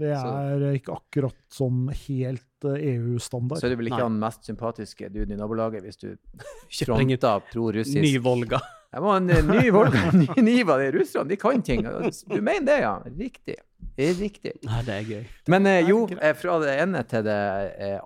Det 0.00 0.10
er 0.16 0.58
så. 0.64 0.72
ikke 0.80 0.96
akkurat 0.96 1.36
sånn 1.52 1.86
helt 2.06 2.66
eh, 2.70 2.82
EU-standard. 2.96 3.60
så 3.60 3.66
er 3.68 3.74
du 3.74 3.80
vel 3.82 3.90
ikke 3.92 4.00
Nei. 4.02 4.08
han 4.08 4.18
mest 4.22 4.44
sympatiske 4.48 5.08
duden 5.12 5.32
i 5.36 5.38
nabolaget 5.40 5.84
hvis 5.86 6.00
du 6.00 6.10
fronter 6.84 7.40
pro-russisk. 7.52 8.00
ny 8.02 8.16
Volga. 8.24 8.60
Jeg 8.90 9.02
må 9.04 9.10
ha 9.12 9.18
en 9.20 9.30
eh, 9.30 9.42
ny 9.46 9.68
Volga, 9.70 10.00
en 10.10 10.22
ny 10.24 10.42
Niva. 10.42 10.76
Det 10.80 10.88
er 10.90 10.96
russerne, 10.98 11.28
de 11.30 11.36
kan 11.38 11.60
ting. 11.62 11.84
Du 11.84 12.40
mener 12.42 12.66
det, 12.66 12.78
ja? 12.82 12.94
Riktig. 13.06 13.56
Det 14.00 14.08
riktig. 14.18 14.52
Nei, 14.66 14.80
det 14.86 14.94
er 14.96 15.04
gøy. 15.08 15.20
Men 15.52 15.66
eh, 15.70 15.82
jo, 15.88 16.00
eh, 16.16 16.32
fra 16.38 16.56
det 16.64 16.72
ene 16.82 17.02
til 17.08 17.22
det 17.26 17.36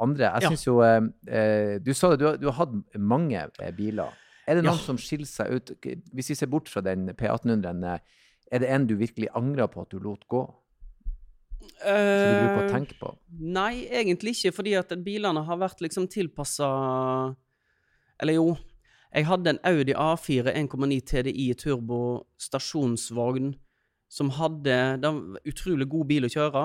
andre. 0.02 0.28
Jeg 0.35 0.42
Ja. 0.44 0.50
synes 0.50 0.66
jo 0.66 0.76
eh, 0.85 1.78
Du 1.85 1.92
sa 1.96 2.11
det, 2.12 2.18
du 2.20 2.26
har, 2.28 2.37
du 2.42 2.46
har 2.50 2.59
hatt 2.66 2.74
mange 3.00 3.46
biler. 3.78 4.12
Er 4.46 4.59
det 4.59 4.64
noen 4.66 4.76
Ja. 4.76 4.85
som 4.85 4.98
skiller 5.00 5.24
seg 5.30 5.54
ut? 5.57 5.72
Hvis 6.12 6.28
vi 6.35 6.37
ser 6.37 6.50
bort 6.52 6.68
fra 6.68 6.83
den 6.85 7.07
P1800-en, 7.16 7.80
eh, 7.94 7.98
er 8.52 8.61
det 8.61 8.68
en 8.68 8.85
du 8.87 8.94
virkelig 9.00 9.30
angrer 9.35 9.70
på 9.72 9.80
at 9.87 9.90
du 9.94 9.98
lot 10.04 10.26
gå? 10.28 10.42
Som 11.64 11.96
du 12.29 12.38
bruker 12.40 12.61
å 12.61 12.66
Eh, 12.66 12.72
tenke 12.72 12.98
på? 13.00 13.11
Nei, 13.40 13.87
egentlig 13.90 14.37
ikke, 14.37 14.55
fordi 14.57 14.74
at 14.79 14.94
bilene 15.05 15.44
har 15.44 15.61
vært 15.61 15.83
liksom 15.85 16.09
tilpassa 16.09 16.68
Eller 18.22 18.38
jo, 18.38 18.55
jeg 19.14 19.27
hadde 19.29 19.55
en 19.55 19.61
Audi 19.66 19.94
A4 19.94 20.55
1,9 20.55 21.00
TDI 21.11 21.53
turbo 21.59 22.00
stasjonsvogn 22.40 23.55
som 24.11 24.31
hadde 24.31 24.79
Det 25.03 25.11
var 25.11 25.46
utrolig 25.50 25.88
god 25.90 26.11
bil 26.11 26.27
å 26.29 26.31
kjøre. 26.31 26.64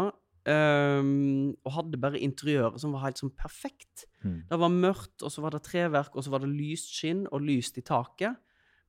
Um, 0.49 1.51
og 1.67 1.73
hadde 1.75 1.99
bare 2.01 2.21
interiøret 2.23 2.79
som 2.81 2.93
var 2.95 3.03
helt 3.03 3.19
sånn 3.21 3.33
perfekt. 3.37 4.05
Mm. 4.23 4.47
Det 4.49 4.59
var 4.61 4.73
mørkt, 4.73 5.17
og 5.21 5.33
så 5.33 5.43
var 5.43 5.53
det 5.53 5.61
treverk, 5.67 6.15
og 6.15 6.25
så 6.25 6.31
var 6.33 6.41
det 6.41 6.49
lyst 6.53 6.93
skinn 6.95 7.25
og 7.29 7.43
lyst 7.45 7.77
i 7.77 7.83
taket. 7.85 8.37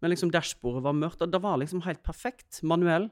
Men 0.00 0.12
liksom 0.12 0.32
dashbordet 0.32 0.84
var 0.86 0.96
mørkt, 0.96 1.20
og 1.24 1.32
det 1.32 1.42
var 1.42 1.58
liksom 1.60 1.82
helt 1.84 2.00
perfekt 2.06 2.62
manuell. 2.64 3.10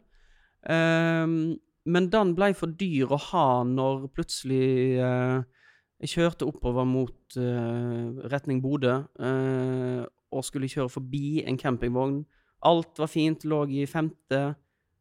Ehm, 0.71 1.59
men 1.89 2.09
den 2.13 2.35
ble 2.37 2.53
for 2.57 2.71
dyr 2.81 3.13
å 3.15 3.19
ha 3.31 3.47
når 3.67 4.09
plutselig 4.13 4.99
eh, 5.01 5.41
jeg 6.05 6.13
kjørte 6.13 6.47
oppover 6.47 6.87
mot 6.87 7.39
eh, 7.41 8.29
retning 8.31 8.61
Bodø 8.63 9.01
eh, 9.01 10.03
og 10.29 10.45
skulle 10.45 10.69
kjøre 10.71 10.93
forbi 10.93 11.41
en 11.49 11.59
campingvogn. 11.59 12.21
Alt 12.69 13.01
var 13.01 13.11
fint, 13.11 13.47
lå 13.49 13.63
i 13.73 13.87
femte, 13.89 14.43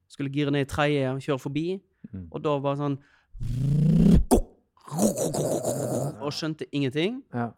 skulle 0.07 0.31
gire 0.31 0.53
ned 0.53 0.65
i 0.65 0.71
tredje 0.71 1.11
og 1.11 1.21
kjøre 1.25 1.43
forbi. 1.43 1.67
Mm. 2.13 2.27
Og 2.31 2.43
da 2.45 2.55
var 2.63 2.77
det 2.77 2.85
sånn 2.85 2.99
Og 6.23 6.31
skjønte 6.31 6.69
ingenting. 6.71 7.19
Ja. 7.35 7.49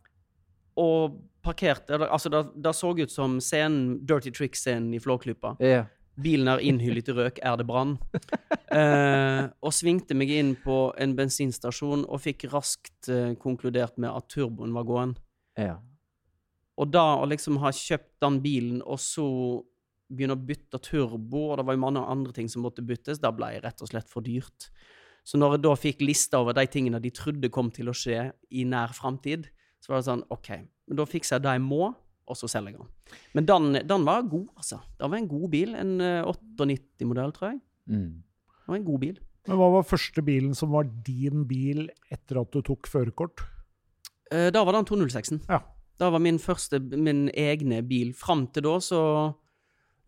Og 0.80 1.20
parkerte 1.46 2.00
Altså, 2.08 2.32
det, 2.34 2.42
det 2.58 2.74
så 2.76 2.92
ut 2.98 3.14
som 3.14 3.38
scenen, 3.44 4.00
Dirty 4.10 4.34
Trick-scenen 4.34 4.96
i 4.98 5.02
Flåklypa. 5.04 5.54
Ja. 5.62 5.86
Bilen 6.20 6.50
er 6.52 6.62
innhyllet 6.66 7.10
i 7.12 7.16
røk, 7.16 7.40
er 7.44 7.60
det 7.60 7.68
brann? 7.70 7.98
Eh, 8.70 9.48
og 9.66 9.74
svingte 9.74 10.14
meg 10.14 10.30
inn 10.30 10.52
på 10.62 10.92
en 11.02 11.16
bensinstasjon 11.18 12.04
og 12.06 12.20
fikk 12.22 12.44
raskt 12.52 13.08
eh, 13.10 13.32
konkludert 13.42 13.96
med 13.98 14.12
at 14.12 14.28
turboen 14.30 14.76
var 14.76 14.86
gåen. 14.86 15.16
ja. 15.58 15.80
Og 16.80 16.88
da 16.94 17.18
å 17.20 17.26
liksom 17.28 17.58
ha 17.60 17.74
kjøpt 17.76 18.22
den 18.24 18.38
bilen, 18.44 18.78
og 18.86 19.02
så 19.04 19.26
begynne 20.10 20.38
å 20.38 20.46
bytte 20.52 20.80
turbo, 20.86 21.50
og 21.50 21.60
det 21.60 21.66
var 21.68 21.76
jo 21.76 21.82
mange 21.84 22.04
andre 22.14 22.34
ting 22.36 22.48
som 22.52 22.64
måtte 22.64 22.86
byttes, 22.86 23.20
da 23.20 23.34
ble 23.36 23.52
jeg 23.56 23.64
rett 23.66 23.84
og 23.84 23.92
slett 23.92 24.10
for 24.10 24.26
dyrt. 24.26 24.70
Så 25.28 25.38
når 25.38 25.58
jeg 25.58 25.64
da 25.66 25.74
fikk 25.78 26.06
lista 26.06 26.40
over 26.42 26.56
de 26.58 26.66
tingene 26.72 27.02
de 27.04 27.12
trodde 27.14 27.52
kom 27.54 27.70
til 27.74 27.92
å 27.92 27.96
skje 27.96 28.30
i 28.56 28.64
nær 28.70 28.96
framtid, 28.96 29.50
så 29.84 29.92
var 29.92 30.00
det 30.00 30.08
sånn 30.08 30.24
OK, 30.34 30.50
men 30.90 31.00
da 31.00 31.06
fikser 31.10 31.38
jeg 31.38 31.46
det 31.46 31.58
jeg 31.58 31.66
må, 31.68 31.92
og 32.30 32.38
så 32.38 32.50
selger 32.52 32.76
jeg 32.76 32.84
den. 32.84 33.18
Men 33.38 33.48
den, 33.50 33.80
den 33.90 34.06
var 34.08 34.28
god, 34.30 34.48
altså. 34.56 34.80
Den 35.00 35.12
var 35.12 35.18
en 35.18 35.32
god 35.32 35.48
bil. 35.54 35.74
En 35.78 35.96
eh, 36.06 36.30
98-modell, 36.30 37.34
tror 37.36 37.52
jeg. 37.52 37.60
Mm. 37.90 38.22
Det 38.54 38.72
var 38.72 38.80
en 38.80 38.88
god 38.88 39.02
bil. 39.02 39.18
Men 39.50 39.58
hva 39.58 39.72
var 39.74 39.88
første 39.90 40.22
bilen 40.26 40.54
som 40.58 40.72
var 40.76 40.88
din 41.06 41.48
bil 41.50 41.88
etter 42.14 42.42
at 42.44 42.54
du 42.54 42.62
tok 42.66 42.90
førerkort? 42.92 43.42
Eh, 44.30 44.50
da 44.54 44.64
var 44.66 44.78
den 44.78 44.88
206-en. 44.90 45.42
Ja. 45.50 45.64
Da 46.00 46.12
var 46.14 46.22
min 46.24 46.40
første, 46.40 46.80
min 46.80 47.28
egne 47.34 47.82
bil. 47.88 48.14
Fram 48.16 48.46
til 48.54 48.68
da 48.68 48.76
så 48.84 49.02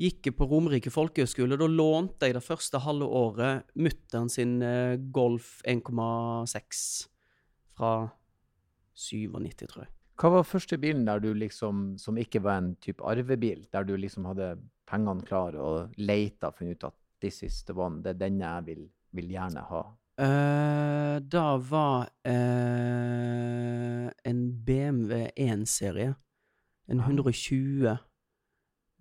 gikk 0.02 0.30
jeg 0.30 0.38
på 0.38 0.48
Romerike 0.50 0.94
folkehøgskole. 0.94 1.58
Da 1.60 1.68
lånte 1.70 2.30
jeg 2.30 2.38
det 2.38 2.46
første 2.46 2.82
halve 2.86 3.10
året 3.10 3.66
mutter'n 3.78 4.30
sin 4.32 4.60
eh, 4.66 4.98
Golf 5.14 5.60
1,6 5.70 6.86
fra 7.78 7.96
97, 8.98 9.66
tror 9.66 9.86
jeg. 9.86 9.92
Hva 10.22 10.30
var 10.30 10.44
første 10.46 10.78
bilen 10.78 11.08
der 11.08 11.18
du 11.18 11.32
liksom, 11.34 11.96
som 11.98 12.18
ikke 12.22 12.44
var 12.46 12.60
en 12.62 12.76
type 12.78 13.02
arvebil, 13.02 13.64
der 13.74 13.88
du 13.88 13.96
liksom 13.98 14.28
hadde 14.30 14.52
pengene 14.86 15.26
klare 15.26 15.58
og 15.58 15.96
leita 15.98 16.52
og 16.52 16.60
funnet 16.60 16.78
ut 16.78 16.92
at 16.92 16.98
this 17.24 17.42
is 17.42 17.64
the 17.66 17.74
one, 17.74 18.04
det 18.04 18.14
er 18.14 18.20
denne 18.20 18.46
jeg 18.46 18.68
vil, 18.68 18.84
vil 19.18 19.32
gjerne 19.34 19.64
ha? 19.66 19.82
Uh, 20.22 21.18
det 21.26 21.42
var 21.72 22.12
uh, 22.30 24.08
en 24.30 24.42
BMW 24.66 25.24
1-serie. 25.34 26.14
En 26.92 27.00
120 27.00 27.98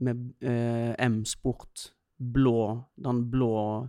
med 0.00 0.22
uh, 0.40 0.94
M-sport. 1.04 1.90
Blå. 2.16 2.80
Den 2.96 3.26
blå 3.32 3.88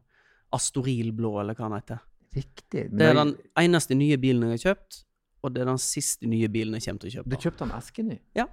Astoril-blå, 0.52 1.38
eller 1.40 1.56
hva 1.56 1.70
den 1.70 1.78
heter. 1.80 2.04
Riktig. 2.36 2.90
Men 2.90 3.00
Det 3.00 3.08
er 3.08 3.20
den 3.22 3.34
eneste 3.60 3.96
nye 3.96 4.20
bilen 4.20 4.50
jeg 4.50 4.58
har 4.58 4.64
kjøpt, 4.66 5.06
og 5.44 5.54
det 5.54 5.62
er 5.64 5.70
den 5.72 5.78
siste 5.82 6.28
nye 6.30 6.48
bilen 6.54 6.74
jeg 6.78 6.84
kommer 6.86 7.00
til 7.02 7.10
å 7.10 7.14
kjøpe. 7.18 7.30
Du 7.30 7.38
kjøpte 7.38 8.12
i? 8.16 8.20
Ja. 8.38 8.46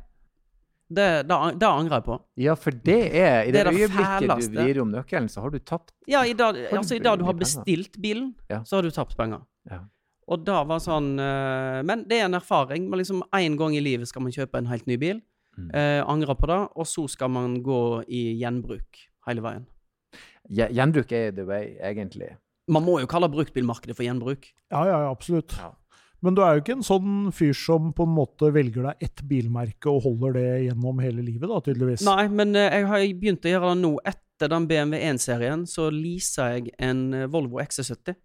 Det, 0.88 1.04
det, 1.28 1.36
det 1.60 1.68
angrer 1.68 1.98
jeg 1.98 2.04
på. 2.06 2.14
Ja, 2.40 2.54
for 2.56 2.70
det 2.72 2.96
er 3.12 3.42
I 3.44 3.50
det, 3.52 3.52
Det 3.52 3.60
er 3.60 3.68
det 3.68 3.80
øyeblikket 3.82 4.22
fæleste. 4.22 4.52
du 4.54 4.62
vrir 4.62 4.78
om 4.80 4.92
nøkkelen, 4.94 5.28
så 5.28 5.42
har 5.44 5.50
du 5.52 5.58
tapt. 5.58 5.92
Ja, 6.08 6.22
i 6.24 6.32
dag, 6.32 6.56
altså, 6.72 6.96
i 6.96 7.02
dag 7.04 7.18
du 7.20 7.24
har 7.28 7.34
bestilt 7.36 7.98
bilen, 8.00 8.30
Ja. 8.48 8.62
så 8.64 8.76
har 8.78 8.82
du 8.82 8.90
tapt 8.90 9.16
penger. 9.18 9.42
Ja. 9.68 9.82
Og 10.28 10.44
da 10.44 10.62
var 10.64 10.78
sånn 10.80 11.18
eh, 11.20 11.82
Men 11.88 12.04
det 12.08 12.18
er 12.20 12.24
en 12.26 12.34
erfaring. 12.36 12.88
Man 12.88 12.98
liksom 13.00 13.22
Én 13.32 13.56
gang 13.56 13.74
i 13.76 13.80
livet 13.80 14.08
skal 14.08 14.22
man 14.22 14.32
kjøpe 14.32 14.58
en 14.58 14.66
helt 14.68 14.86
ny 14.86 14.96
bil. 14.96 15.20
Mm. 15.58 15.70
Eh, 15.74 16.02
angre 16.08 16.34
på 16.36 16.46
det, 16.48 16.58
og 16.76 16.86
så 16.86 17.04
skal 17.08 17.28
man 17.32 17.62
gå 17.64 18.04
i 18.08 18.38
gjenbruk 18.40 19.04
hele 19.26 19.40
veien. 19.44 19.66
Gje- 20.48 20.70
Gjenbruk 20.72 21.12
er 21.12 21.32
the 21.32 21.44
way, 21.44 21.76
egentlig. 21.82 22.30
Man 22.68 22.84
må 22.84 23.00
jo 23.00 23.06
kalle 23.06 23.28
bruktbilmarkedet 23.28 23.96
for 23.96 24.04
gjenbruk. 24.04 24.46
Ja, 24.70 24.84
ja, 24.86 25.00
ja, 25.04 25.10
absolutt. 25.10 25.52
Ja. 25.58 25.72
Men 26.24 26.34
du 26.34 26.40
er 26.42 26.56
jo 26.56 26.62
ikke 26.64 26.74
en 26.74 26.86
sånn 26.86 27.10
fyr 27.34 27.54
som 27.54 27.92
på 27.94 28.04
en 28.08 28.14
måte 28.16 28.50
velger 28.54 28.88
deg 28.88 29.04
ett 29.06 29.20
bilmerke 29.28 29.90
og 29.92 30.02
holder 30.06 30.34
det 30.34 30.46
gjennom 30.66 31.02
hele 31.02 31.22
livet, 31.22 31.46
da, 31.46 31.60
tydeligvis. 31.62 32.02
Nei, 32.08 32.24
men 32.32 32.56
eh, 32.58 32.72
jeg 32.74 32.88
har 32.90 33.04
begynt 33.20 33.46
å 33.46 33.52
gjøre 33.52 33.68
det 33.70 33.82
nå. 33.84 33.92
Etter 34.10 34.50
den 34.50 34.66
BMW 34.70 35.04
1-serien 35.12 35.62
så 35.70 35.86
leasa 35.94 36.48
jeg 36.56 36.72
en 36.82 37.04
eh, 37.14 37.28
Volvo 37.30 37.60
XC70. 37.62 38.18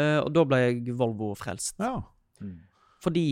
Eh, 0.00 0.18
og 0.22 0.30
da 0.32 0.46
ble 0.48 0.62
jeg 0.62 0.96
Volvo-frelst. 0.96 1.76
Ja. 1.82 1.98
Mm. 2.40 2.56
Fordi 3.04 3.26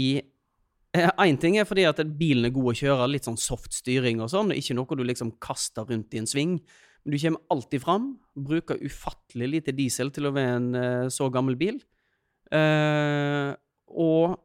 Én 0.91 1.37
ting 1.39 1.55
er 1.55 1.69
fordi 1.71 1.85
at 1.87 2.01
bilen 2.19 2.49
er 2.49 2.51
god 2.51 2.73
å 2.73 2.75
kjøre, 2.75 3.05
litt 3.13 3.29
sånn 3.29 3.37
soft 3.39 3.77
styring 3.77 4.19
og 4.25 4.33
sånn, 4.33 4.49
ikke 4.51 4.75
noe 4.75 4.97
du 4.99 5.05
liksom 5.07 5.29
kaster 5.39 5.87
rundt 5.87 6.17
i 6.17 6.19
en 6.19 6.27
sving. 6.27 6.57
Men 7.05 7.15
du 7.15 7.17
kommer 7.23 7.55
alltid 7.55 7.85
fram. 7.85 8.09
Bruker 8.35 8.83
ufattelig 8.83 9.53
lite 9.53 9.75
diesel 9.79 10.11
til 10.11 10.27
å 10.27 10.33
være 10.35 10.57
en 10.59 11.13
så 11.15 11.29
gammel 11.31 11.55
bil. 11.61 11.79
Eh, 12.51 13.55
og 13.91 14.39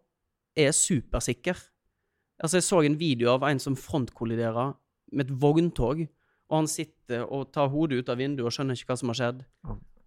er 0.58 0.72
supersikker. 0.76 1.58
Altså, 2.40 2.58
jeg 2.58 2.68
så 2.68 2.82
en 2.82 3.00
video 3.00 3.32
av 3.36 3.46
en 3.48 3.60
som 3.60 3.78
frontkolliderer 3.80 4.74
med 5.16 5.26
et 5.26 5.42
vogntog, 5.42 6.06
og 6.50 6.58
han 6.58 6.68
sitter 6.70 7.26
og 7.26 7.52
tar 7.54 7.72
hodet 7.74 8.04
ut 8.04 8.10
av 8.10 8.20
vinduet 8.20 8.48
og 8.50 8.54
skjønner 8.54 8.78
ikke 8.78 8.92
hva 8.92 9.00
som 9.00 9.12
har 9.12 9.20
skjedd 9.20 9.44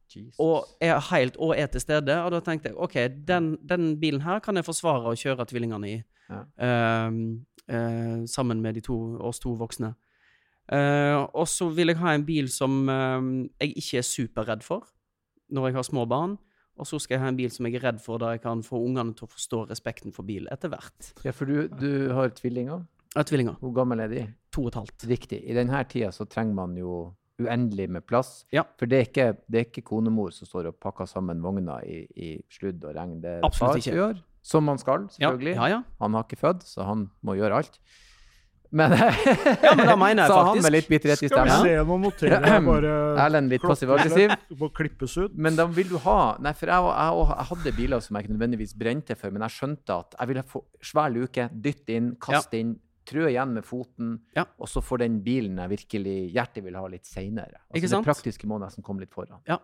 Jesus. 0.09 0.37
og 0.39 0.69
er 0.81 1.01
helt 1.11 1.37
og 1.37 1.55
er 1.57 1.67
til 1.67 1.83
stede. 1.83 2.15
Og 2.23 2.31
da 2.33 2.41
tenkte 2.45 2.71
jeg 2.71 2.79
OK, 2.79 2.97
den, 3.29 3.57
den 3.69 3.97
bilen 4.01 4.23
her 4.25 4.43
kan 4.45 4.57
jeg 4.57 4.67
forsvare 4.67 5.13
å 5.13 5.19
kjøre 5.19 5.49
tvillingene 5.51 5.91
i. 5.91 5.97
Ja. 6.29 6.43
Uh, 6.61 7.41
uh, 7.73 8.27
sammen 8.29 8.63
med 8.63 8.79
de 8.79 8.85
to, 8.85 8.99
oss 9.25 9.41
to 9.43 9.55
voksne. 9.59 9.95
Uh, 10.69 11.25
og 11.33 11.49
så 11.49 11.71
vil 11.73 11.93
jeg 11.93 12.01
ha 12.03 12.13
en 12.13 12.27
bil 12.29 12.51
som 12.53 12.83
eh, 12.93 13.29
jeg 13.57 13.71
ikke 13.81 14.01
er 14.03 14.05
superredd 14.05 14.65
for 14.67 14.85
når 15.49 15.71
jeg 15.71 15.77
har 15.79 15.87
små 15.89 16.05
barn. 16.05 16.37
Og 16.79 16.87
så 16.87 16.99
skal 17.03 17.17
jeg 17.19 17.23
ha 17.25 17.29
en 17.33 17.37
bil 17.39 17.51
som 17.51 17.67
jeg 17.69 17.79
er 17.81 17.85
redd 17.89 18.01
for, 18.01 18.19
da 18.23 18.33
jeg 18.37 18.43
kan 18.45 18.63
få 18.67 18.81
ungene 18.85 19.15
til 19.19 19.27
å 19.27 19.33
forstå 19.33 19.65
respekten 19.71 20.15
for 20.15 20.27
bil 20.29 20.47
etter 20.55 20.71
hvert. 20.73 21.13
Ja, 21.27 21.33
for 21.35 21.51
du, 21.51 21.69
du 21.69 22.13
har 22.15 22.31
tvillinger. 22.37 22.85
Jeg 23.15 23.23
har 23.23 23.29
tvillinger. 23.31 23.57
Hvor 23.63 23.73
gammel 23.75 24.01
er 24.05 24.13
de? 24.13 24.27
To 24.55 24.67
og 24.67 24.73
et 24.73 24.79
halvt. 24.83 25.07
Riktig. 25.11 25.41
I 25.49 25.57
denne 25.57 25.81
tida 25.91 26.11
så 26.15 26.27
trenger 26.31 26.55
man 26.61 26.77
jo 26.79 26.99
uendelig 27.39 27.87
med 27.95 28.03
plass. 28.07 28.45
Ja. 28.55 28.65
For 28.79 28.91
det 28.91 28.99
er, 28.99 29.07
ikke, 29.11 29.27
det 29.47 29.61
er 29.61 29.67
ikke 29.69 29.85
konemor 29.87 30.33
som 30.35 30.49
står 30.51 30.73
og 30.73 30.79
pakker 30.83 31.07
sammen 31.07 31.43
vogna 31.45 31.79
i, 31.87 32.01
i 32.19 32.31
sludd 32.51 32.83
og 32.89 32.97
regn. 32.99 33.19
Det 33.23 33.37
er 33.39 33.47
Absolutt 33.47 33.73
far 33.75 33.79
ikke. 33.83 33.91
som 33.91 33.99
gjør. 34.01 34.19
Som 34.49 34.65
man 34.71 34.79
skal, 34.81 35.07
Ja, 35.21 35.29
selvfølgelig. 35.29 35.55
ja, 35.59 35.67
ja. 35.75 35.81
Han 36.01 36.15
har 36.17 36.25
ikke 36.27 36.39
født, 36.41 36.63
så 36.67 36.87
han 36.89 37.09
må 37.27 37.35
gjøre 37.39 37.59
alt. 37.63 37.81
Men, 38.71 38.93
Ja, 38.93 39.71
men 39.77 39.87
da 39.89 39.95
mener 39.97 40.23
jeg 40.27 40.29
Sa 40.33 40.39
han 40.45 40.49
faktisk. 40.51 40.63
med 40.67 40.73
litt 40.75 40.89
bitterhet 40.91 41.23
i 41.25 41.29
Skal 41.31 41.47
vi 41.49 41.55
se, 41.63 41.77
nå 41.89 41.95
noterer 42.03 42.45
jeg 42.45 42.65
bare 42.67 42.91
Erlend 43.25 43.49
litt 43.55 43.63
passiv-aggressiv. 43.65 44.35
Men 45.35 45.57
da 45.57 45.65
vil 45.73 45.89
du 45.89 45.97
ha 46.05 46.17
Nei, 46.45 46.53
for 46.59 46.69
jeg, 46.69 46.91
jeg, 46.91 47.23
jeg 47.31 47.47
hadde 47.53 47.73
biler 47.79 48.05
som 48.05 48.19
jeg 48.19 48.27
ikke 48.27 48.35
nødvendigvis 48.37 48.75
brente 48.83 49.17
for, 49.17 49.33
men 49.33 49.47
jeg 49.47 49.57
skjønte 49.57 49.97
at 50.05 50.19
jeg 50.21 50.29
ville 50.33 50.45
få 50.51 50.63
svær 50.91 51.09
luke, 51.15 51.49
dytte 51.65 51.97
inn, 51.97 52.11
kaste 52.21 52.61
inn, 52.61 52.75
trø 53.09 53.25
igjen 53.31 53.55
med 53.57 53.65
foten, 53.65 54.19
Ja. 54.37 54.45
og 54.61 54.69
så 54.69 54.83
får 54.85 55.01
den 55.07 55.15
bilen 55.25 55.57
jeg 55.63 55.71
virkelig 55.73 56.17
hjertet 56.35 56.65
vil 56.67 56.77
ha 56.77 56.83
litt 56.93 57.09
seinere. 57.09 57.63
Altså, 57.73 57.89
det 57.97 58.05
praktiske 58.05 58.45
må 58.51 58.59
nesten 58.61 58.85
komme 58.85 59.01
litt 59.01 59.15
foran. 59.17 59.41
Ja. 59.49 59.57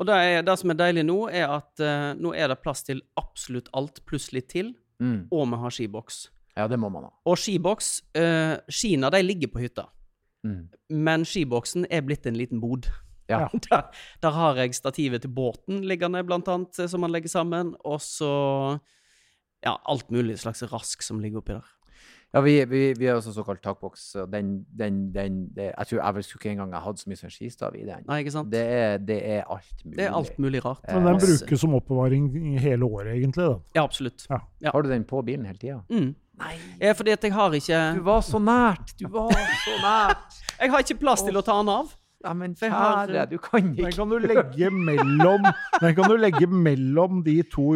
Og 0.00 0.08
det, 0.08 0.14
er, 0.16 0.40
det 0.48 0.54
som 0.58 0.72
er 0.72 0.78
deilig 0.80 1.04
nå, 1.06 1.18
er 1.28 1.44
at 1.58 1.82
uh, 1.84 2.14
nå 2.18 2.32
er 2.34 2.48
det 2.50 2.56
plass 2.64 2.80
til 2.88 3.02
absolutt 3.20 3.68
alt 3.76 4.00
pluss 4.08 4.32
litt 4.32 4.48
til, 4.56 4.72
Mm. 5.02 5.24
og 5.34 5.48
vi 5.50 5.56
har 5.58 5.72
skiboks. 5.74 6.16
Ja, 6.56 6.68
det 6.70 6.78
må 6.78 6.88
man 6.92 7.08
ha. 7.08 7.10
Og 7.26 7.38
skiboks 7.40 7.96
uh, 8.16 8.56
Skiene 8.70 9.10
de 9.10 9.22
ligger 9.26 9.48
på 9.54 9.64
hytta, 9.64 9.88
Mm. 10.44 10.68
men 10.92 11.22
skiboksen 11.24 11.86
er 11.90 12.02
blitt 12.04 12.26
en 12.28 12.36
liten 12.36 12.60
bod. 12.60 12.84
Ja. 13.32 13.46
Der, 13.70 13.86
der 14.20 14.30
har 14.36 14.58
jeg 14.60 14.74
stativet 14.76 15.22
til 15.24 15.30
båten 15.32 15.78
liggende, 15.88 16.20
blant 16.28 16.46
annet, 16.52 16.76
eh, 16.78 16.86
som 16.86 17.00
man 17.00 17.10
legger 17.14 17.32
sammen, 17.32 17.70
og 17.80 18.02
så 18.04 18.28
ja, 19.64 19.72
alt 19.88 20.10
mulig 20.12 20.36
slags 20.42 20.60
rask 20.68 21.00
som 21.02 21.22
ligger 21.22 21.40
oppi 21.40 21.54
der. 21.56 21.70
Ja, 22.34 22.40
vi, 22.44 22.58
vi, 22.68 22.80
vi 22.98 23.06
har 23.06 23.16
også 23.16 23.32
såkalt 23.32 23.62
takboks, 23.64 24.04
og 24.20 24.28
den, 24.32 24.66
den, 24.78 25.12
den 25.14 25.36
det, 25.54 25.70
Jeg 25.78 25.86
tror 25.86 26.00
jeg 26.02 26.14
vel 26.18 26.22
skulle 26.26 26.40
ikke 26.42 26.50
engang 26.58 26.72
ha 26.74 26.80
hatt 26.84 26.98
så 27.00 27.08
mye 27.08 27.16
som 27.22 27.30
skistav 27.32 27.76
i 27.78 27.84
den. 27.86 28.04
Nei, 28.08 28.18
ikke 28.24 28.34
sant? 28.34 28.50
Det 28.52 28.60
er, 28.74 28.98
det 28.98 29.18
er 29.38 29.44
alt 29.54 29.84
mulig. 29.86 29.96
Det 29.96 30.04
er 30.04 30.16
alt 30.18 30.38
mulig 30.42 30.60
rart. 30.64 30.82
Eh, 30.88 30.94
Men 30.98 31.06
den 31.14 31.20
brukes 31.24 31.60
som 31.64 31.74
oppbevaring 31.78 32.28
hele 32.60 32.84
året, 32.84 33.14
egentlig. 33.16 33.46
da. 33.48 33.56
Ja, 33.78 33.84
absolutt. 33.86 34.26
Ja. 34.28 34.42
Ja. 34.60 34.74
Har 34.74 34.82
du 34.84 34.90
den 34.92 35.04
på 35.08 35.22
bilen 35.24 35.46
hele 35.48 35.58
tida? 35.62 35.80
Mm. 35.88 36.12
Eh, 36.80 36.94
fordi 36.96 37.12
at 37.14 37.22
jeg 37.22 37.32
har 37.34 37.52
ikke 37.54 37.82
Du 37.98 38.06
var 38.06 38.24
så 38.26 38.40
nært! 38.42 38.94
Du 38.98 39.06
var 39.12 39.34
så 39.64 39.76
nært! 39.82 40.40
Jeg 40.60 40.70
har 40.70 40.82
ikke 40.84 40.96
plass 41.02 41.22
til 41.26 41.36
å 41.36 41.42
ta 41.42 41.56
den 41.58 41.70
av. 41.72 41.88
Ja, 42.24 42.32
men 42.32 42.54
kjære, 42.56 43.24
du 43.28 43.36
kan 43.42 43.74
Den 43.76 43.92
kan 43.92 44.08
du 44.08 44.16
legge 44.22 44.70
mellom, 44.72 45.44
den 45.82 45.96
kan 45.98 46.08
du 46.08 46.14
legge 46.16 46.46
mellom 46.48 47.20
de 47.26 47.34
to 47.52 47.66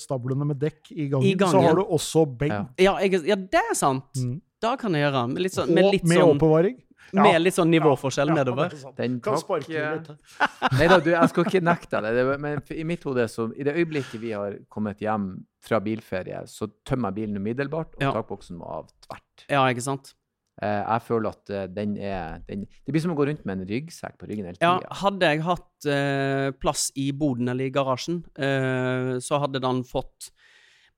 stablene 0.00 0.48
med 0.50 0.60
dekk 0.60 0.90
i 0.90 1.06
gangen. 1.08 1.24
I 1.30 1.32
gangen. 1.38 1.54
Så 1.54 1.62
har 1.64 1.78
du 1.78 1.84
også 1.86 2.26
benk. 2.42 2.76
Ja. 2.76 2.92
Ja, 2.92 2.94
jeg, 3.06 3.22
ja 3.30 3.38
det 3.40 3.62
er 3.62 3.78
sant. 3.78 4.10
Mm. 4.18 4.40
Da 4.60 4.74
kan 4.76 4.92
jeg 4.92 5.06
gjøre. 5.06 5.24
Med 5.32 5.46
litt 5.46 5.56
sånn, 5.56 5.72
med 5.72 5.88
Og 5.88 5.94
litt 5.96 6.04
med 6.04 6.20
sånn, 6.20 6.34
oppbevaring. 6.34 6.76
Med 7.16 7.40
litt 7.42 7.54
sånn 7.56 7.70
nivåforskjell 7.72 8.28
Ja, 8.28 8.34
nedover. 8.40 8.68
det 8.70 8.78
er 8.78 8.82
sant. 8.84 8.96
Den 8.96 9.20
Kan 9.24 9.38
sparke 9.40 9.68
litt. 9.68 10.10
Nei 10.78 10.86
da, 10.88 10.98
du, 11.00 11.10
jeg 11.10 11.28
skal 11.32 11.44
ikke 11.48 11.62
nekte 11.64 12.00
deg 12.04 12.14
det. 12.14 12.24
det. 12.30 12.38
Men 12.40 12.62
i 12.70 12.84
mitt 12.84 13.02
hode, 13.08 13.26
så 13.32 13.48
i 13.56 13.62
det 13.66 13.74
øyeblikket 13.76 14.20
vi 14.20 14.30
har 14.36 14.56
kommet 14.68 15.00
hjem 15.00 15.44
fra 15.64 15.80
bilferie, 15.80 16.44
så 16.46 16.70
tømmer 16.86 17.10
jeg 17.10 17.14
bilen 17.22 17.36
umiddelbart, 17.42 17.94
og 17.98 18.02
Ja. 18.02 18.12
takboksen 18.12 18.56
må 18.58 18.66
av 18.66 18.88
tvert. 19.06 19.46
Ja, 19.50 19.66
ikke 19.68 19.82
sant? 19.82 20.14
Eh, 20.62 20.82
jeg 20.84 21.00
føler 21.06 21.28
at 21.30 21.50
eh, 21.56 21.66
den 21.72 21.96
er 21.96 22.42
den, 22.46 22.66
Det 22.84 22.92
blir 22.92 23.00
som 23.00 23.12
å 23.12 23.16
gå 23.16 23.24
rundt 23.26 23.46
med 23.48 23.60
en 23.62 23.66
ryggsekk 23.70 24.18
på 24.20 24.26
ryggen 24.28 24.44
hele 24.44 24.58
Ja, 24.60 24.74
hadde 25.00 25.20
jeg 25.30 25.40
hatt 25.46 25.86
eh, 25.88 26.50
plass 26.60 26.90
i 27.00 27.12
boden 27.16 27.48
eller 27.48 27.64
i 27.64 27.70
garasjen, 27.72 28.18
eh, 28.36 29.16
så 29.24 29.40
hadde 29.40 29.62
den 29.62 29.80
fått 29.88 30.28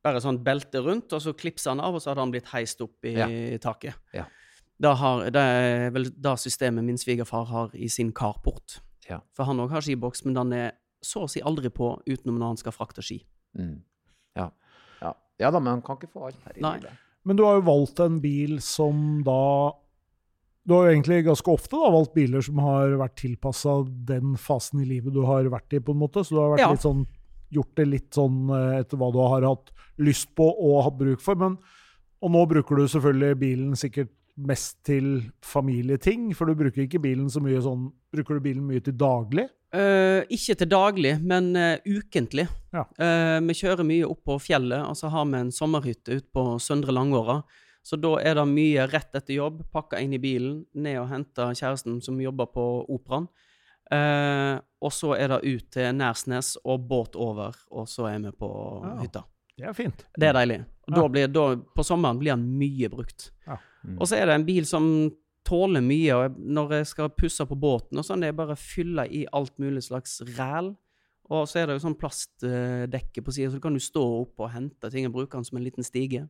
bare 0.03 0.19
sånn 0.19 0.41
belte 0.43 0.83
rundt, 0.83 1.13
og 1.15 1.23
så 1.23 1.31
klipsa 1.39 1.71
den 1.71 1.81
av, 1.81 1.95
og 1.95 2.03
så 2.03 2.11
hadde 2.11 2.25
den 2.25 2.33
blitt 2.35 2.49
heist 2.51 2.81
opp 2.83 3.05
i 3.07 3.13
Ja. 3.15 3.29
taket. 3.63 3.95
Ja. 4.13 4.25
Da 4.83 4.95
har, 4.99 5.29
det 5.31 5.43
er 5.43 5.91
vel 5.95 6.09
da 6.19 6.35
systemet 6.41 6.83
min 6.85 6.99
svigerfar 6.99 7.45
har 7.51 7.75
i 7.79 7.89
sin 7.93 8.11
carport. 8.13 8.81
Ja. 9.09 9.21
For 9.37 9.47
han 9.47 9.61
òg 9.63 9.71
har 9.75 9.85
skiboks, 9.85 10.25
men 10.27 10.35
den 10.35 10.53
er 10.59 10.73
så 11.03 11.25
å 11.27 11.31
si 11.31 11.43
aldri 11.43 11.71
på 11.75 11.95
utenom 12.07 12.39
når 12.39 12.53
han 12.53 12.59
skal 12.61 12.75
frakte 12.75 13.03
ski. 13.05 13.21
Mm. 13.59 13.77
Ja. 14.39 14.49
Ja. 15.03 15.13
ja 15.43 15.51
da, 15.55 15.61
men 15.61 15.77
han 15.77 15.83
kan 15.87 15.99
ikke 16.01 16.11
få 16.15 16.29
alt 16.31 16.43
her 16.49 16.59
i 16.59 16.65
Nei. 16.65 16.77
livet. 16.81 16.99
Men 17.27 17.39
du 17.39 17.45
har 17.47 17.61
jo 17.61 17.65
valgt 17.69 18.01
en 18.03 18.17
bil 18.23 18.57
som 18.65 19.21
da 19.27 19.39
Du 20.67 20.73
har 20.75 20.87
jo 20.89 20.93
egentlig 20.95 21.25
ganske 21.27 21.51
ofte 21.51 21.75
da 21.79 21.91
valgt 21.91 22.13
biler 22.15 22.43
som 22.43 22.59
har 22.63 22.93
vært 23.01 23.17
tilpassa 23.19 23.81
den 24.07 24.37
fasen 24.39 24.83
i 24.83 24.87
livet 24.87 25.15
du 25.15 25.25
har 25.27 25.47
vært 25.51 25.75
i, 25.75 25.81
på 25.83 25.91
en 25.95 25.99
måte. 25.99 26.23
Så 26.23 26.35
du 26.37 26.39
har 26.39 26.53
vært 26.55 26.63
Ja. 26.63 26.71
litt 26.71 26.85
sånn, 26.87 27.05
gjort 27.51 27.75
det 27.79 27.87
litt 27.89 28.11
sånn 28.15 28.51
eh, 28.55 28.81
etter 28.81 28.97
hva 28.99 29.09
du 29.13 29.19
har 29.19 29.43
hatt 29.43 29.73
lyst 29.99 30.31
på 30.39 30.47
og 30.47 30.85
hatt 30.87 30.99
bruk 30.99 31.21
for. 31.21 31.35
Men, 31.39 31.57
og 32.23 32.31
nå 32.31 32.45
bruker 32.51 32.79
du 32.79 32.87
selvfølgelig 32.87 33.39
bilen 33.43 33.75
sikkert 33.79 34.11
mest 34.37 34.79
til 34.85 35.31
familieting, 35.45 36.31
for 36.35 36.47
du 36.49 36.55
bruker 36.57 36.87
ikke 36.87 37.01
bilen 37.03 37.29
så 37.31 37.41
mye 37.45 37.61
sånn 37.61 37.91
Bruker 38.13 38.37
du 38.37 38.41
bilen 38.45 38.65
mye 38.69 38.81
til 38.85 38.93
daglig? 39.01 39.47
Uh, 39.73 40.21
ikke 40.29 40.53
til 40.61 40.69
daglig, 40.69 41.15
men 41.25 41.47
uh, 41.57 41.79
ukentlig. 41.89 42.45
Ja. 42.77 42.83
Uh, 43.01 43.39
vi 43.49 43.55
kjører 43.57 43.87
mye 43.89 44.05
opp 44.05 44.21
på 44.29 44.37
fjellet, 44.45 44.83
og 44.85 44.99
så 45.01 45.09
har 45.09 45.25
vi 45.31 45.39
en 45.39 45.53
sommerhytte 45.53 46.19
ute 46.19 46.29
på 46.29 46.43
Søndre 46.61 46.93
Langåra. 46.93 47.39
Så 47.83 47.97
da 47.97 48.11
er 48.21 48.37
det 48.37 48.45
mye 48.53 48.85
rett 48.93 49.17
etter 49.17 49.33
jobb, 49.39 49.63
pakka 49.73 49.97
inn 50.05 50.13
i 50.13 50.21
bilen, 50.21 50.67
ned 50.77 51.01
og 51.01 51.09
hente 51.09 51.49
kjæresten 51.57 52.03
som 52.05 52.21
jobber 52.21 52.53
på 52.53 52.67
Operaen. 52.93 53.31
Og 54.85 54.93
så 54.93 55.17
er 55.17 55.33
det 55.33 55.41
ut 55.49 55.67
til 55.75 55.89
Nærsnes 55.97 56.53
og 56.63 56.85
båt 56.93 57.17
over, 57.19 57.57
og 57.73 57.89
så 57.91 58.07
er 58.13 58.21
vi 58.23 58.31
på 58.39 58.53
Ja. 58.85 58.93
hytta. 59.01 59.25
Det 59.57 59.67
er 59.69 59.73
fint. 59.73 60.05
Det 60.17 60.29
er 60.29 60.33
deilig. 60.37 60.61
Og 60.87 60.95
Ja. 60.95 61.01
da 61.01 61.09
blir, 61.09 61.27
da, 61.33 61.57
på 61.57 61.83
sommeren 61.85 62.19
blir 62.21 62.37
den 62.37 62.47
mye 62.61 62.89
brukt. 62.93 63.31
Ja. 63.47 63.57
Mm. 63.83 63.99
Og 63.99 64.09
så 64.09 64.19
er 64.19 64.29
det 64.29 64.37
en 64.39 64.47
bil 64.47 64.67
som 64.69 64.87
tåler 65.47 65.83
mye, 65.83 66.15
og 66.15 66.39
når 66.39 66.77
jeg 66.79 66.91
skal 66.93 67.15
pusse 67.19 67.45
på 67.49 67.59
båten 67.59 67.99
og 67.99 68.07
sånn, 68.07 68.23
det 68.23 68.31
er 68.31 68.39
bare 68.39 68.55
å 68.55 68.61
fylle 68.61 69.09
i 69.11 69.25
alt 69.35 69.57
mulig 69.63 69.85
slags 69.89 70.21
ræl, 70.37 70.77
Og 71.33 71.47
så 71.49 71.63
er 71.63 71.67
det 71.67 71.79
jo 71.79 71.85
sånn 71.87 71.97
plastdekke 71.97 73.23
på 73.25 73.33
siden, 73.33 73.53
så 73.53 73.57
du 73.57 73.63
kan 73.65 73.73
jo 73.73 73.81
stå 73.81 74.03
opp 74.21 74.43
og 74.43 74.51
hente 74.53 74.91
ting 74.93 75.07
og 75.07 75.15
bruke 75.15 75.39
den 75.39 75.47
som 75.47 75.57
en 75.57 75.65
liten 75.65 75.87
stige. 75.87 76.27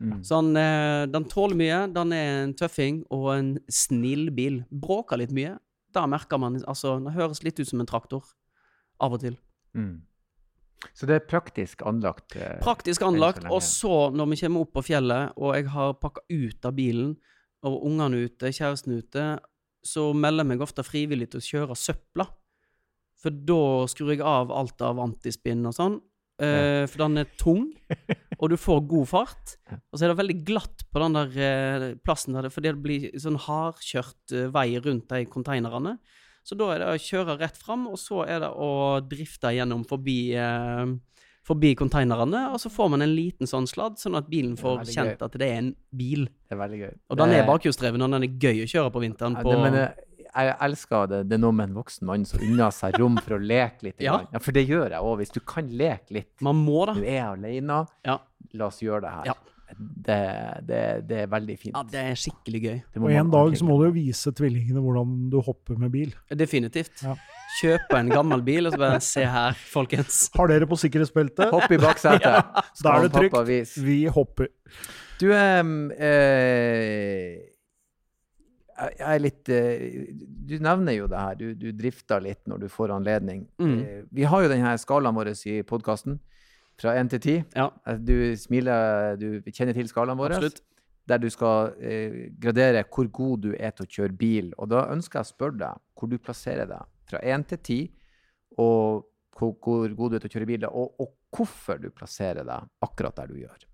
Mm. 0.00 0.22
Så 0.24 0.38
den, 0.40 0.56
eh, 0.56 1.06
den 1.06 1.24
tåler 1.28 1.58
mye. 1.58 1.92
Den 1.92 2.12
er 2.12 2.44
en 2.44 2.54
tøffing 2.54 3.04
og 3.10 3.26
en 3.34 3.58
snill 3.68 4.30
bil. 4.30 4.64
Bråker 4.70 5.20
litt 5.20 5.32
mye. 5.32 5.58
Da 5.92 6.06
merker 6.06 6.38
man 6.38 6.62
Altså, 6.64 6.98
den 6.98 7.12
høres 7.12 7.42
litt 7.44 7.60
ut 7.60 7.68
som 7.68 7.80
en 7.80 7.86
traktor. 7.86 8.24
Av 9.00 9.12
og 9.12 9.20
til. 9.20 9.36
Mm. 9.74 10.02
Så 10.94 11.06
det 11.08 11.14
er 11.16 11.26
praktisk 11.30 11.82
anlagt? 11.86 12.34
eh, 12.36 12.58
Praktisk 12.64 13.02
anlagt. 13.06 13.44
Og 13.50 13.62
så, 13.62 14.10
når 14.14 14.30
vi 14.32 14.40
kommer 14.42 14.64
opp 14.66 14.72
på 14.76 14.84
fjellet, 14.90 15.32
og 15.38 15.54
jeg 15.56 15.68
har 15.72 15.94
pakka 16.02 16.24
ut 16.30 16.68
av 16.68 16.74
bilen, 16.76 17.16
og 17.62 17.84
ungene 17.86 18.24
ute, 18.26 18.50
kjæresten 18.50 18.96
ute, 18.98 19.26
så 19.86 20.08
melder 20.14 20.42
jeg 20.42 20.50
meg 20.52 20.64
ofte 20.66 20.82
frivillig 20.86 21.28
til 21.30 21.38
å 21.42 21.46
kjøre 21.46 21.76
søpla. 21.78 22.26
For 23.22 23.30
da 23.30 23.86
skrur 23.90 24.10
jeg 24.16 24.24
av 24.26 24.50
alt 24.50 24.82
av 24.82 24.98
antispinn 25.02 25.62
og 25.70 25.76
sånn. 25.76 26.00
Eh, 26.42 26.82
For 26.90 27.04
den 27.04 27.20
er 27.22 27.28
tung, 27.38 27.68
og 28.40 28.50
du 28.50 28.56
får 28.58 28.80
god 28.90 29.06
fart. 29.06 29.52
Og 29.70 29.94
så 29.98 30.04
er 30.08 30.10
det 30.10 30.18
veldig 30.18 30.38
glatt 30.48 30.82
på 30.90 31.02
den 31.04 31.14
der 31.14 31.36
eh, 31.38 31.84
plassen 32.02 32.34
der, 32.34 32.48
fordi 32.50 32.72
det 32.72 32.82
blir 32.82 33.06
sånn 33.22 33.38
hardkjørt 33.38 34.34
eh, 34.34 34.48
vei 34.50 34.66
rundt 34.82 35.06
de 35.12 35.22
konteinerne. 35.30 35.98
Så 36.42 36.56
da 36.58 36.72
er 36.74 36.82
det 36.82 36.90
å 36.90 36.98
kjøre 36.98 37.38
rett 37.38 37.56
fram, 37.56 37.86
og 37.86 37.98
så 38.02 38.24
er 38.26 38.40
det 38.42 38.50
å 38.50 38.70
drifte 39.06 39.52
gjennom 39.54 39.84
forbi, 39.86 40.34
eh, 40.34 40.86
forbi 41.46 41.74
konteinerne. 41.78 42.48
Og 42.52 42.58
så 42.62 42.70
får 42.70 42.90
man 42.90 43.02
en 43.02 43.14
liten 43.14 43.46
sånn 43.46 43.66
sladd, 43.70 43.96
sånn 44.02 44.16
at 44.18 44.28
bilen 44.30 44.56
får 44.58 44.82
kjent 44.90 45.18
gøy. 45.18 45.22
at 45.26 45.32
det 45.38 45.48
er 45.48 45.58
en 45.60 45.74
bil. 45.94 46.24
Det 46.48 46.56
er 46.56 46.60
veldig 46.64 46.80
gøy. 46.82 46.94
Og 47.10 47.16
den 47.22 47.30
er 47.36 47.46
bakhjulsdreven, 47.46 48.02
og 48.02 48.10
den 48.16 48.26
er 48.26 48.32
gøy 48.42 48.64
å 48.64 48.70
kjøre 48.74 48.92
på 48.94 49.02
vinteren. 49.04 49.36
Ja, 49.38 49.42
På, 49.46 49.52
det, 49.54 49.60
men 49.62 49.74
jeg, 49.78 49.94
jeg 50.34 50.56
elsker 50.66 51.06
det. 51.12 51.22
Det 51.28 51.38
er 51.38 51.42
noe 51.44 51.52
med 51.52 51.68
en 51.70 51.74
voksen 51.78 52.06
mann 52.10 52.24
som 52.26 52.40
unner 52.42 52.70
seg 52.74 52.98
rom 52.98 53.16
for 53.22 53.36
å 53.36 53.40
leke 53.42 53.82
litt. 53.88 54.00
Ja. 54.02 54.18
ja, 54.32 54.38
For 54.42 54.52
det 54.52 54.66
gjør 54.66 54.90
jeg 54.90 54.98
òg. 55.00 55.16
Hvis 55.22 55.32
du 55.34 55.40
kan 55.40 55.68
leke 55.70 56.10
litt, 56.18 56.32
man 56.40 56.56
må 56.56 56.86
da. 56.86 56.94
du 56.94 57.04
er 57.04 57.22
alene, 57.32 57.86
Ja. 58.06 58.18
la 58.54 58.66
oss 58.66 58.80
gjøre 58.82 59.02
det 59.06 59.10
her. 59.18 59.24
Ja. 59.30 59.34
Det, 59.78 60.18
det, 60.68 60.80
det 61.08 61.20
er 61.24 61.28
veldig 61.32 61.56
fint. 61.58 61.76
ja, 61.76 61.82
det 61.88 62.00
er 62.12 62.18
skikkelig 62.18 62.60
gøy. 62.62 62.80
Og 63.00 63.12
en 63.12 63.30
dag 63.32 63.56
så 63.58 63.68
må 63.68 63.76
du 63.80 63.86
jo 63.88 63.92
vise 63.96 64.32
tvillingene 64.38 64.82
hvordan 64.84 65.14
du 65.32 65.38
hopper 65.44 65.78
med 65.80 65.92
bil. 65.94 66.10
Definitivt. 66.30 67.04
Ja. 67.04 67.14
Kjøpe 67.60 68.00
en 68.00 68.10
gammel 68.12 68.42
bil, 68.44 68.66
og 68.68 68.74
så 68.74 68.80
bare 68.80 69.00
se 69.04 69.24
her, 69.28 69.56
folkens. 69.74 70.24
Har 70.36 70.50
dere 70.52 70.68
på 70.68 70.78
sikkerhetsbeltet? 70.80 71.52
Hopp 71.52 71.72
i 71.72 71.80
baksetet. 71.82 72.52
Da 72.82 72.96
er 72.96 73.06
det 73.06 73.14
trygt. 73.14 73.76
Vi 73.84 74.02
hopper. 74.10 74.48
Du 75.20 75.28
eh, 75.30 75.92
jeg 78.82 78.96
jeg 78.98 79.14
er 79.14 79.20
litt 79.22 79.50
eh, 79.52 79.82
Du 80.48 80.56
nevner 80.62 80.96
jo 80.96 81.08
det 81.10 81.20
her. 81.20 81.38
Du, 81.38 81.52
du 81.58 81.68
drifter 81.76 82.22
litt 82.24 82.42
når 82.50 82.64
du 82.64 82.68
får 82.72 82.94
anledning. 82.96 83.44
Mm. 83.62 83.78
Eh, 83.78 84.02
vi 84.10 84.26
har 84.28 84.44
jo 84.44 84.50
denne 84.50 84.74
skalaen 84.80 85.16
vår 85.16 85.32
i 85.50 85.60
podkasten. 85.66 86.18
Fra 86.80 86.94
1 86.98 87.10
til 87.12 87.20
10. 87.20 87.34
Ja, 87.56 87.68
Du 87.98 88.14
smiler, 88.36 89.16
du 89.20 89.40
kjenner 89.52 89.74
til 89.76 89.88
skalaen 89.90 90.18
vår. 90.18 90.32
absolutt. 90.36 90.60
Der 91.10 91.18
du 91.18 91.26
skal 91.30 91.72
eh, 91.82 92.30
gradere 92.40 92.84
hvor 92.86 93.08
god 93.10 93.40
du 93.42 93.50
er 93.58 93.70
til 93.74 93.84
å 93.86 93.90
kjøre 93.90 94.16
bil. 94.16 94.52
Og 94.58 94.68
da 94.70 94.84
ønsker 94.92 95.18
jeg 95.18 95.26
å 95.26 95.32
spørre 95.34 95.58
deg 95.58 95.80
hvor 95.98 96.08
du 96.08 96.18
plasserer 96.18 96.68
deg. 96.70 96.86
Fra 97.10 97.18
1 97.18 97.44
til 97.50 97.58
10. 97.58 97.90
Og 98.62 99.02
hvor, 99.36 99.52
hvor 99.58 99.94
god 99.98 100.10
du 100.10 100.16
er 100.16 100.22
til 100.24 100.30
å 100.30 100.34
kjøre 100.36 100.46
bil. 100.52 100.66
Og, 100.70 100.94
og 101.02 101.12
hvorfor 101.34 101.80
du 101.82 101.90
plasserer 101.90 102.46
deg 102.46 102.70
akkurat 102.86 103.16
der 103.18 103.32
du 103.32 103.40
gjør. 103.42 103.66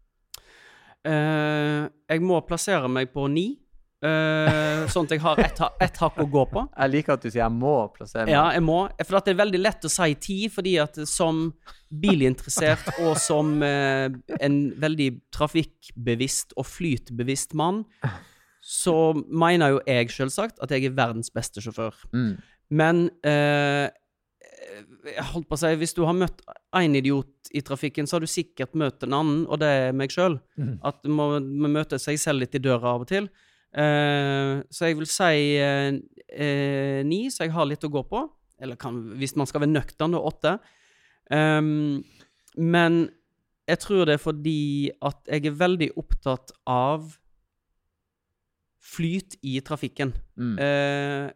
Eh, 1.09 1.85
jeg 2.11 2.25
må 2.25 2.41
plassere 2.49 2.89
meg 2.91 3.13
på 3.15 3.29
ni, 3.31 3.47
eh, 4.05 4.85
sånn 4.93 5.09
at 5.09 5.15
jeg 5.15 5.23
har 5.25 5.41
ett 5.43 5.61
ett 5.85 6.01
hakk 6.03 6.21
å 6.23 6.27
gå 6.31 6.45
på. 6.53 6.65
Jeg 6.71 6.93
liker 6.93 7.17
at 7.17 7.23
du 7.23 7.31
sier 7.31 7.43
'jeg 7.43 7.53
må 7.53 7.93
plassere 7.95 8.27
meg'. 8.27 8.33
Ja, 8.33 8.51
jeg 8.53 8.63
må. 8.63 8.89
For 9.05 9.17
at 9.19 9.25
det 9.25 9.35
er 9.35 9.45
veldig 9.45 9.61
lett 9.63 9.85
å 9.85 9.91
si 9.91 10.15
ti, 10.15 10.49
fordi 10.49 10.79
at 10.83 10.95
som 11.09 11.53
bilinteressert 11.91 13.01
og 13.01 13.17
som 13.17 13.63
uh, 13.63 14.09
en 14.41 14.57
veldig 14.77 15.11
trafikkbevisst 15.33 16.53
og 16.57 16.67
flytbevisst 16.67 17.55
mann, 17.55 17.85
så 18.63 19.15
mener 19.15 19.69
jo 19.69 19.81
jeg 19.87 20.11
selvsagt 20.11 20.59
at 20.61 20.71
jeg 20.71 20.85
er 20.85 20.97
verdens 20.97 21.31
beste 21.31 21.61
sjåfør. 21.61 21.95
Mm. 22.13 22.37
Men 22.71 23.11
uh, 23.25 23.89
jeg 25.09 25.27
holdt 25.33 25.49
på 25.49 25.57
å 25.57 25.61
si, 25.61 25.71
hvis 25.81 25.95
du 25.97 26.05
har 26.07 26.17
møtt 26.17 26.43
én 26.77 26.97
idiot 26.99 27.51
i 27.57 27.63
trafikken, 27.65 28.07
så 28.07 28.17
har 28.17 28.25
du 28.25 28.31
sikkert 28.31 28.75
møtt 28.79 29.03
en 29.07 29.17
annen, 29.17 29.45
og 29.49 29.61
det 29.63 29.69
er 29.69 29.97
meg 29.97 30.13
sjøl. 30.13 30.39
Mm. 30.61 30.79
At 30.87 31.05
man 31.09 31.49
man 31.63 31.75
møter 31.79 32.01
seg 32.03 32.21
selv 32.21 32.45
litt 32.45 32.57
i 32.59 32.63
døra 32.63 32.95
av 32.95 33.07
og 33.07 33.11
til. 33.11 33.29
Eh, 33.77 34.65
så 34.73 34.89
jeg 34.89 34.97
vil 34.99 35.11
si 35.11 35.35
eh, 35.61 35.93
eh, 36.33 37.01
ni, 37.07 37.27
så 37.31 37.45
jeg 37.45 37.55
har 37.57 37.69
litt 37.69 37.85
å 37.85 37.93
gå 37.93 38.05
på. 38.09 38.25
Eller 38.59 38.79
kan, 38.81 38.97
hvis 39.21 39.37
man 39.39 39.47
skal 39.47 39.63
være 39.63 39.75
nøktern, 39.75 40.17
da 40.17 40.23
åtte. 40.25 40.57
Ehm, 41.35 42.03
men 42.59 43.01
jeg 43.69 43.83
tror 43.85 44.09
det 44.09 44.17
er 44.17 44.23
fordi 44.23 44.91
at 45.05 45.21
jeg 45.29 45.47
er 45.47 45.59
veldig 45.61 45.91
opptatt 46.01 46.55
av 46.67 47.13
flyt 48.89 49.37
i 49.47 49.59
trafikken. 49.65 50.15
Mm. 50.41 50.57
Eh, 50.65 51.29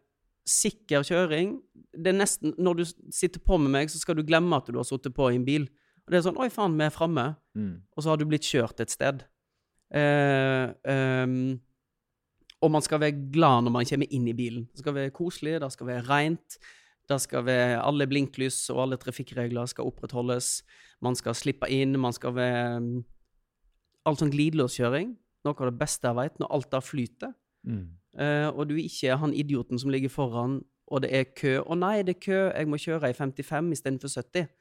sikker 0.49 1.05
kjøring. 1.07 1.55
Det 1.93 2.11
er 2.11 2.17
nesten, 2.17 2.55
Når 2.57 2.73
du 2.75 2.83
sitter 3.13 3.39
på 3.39 3.57
med 3.61 3.71
meg, 3.71 3.89
så 3.89 4.01
skal 4.01 4.17
du 4.17 4.23
glemme 4.23 4.57
at 4.57 4.67
du 4.67 4.79
har 4.79 4.87
sittet 4.87 5.13
på 5.15 5.29
i 5.31 5.37
en 5.37 5.45
bil. 5.45 5.69
Og 6.03 6.11
det 6.11 6.19
er 6.19 6.25
sånn 6.25 6.39
Oi, 6.41 6.49
faen, 6.51 6.75
vi 6.75 6.83
er 6.83 6.95
framme. 6.95 7.35
Mm. 7.55 7.83
Og 7.95 8.03
så 8.03 8.11
har 8.11 8.17
du 8.17 8.25
blitt 8.25 8.47
kjørt 8.47 8.81
et 8.83 8.91
sted. 8.91 9.23
Eh, 9.93 10.73
ehm, 10.89 11.61
og 12.63 12.71
man 12.71 12.83
skal 12.85 13.01
være 13.03 13.17
glad 13.33 13.65
når 13.65 13.75
man 13.75 13.87
kommer 13.89 14.15
inn 14.15 14.29
i 14.31 14.35
bilen. 14.37 14.67
Det 14.71 14.83
skal 14.83 14.95
være 14.95 15.13
koselig, 15.15 15.57
det 15.61 15.71
skal 15.73 15.89
være 15.89 16.05
rent. 16.07 16.57
Det 17.09 17.19
skal 17.19 17.43
være 17.43 17.81
Alle 17.83 18.07
blinklys 18.07 18.69
og 18.71 18.85
alle 18.85 18.97
trafikkregler 18.97 19.67
skal 19.67 19.89
opprettholdes. 19.89 20.61
Man 21.03 21.17
skal 21.19 21.35
slippe 21.35 21.67
inn, 21.67 21.99
man 21.99 22.15
skal 22.15 22.35
være 22.37 22.79
mm, 22.79 23.01
Alt 24.07 24.19
sånn 24.19 24.31
glidelåskjøring. 24.31 25.13
Noe 25.43 25.59
av 25.59 25.69
det 25.69 25.79
beste 25.79 26.07
jeg 26.07 26.17
vet, 26.17 26.39
når 26.39 26.51
alt 26.55 26.69
der 26.71 26.83
flyter. 26.83 27.35
Mm. 27.67 27.85
Uh, 28.19 28.49
og 28.51 28.67
du 28.67 28.75
ikke 28.75 29.13
er 29.13 29.19
han 29.21 29.35
idioten 29.35 29.79
som 29.79 29.91
ligger 29.91 30.11
foran, 30.11 30.57
og 30.91 31.03
det 31.05 31.11
er 31.15 31.29
kø. 31.31 31.53
Å 31.63 31.77
nei, 31.79 32.01
det 32.03 32.17
er 32.17 32.25
kø, 32.25 32.41
jeg 32.51 32.67
må 32.67 32.79
kjøre 32.79 33.11
i 33.11 33.15
55 33.15 33.71
istedenfor 33.77 34.11
70. 34.11 34.51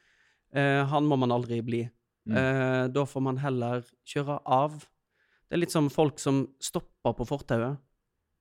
Uh, 0.54 0.82
han 0.90 1.10
må 1.10 1.18
man 1.18 1.34
aldri 1.34 1.58
bli. 1.66 1.82
Mm. 2.30 2.38
Uh, 2.38 2.84
da 2.94 3.02
får 3.06 3.26
man 3.26 3.42
heller 3.42 3.82
kjøre 4.14 4.38
av. 4.46 4.78
Det 4.78 5.58
er 5.58 5.64
litt 5.64 5.74
som 5.74 5.90
folk 5.90 6.22
som 6.22 6.44
stopper 6.62 7.18
på 7.18 7.26
fortauet. 7.28 7.82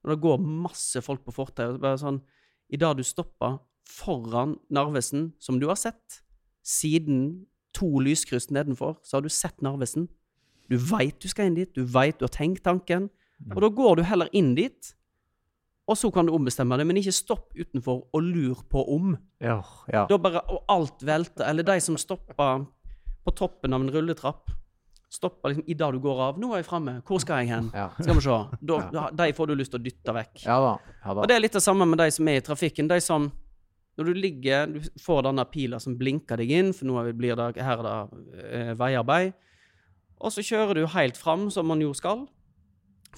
Når 0.01 0.15
det 0.15 0.23
går 0.23 0.41
masse 0.41 1.01
folk 1.05 1.23
på 1.25 1.33
fortauet, 1.35 1.79
bare 1.81 1.99
sånn 2.01 2.21
I 2.71 2.79
dag 2.79 2.95
du 2.97 3.03
stopper 3.03 3.59
foran 3.87 4.55
Narvesen, 4.71 5.33
som 5.39 5.59
du 5.59 5.67
har 5.67 5.79
sett, 5.79 6.21
siden 6.63 7.47
to 7.75 7.99
lyskryss 8.03 8.49
nedenfor, 8.53 8.97
så 9.03 9.17
har 9.17 9.25
du 9.25 9.29
sett 9.31 9.61
Narvesen. 9.61 10.07
Du 10.71 10.77
veit 10.79 11.19
du 11.19 11.27
skal 11.27 11.49
inn 11.49 11.57
dit, 11.57 11.71
du 11.75 11.83
veit 11.83 12.19
du 12.19 12.25
har 12.25 12.33
tenkt 12.33 12.63
tanken, 12.63 13.09
og 13.51 13.61
da 13.63 13.69
går 13.73 13.99
du 13.99 14.03
heller 14.07 14.29
inn 14.37 14.53
dit. 14.55 14.93
Og 15.89 15.97
så 15.97 16.11
kan 16.13 16.27
du 16.27 16.33
ombestemme 16.35 16.77
deg, 16.79 16.87
men 16.87 16.99
ikke 17.01 17.13
stopp 17.15 17.55
utenfor 17.57 18.05
og 18.13 18.23
lur 18.23 18.61
på 18.71 18.83
om. 18.93 19.15
Ja, 19.43 19.59
ja. 19.91 20.05
Da 20.07 20.19
bare, 20.21 20.43
og 20.53 20.69
alt 20.71 21.01
velter. 21.03 21.47
Eller 21.49 21.65
de 21.67 21.75
som 21.83 21.97
stopper 21.99 22.67
på 23.25 23.33
toppen 23.35 23.75
av 23.75 23.83
en 23.83 23.91
rulletrapp. 23.91 24.53
Stopper 25.11 25.51
liksom 25.51 25.67
idet 25.67 25.91
du 25.91 25.99
går 25.99 26.19
av. 26.23 26.37
'Nå 26.39 26.53
er 26.53 26.61
jeg 26.61 26.65
framme. 26.69 26.93
Hvor 27.03 27.19
skal 27.19 27.41
jeg 27.43 27.51
hen?' 27.51 27.69
Ja. 27.75 27.89
Skal 27.99 28.15
vi 28.15 28.21
se. 28.23 28.37
Da, 28.63 28.77
ja. 28.97 29.09
de 29.11 29.33
får 29.35 29.47
du 29.49 29.55
lyst 29.59 29.73
til 29.73 29.81
å 29.81 29.83
dytte 29.83 30.13
vekk. 30.15 30.45
ja 30.45 30.57
da. 30.63 30.73
Ja 31.03 31.13
da. 31.13 31.21
Og 31.21 31.27
det 31.27 31.35
er 31.35 31.43
litt 31.43 31.57
det 31.57 31.63
samme 31.63 31.85
med 31.85 31.99
de 31.99 32.07
som 32.15 32.27
er 32.31 32.39
i 32.39 32.43
trafikken. 32.45 32.87
De 32.87 32.99
som 33.03 33.31
Når 33.99 34.05
du 34.07 34.13
ligger, 34.13 34.67
du 34.71 34.79
får 35.03 35.25
denne 35.27 35.43
pila 35.51 35.77
som 35.83 35.97
blinker 35.99 36.39
deg 36.39 36.49
inn, 36.55 36.69
for 36.73 36.87
nå 36.87 37.01
blir 37.11 37.35
det, 37.35 37.59
her 37.61 37.81
er 37.81 37.83
det 37.83 38.45
eh, 38.55 38.69
veiarbeid, 38.79 39.33
og 40.21 40.31
så 40.31 40.41
kjører 40.41 40.79
du 40.79 40.85
helt 40.87 41.17
fram, 41.19 41.49
som 41.51 41.67
man 41.67 41.81
jo 41.83 41.91
skal, 41.93 42.23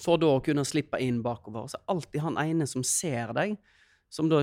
for 0.02 0.18
da 0.18 0.32
å 0.34 0.42
kunne 0.42 0.64
slippe 0.66 0.98
inn 1.00 1.22
bakover. 1.22 1.68
Så 1.70 1.78
alltid 1.86 2.20
han 2.26 2.36
ene 2.42 2.66
som 2.66 2.82
ser 2.82 3.30
deg, 3.38 3.54
da, 4.30 4.40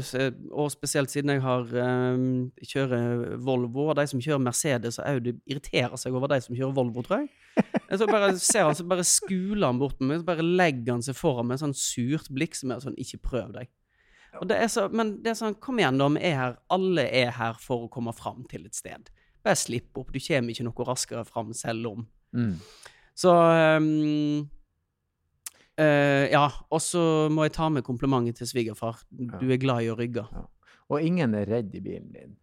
og 0.51 0.71
spesielt 0.73 1.11
siden 1.13 1.31
jeg 1.31 1.43
har 1.45 1.69
um, 2.13 2.23
kjører 2.59 3.37
Volvo, 3.39 3.87
og 3.89 3.95
de 3.99 4.05
som 4.11 4.21
kjører 4.23 4.43
Mercedes 4.43 4.99
og 4.99 5.07
Audi 5.07 5.35
irriterer 5.45 5.95
seg 5.99 6.15
over 6.17 6.31
de 6.31 6.41
som 6.43 6.57
kjører 6.57 6.75
Volvo, 6.75 7.03
tror 7.05 7.23
jeg. 7.23 7.31
Jeg 7.91 7.99
så 7.99 8.07
bare 8.07 8.31
ser 8.39 8.67
han, 8.67 8.75
så 8.75 8.85
bare 8.87 9.05
skuler 9.07 9.67
han 9.69 9.79
bort 9.79 9.97
på 9.99 10.07
meg, 10.07 10.21
så 10.21 10.27
bare 10.27 10.43
legger 10.45 10.95
han 10.95 11.05
seg 11.05 11.15
foran 11.19 11.47
med 11.49 11.61
sånn 11.61 11.75
surt 11.77 12.27
blikk 12.31 12.57
som 12.59 12.73
er 12.73 12.83
sånn, 12.83 12.99
ikke 12.99 13.21
prøv 13.31 13.55
deg. 13.55 13.71
Det 14.47 14.59
så, 14.71 14.85
men 14.91 15.17
det 15.23 15.33
er 15.33 15.39
sånn, 15.39 15.57
kom 15.63 15.79
igjen 15.81 15.99
da, 15.99 16.07
vi 16.15 16.23
er 16.29 16.37
her, 16.39 16.55
alle 16.71 17.03
er 17.07 17.33
her 17.35 17.59
for 17.59 17.85
å 17.85 17.91
komme 17.91 18.13
fram 18.15 18.45
til 18.51 18.67
et 18.67 18.77
sted. 18.77 19.11
Bare 19.43 19.59
slipp 19.59 19.97
opp, 19.99 20.13
du 20.13 20.19
kommer 20.23 20.53
ikke 20.53 20.67
noe 20.67 20.87
raskere 20.87 21.23
fram 21.27 21.51
selv 21.57 21.91
om. 21.91 22.05
Mm. 22.35 22.55
Så 23.17 23.31
ehm, 23.35 24.47
eh, 25.79 26.27
Ja, 26.31 26.47
og 26.69 26.81
så 26.83 27.29
må 27.31 27.47
jeg 27.47 27.55
ta 27.55 27.69
med 27.69 27.85
komplimentet 27.87 28.41
til 28.41 28.49
svigerfar. 28.49 29.03
Du 29.11 29.47
er 29.51 29.61
glad 29.61 29.85
i 29.85 29.91
å 29.91 29.97
rygge. 29.99 30.25
Og 30.91 31.01
ingen 31.01 31.35
er 31.37 31.47
redd 31.47 31.75
i 31.75 31.83
bilen 31.83 32.11
din. 32.11 32.37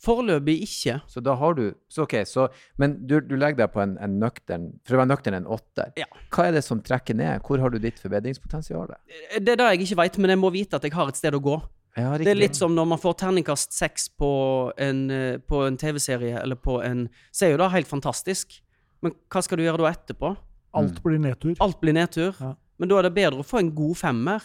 Foreløpig 0.00 0.62
ikke. 0.64 0.94
Så 1.12 1.20
da 1.20 1.34
har 1.36 1.56
du 1.58 1.74
så 1.92 2.06
ok, 2.06 2.14
så, 2.24 2.46
Men 2.80 2.94
du, 3.06 3.18
du 3.20 3.34
legger 3.36 3.66
deg 3.66 3.72
på 3.74 3.82
en, 3.82 3.98
en 4.00 4.14
nøktern 4.22 4.70
For 4.86 4.96
å 4.96 5.02
være 5.02 5.10
nøktern 5.12 5.36
en 5.42 5.48
åtter. 5.50 5.92
Ja. 6.00 6.08
Hva 6.32 6.46
er 6.48 6.56
det 6.56 6.62
som 6.64 6.80
trekker 6.84 7.18
ned? 7.18 7.42
Hvor 7.44 7.60
har 7.60 7.72
du 7.72 7.76
ditt 7.82 8.00
forbedringspotensial? 8.00 8.94
Det 9.36 9.52
er 9.56 9.60
det 9.60 9.68
jeg 9.74 9.84
ikke 9.84 10.00
veit, 10.00 10.16
men 10.22 10.32
jeg 10.32 10.40
må 10.40 10.52
vite 10.54 10.80
at 10.80 10.88
jeg 10.88 10.96
har 10.96 11.12
et 11.12 11.20
sted 11.20 11.36
å 11.36 11.42
gå. 11.44 11.58
Ja, 11.98 12.14
Det 12.16 12.30
er 12.30 12.38
litt 12.38 12.56
som 12.56 12.72
når 12.76 12.86
man 12.92 13.00
får 13.02 13.16
terningkast 13.18 13.74
seks 13.74 14.06
på 14.14 14.30
en, 14.78 15.10
eh, 15.10 15.56
en 15.66 15.76
TV-serie 15.76 16.38
eller 16.38 16.56
på 16.56 16.78
en 16.86 17.08
Så 17.32 17.46
er 17.46 17.50
jo 17.50 17.60
det 17.60 17.72
helt 17.74 17.90
fantastisk. 17.90 18.60
Men 19.02 19.12
hva 19.28 19.42
skal 19.42 19.58
du 19.58 19.64
gjøre 19.64 19.82
da 19.82 19.90
etterpå? 19.90 20.36
Alt 20.76 21.02
blir 21.02 21.18
nedtur. 21.18 21.54
Alt 21.60 21.80
blir 21.82 21.96
nedtur. 21.96 22.36
Ja. 22.38 22.54
Men 22.80 22.90
da 22.90 22.98
er 22.98 23.08
det 23.08 23.16
bedre 23.16 23.42
å 23.42 23.46
få 23.46 23.60
en 23.60 23.72
god 23.76 23.98
femmer. 24.00 24.44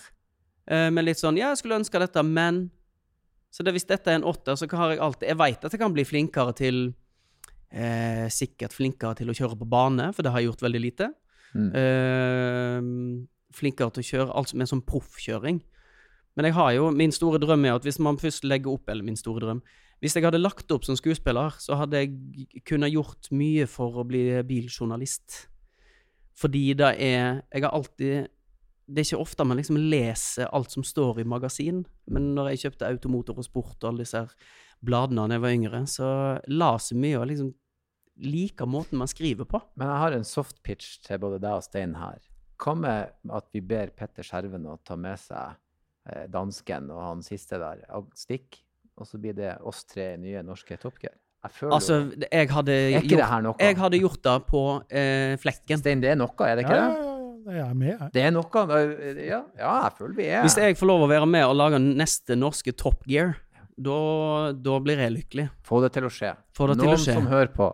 Eh, 0.65 0.89
med 0.89 1.05
litt 1.05 1.21
sånn 1.21 1.37
Ja, 1.37 1.51
jeg 1.53 1.61
skulle 1.61 1.77
ønske 1.77 2.01
dette, 2.01 2.23
men 2.25 2.71
Så 3.53 3.63
det, 3.63 3.75
hvis 3.75 3.85
dette 3.85 4.09
er 4.09 4.17
en 4.17 4.25
åtter, 4.25 4.57
så 4.57 4.65
har 4.71 4.95
jeg 4.95 4.99
alltid 4.99 5.29
Jeg 5.29 5.37
vet 5.37 5.65
at 5.65 5.75
jeg 5.75 5.79
kan 5.79 5.93
bli 5.93 6.03
flinkere 6.03 6.55
til 6.57 6.79
eh, 7.69 8.25
Sikkert 8.33 8.73
flinkere 8.73 9.13
til 9.19 9.29
å 9.29 9.37
kjøre 9.37 9.59
på 9.61 9.69
bane, 9.69 10.09
for 10.13 10.25
det 10.25 10.33
har 10.33 10.41
jeg 10.41 10.49
gjort 10.49 10.65
veldig 10.65 10.81
lite. 10.81 11.11
Mm. 11.53 11.69
Eh, 11.79 12.89
flinkere 13.55 13.93
til 13.93 14.03
å 14.03 14.09
kjøre 14.09 14.35
alt 14.35 14.51
som 14.51 14.61
er 14.61 14.71
sånn 14.73 14.83
proffkjøring. 14.89 15.61
Men 16.35 16.49
jeg 16.49 16.57
har 16.57 16.73
jo 16.75 16.91
Min 16.91 17.13
store 17.15 17.39
drøm 17.39 17.65
er 17.69 17.77
at 17.77 17.85
hvis 17.87 18.01
man 18.03 18.19
først 18.19 18.43
legger 18.43 18.73
opp 18.73 18.89
Eller 18.91 19.05
min 19.07 19.15
store 19.15 19.39
drøm 19.39 19.61
Hvis 20.03 20.17
jeg 20.17 20.25
hadde 20.25 20.41
lagt 20.41 20.71
opp 20.75 20.83
som 20.83 20.97
skuespiller, 20.99 21.55
så 21.63 21.77
hadde 21.79 22.01
jeg 22.01 22.63
kunnet 22.67 22.91
gjort 22.91 23.29
mye 23.31 23.63
for 23.71 24.01
å 24.01 24.03
bli 24.03 24.27
biljournalist. 24.43 25.45
Fordi 26.35 26.73
det 26.75 26.91
er 26.99 27.41
Jeg 27.53 27.63
har 27.63 27.71
alltid 27.71 28.27
Det 28.85 29.01
er 29.01 29.07
ikke 29.07 29.23
ofte 29.23 29.45
man 29.47 29.57
liksom 29.57 29.77
leser 29.79 30.51
alt 30.53 30.71
som 30.71 30.83
står 30.85 31.19
i 31.19 31.23
magasin, 31.25 31.85
men 32.05 32.35
når 32.35 32.51
jeg 32.51 32.59
kjøpte 32.65 32.89
Automotor 32.91 33.39
og 33.41 33.47
Sport 33.47 33.79
og 33.81 33.87
alle 33.89 34.03
disse 34.03 34.21
bladene 34.85 35.25
da 35.25 35.39
jeg 35.39 35.41
var 35.41 35.55
yngre, 35.55 35.79
så 35.89 36.09
las 36.53 36.91
jeg 36.91 36.99
mye 37.01 37.17
og 37.17 37.25
liksom 37.31 37.49
liker 38.21 38.69
måten 38.69 39.01
man 39.01 39.09
skriver 39.09 39.49
på. 39.49 39.59
Men 39.73 39.89
jeg 39.89 40.03
har 40.03 40.17
en 40.19 40.27
soft 40.27 40.61
pitch 40.61 40.99
til 41.01 41.19
både 41.23 41.41
deg 41.41 41.57
og 41.57 41.65
Stein 41.65 41.97
her. 41.97 42.21
Hva 42.61 42.75
med 42.77 43.33
at 43.39 43.49
vi 43.55 43.63
ber 43.65 43.89
Petter 43.97 44.23
Skjerven 44.23 44.69
å 44.69 44.77
ta 44.85 44.95
med 44.95 45.17
seg 45.19 45.57
eh, 46.07 46.27
dansken 46.31 46.91
og 46.93 47.01
han 47.01 47.25
siste 47.25 47.59
der, 47.59 47.81
og 47.97 48.13
stikk, 48.15 48.61
og 48.95 49.09
så 49.09 49.19
blir 49.19 49.35
det 49.35 49.57
oss 49.65 49.83
tre 49.89 50.13
nye 50.21 50.45
norske 50.45 50.77
Top 50.79 51.01
Gear? 51.01 51.17
Jeg 51.45 51.53
føler 51.59 51.73
Altså, 51.77 51.97
jeg 52.25 52.49
hadde 52.49 52.75
Er 52.75 52.95
ikke 52.97 53.09
det 53.11 53.17
gjort 53.19 53.29
her 53.31 53.43
noe? 53.45 53.57
Jeg 53.61 53.77
hadde 53.77 53.99
gjort 54.01 54.21
det 54.25 54.35
på 54.49 54.61
eh, 54.89 55.33
flekken. 55.41 55.81
Stein, 55.81 56.01
det 56.01 56.13
er 56.15 56.17
noe, 56.19 56.33
er 56.47 56.57
det 56.57 56.65
ikke 56.65 56.77
ja, 56.79 56.85
det? 56.89 57.11
ja, 57.45 57.55
jeg 57.59 57.65
er 57.67 57.75
med, 57.77 57.91
jeg. 57.93 58.11
Det 58.15 58.23
er 58.25 58.33
noe 58.33 58.61
Ja, 59.21 59.41
ja 59.61 59.73
jeg 59.85 59.91
føler 59.99 60.15
vi 60.17 60.29
er 60.33 60.45
Hvis 60.47 60.57
jeg 60.57 60.77
får 60.79 60.89
lov 60.89 61.05
å 61.05 61.09
være 61.11 61.29
med 61.29 61.45
og 61.45 61.57
lage 61.59 61.81
neste 61.85 62.37
norske 62.39 62.73
Top 62.73 63.05
Gear, 63.05 63.35
da, 63.75 63.99
da 64.55 64.79
blir 64.79 65.01
jeg 65.03 65.11
lykkelig. 65.11 65.49
Få 65.67 65.81
det 65.83 65.91
til 65.97 66.07
å 66.07 66.11
skje. 66.13 66.31
Få 66.55 66.69
det 66.71 66.77
til 66.79 66.93
å 66.93 66.95
skje. 66.95 67.15
som 67.17 67.25
hører 67.27 67.51
på. 67.51 67.69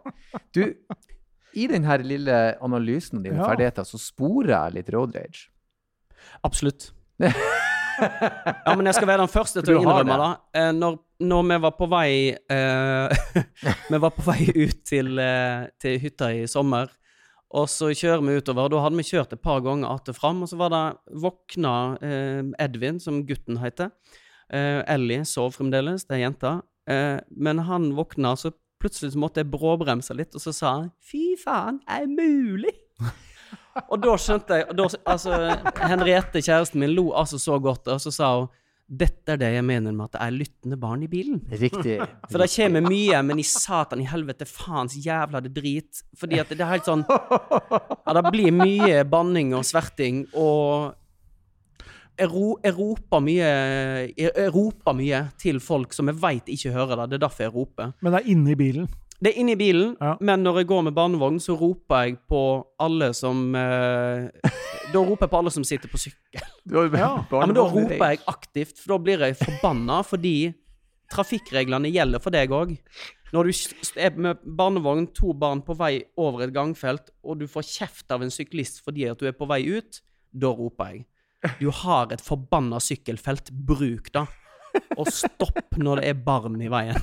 Du, 0.57 0.63
i 1.53 1.67
den 1.69 1.85
her 1.85 2.01
lille 2.01 2.39
analysen 2.63 3.19
av 3.19 3.27
dine 3.27 3.37
Ja. 3.37 3.45
ferdigheter, 3.51 3.85
så 3.85 3.99
sporer 4.01 4.55
jeg 4.55 4.79
litt 4.79 4.89
road 4.95 5.13
rage. 5.15 5.47
Absolutt. 6.43 6.89
Ja, 8.01 8.73
men 8.75 8.87
jeg 8.89 8.97
skal 8.97 9.09
være 9.09 9.23
den 9.23 9.31
første 9.31 9.63
til 9.63 9.77
å 9.77 9.81
innrømme 9.83 10.17
det. 10.21 10.29
Eh, 10.59 10.71
når, 10.75 10.97
når 11.23 11.45
vi 11.49 11.59
var 11.65 11.75
på 11.77 11.87
vei 11.91 12.13
uh, 12.53 13.35
Vi 13.91 14.01
var 14.01 14.15
på 14.15 14.25
vei 14.25 14.47
ut 14.55 14.81
til, 14.87 15.13
uh, 15.19 15.69
til 15.81 15.99
hytta 16.01 16.31
i 16.35 16.47
sommer, 16.49 16.91
og 17.51 17.67
så 17.67 17.91
kjører 17.91 18.23
vi 18.25 18.37
utover. 18.39 18.71
Da 18.71 18.81
hadde 18.85 18.99
vi 19.01 19.07
kjørt 19.09 19.35
et 19.35 19.43
par 19.43 19.61
ganger 19.63 19.91
att 19.91 20.09
og 20.09 20.15
fram, 20.15 20.41
og 20.43 20.49
så 20.49 20.59
var 20.59 20.71
det 20.71 20.83
våkna 21.21 21.75
uh, 21.99 22.43
Edvin, 22.63 22.99
som 22.99 23.23
gutten 23.27 23.61
heter. 23.61 23.93
Ellie 24.51 25.23
sov 25.23 25.53
fremdeles, 25.55 26.03
det 26.09 26.17
er 26.17 26.25
jenta. 26.25 26.49
Men 27.31 27.61
han 27.63 27.85
våkna, 27.95 28.33
så 28.35 28.49
plutselig 28.83 29.15
måtte 29.15 29.39
jeg 29.39 29.47
bråbremse 29.53 30.11
litt, 30.17 30.35
og 30.35 30.43
så 30.43 30.51
sa 30.51 30.71
han 30.73 30.89
'fy 30.99 31.37
faen, 31.39 31.79
er 31.87 32.03
det 32.03 32.17
mulig?' 32.17 32.75
Og 33.87 34.01
da 34.03 34.15
skjønte 34.19 34.61
jeg 34.61 34.77
da, 34.77 34.87
Altså, 35.13 35.37
Henriette, 35.87 36.41
kjæresten 36.43 36.81
min, 36.81 36.95
lo 36.95 37.11
altså 37.17 37.39
så 37.41 37.59
godt, 37.61 37.87
og 37.91 38.01
så 38.03 38.13
sa 38.15 38.33
hun 38.39 38.49
dette 38.91 39.31
er 39.31 39.37
det 39.39 39.49
jeg 39.53 39.63
mener 39.63 39.93
med 39.95 40.09
at 40.09 40.17
det 40.17 40.21
er 40.25 40.33
lyttende 40.35 40.77
barn 40.79 41.03
i 41.05 41.07
bilen. 41.07 41.37
Riktig. 41.47 41.93
For 42.27 42.41
det 42.43 42.49
kommer 42.51 42.83
mye, 42.83 43.21
men 43.23 43.39
i 43.39 43.45
satan 43.47 44.01
i 44.03 44.07
helvete, 44.09 44.43
faens 44.49 44.97
jævla 44.99 45.39
det 45.45 45.53
drit. 45.55 46.01
Fordi 46.19 46.41
at 46.41 46.51
det 46.51 46.59
er 46.59 46.73
helt 46.73 46.89
sånn 46.89 47.05
Ja, 47.07 48.15
det 48.17 48.25
blir 48.33 48.51
mye 48.51 49.05
banning 49.07 49.53
og 49.55 49.63
sverting, 49.63 50.25
og 50.35 50.91
jeg, 52.19 52.27
ro, 52.33 52.57
jeg 52.59 52.75
roper 52.75 53.23
mye 53.23 53.47
jeg, 53.47 54.27
jeg 54.27 54.51
roper 54.53 54.97
mye 54.97 55.21
til 55.39 55.61
folk 55.63 55.95
som 55.95 56.11
jeg 56.11 56.19
veit 56.21 56.51
ikke 56.51 56.73
hører 56.75 56.99
det. 56.99 57.13
Det 57.13 57.21
er 57.21 57.23
derfor 57.29 57.47
jeg 57.47 57.55
roper. 57.55 57.93
Men 58.03 58.11
det 58.11 58.21
er 58.21 58.33
inne 58.35 58.51
i 58.51 58.59
bilen. 58.59 58.91
Det 59.21 59.31
er 59.35 59.37
inne 59.43 59.53
i 59.53 59.59
bilen, 59.59 59.95
Ja. 60.01 60.15
men 60.19 60.41
når 60.43 60.61
jeg 60.61 60.67
går 60.71 60.83
med 60.87 60.95
barnevogn, 60.97 61.37
så 61.39 61.53
roper 61.59 62.07
jeg 62.07 62.17
på 62.27 62.39
alle 62.81 63.11
som 63.13 63.53
eh, 63.55 64.29
Da 64.91 64.97
roper 64.99 65.27
jeg 65.27 65.29
på 65.29 65.37
alle 65.37 65.51
som 65.53 65.63
sitter 65.63 65.87
på 65.91 65.99
sykkel. 66.01 66.41
Du 66.65 66.77
Ja. 66.81 67.23
Ja, 67.29 67.45
men 67.45 67.53
da 67.55 67.61
roper 67.69 68.01
jeg 68.15 68.19
aktivt, 68.27 68.77
for 68.81 68.95
da 68.95 68.97
blir 69.05 69.19
jeg 69.27 69.37
forbanna 69.37 70.01
fordi 70.03 70.53
trafikkreglene 71.11 71.91
gjelder 71.91 72.21
for 72.23 72.31
deg 72.33 72.49
òg. 72.55 72.77
Når 73.31 73.47
du 73.47 73.99
er 74.01 74.17
med 74.19 74.41
barnevogn, 74.43 75.07
to 75.15 75.33
barn 75.33 75.61
på 75.63 75.75
vei 75.79 76.01
over 76.19 76.43
et 76.47 76.53
gangfelt, 76.55 77.11
og 77.23 77.39
du 77.39 77.47
får 77.47 77.63
kjeft 77.67 78.11
av 78.11 78.21
en 78.25 78.31
syklist 78.33 78.81
fordi 78.83 79.05
at 79.11 79.19
du 79.21 79.27
er 79.29 79.35
på 79.37 79.47
vei 79.47 79.61
ut, 79.69 80.01
da 80.33 80.47
roper 80.51 80.93
jeg. 80.95 81.05
Du 81.59 81.69
har 81.71 82.11
et 82.11 82.21
forbanna 82.21 82.79
sykkelfelt, 82.83 83.51
bruk 83.51 84.11
det. 84.13 84.25
Og 84.97 85.07
stopp 85.11 85.77
når 85.77 86.01
det 86.01 86.09
er 86.11 86.19
barn 86.25 86.59
i 86.61 86.69
veien. 86.71 86.99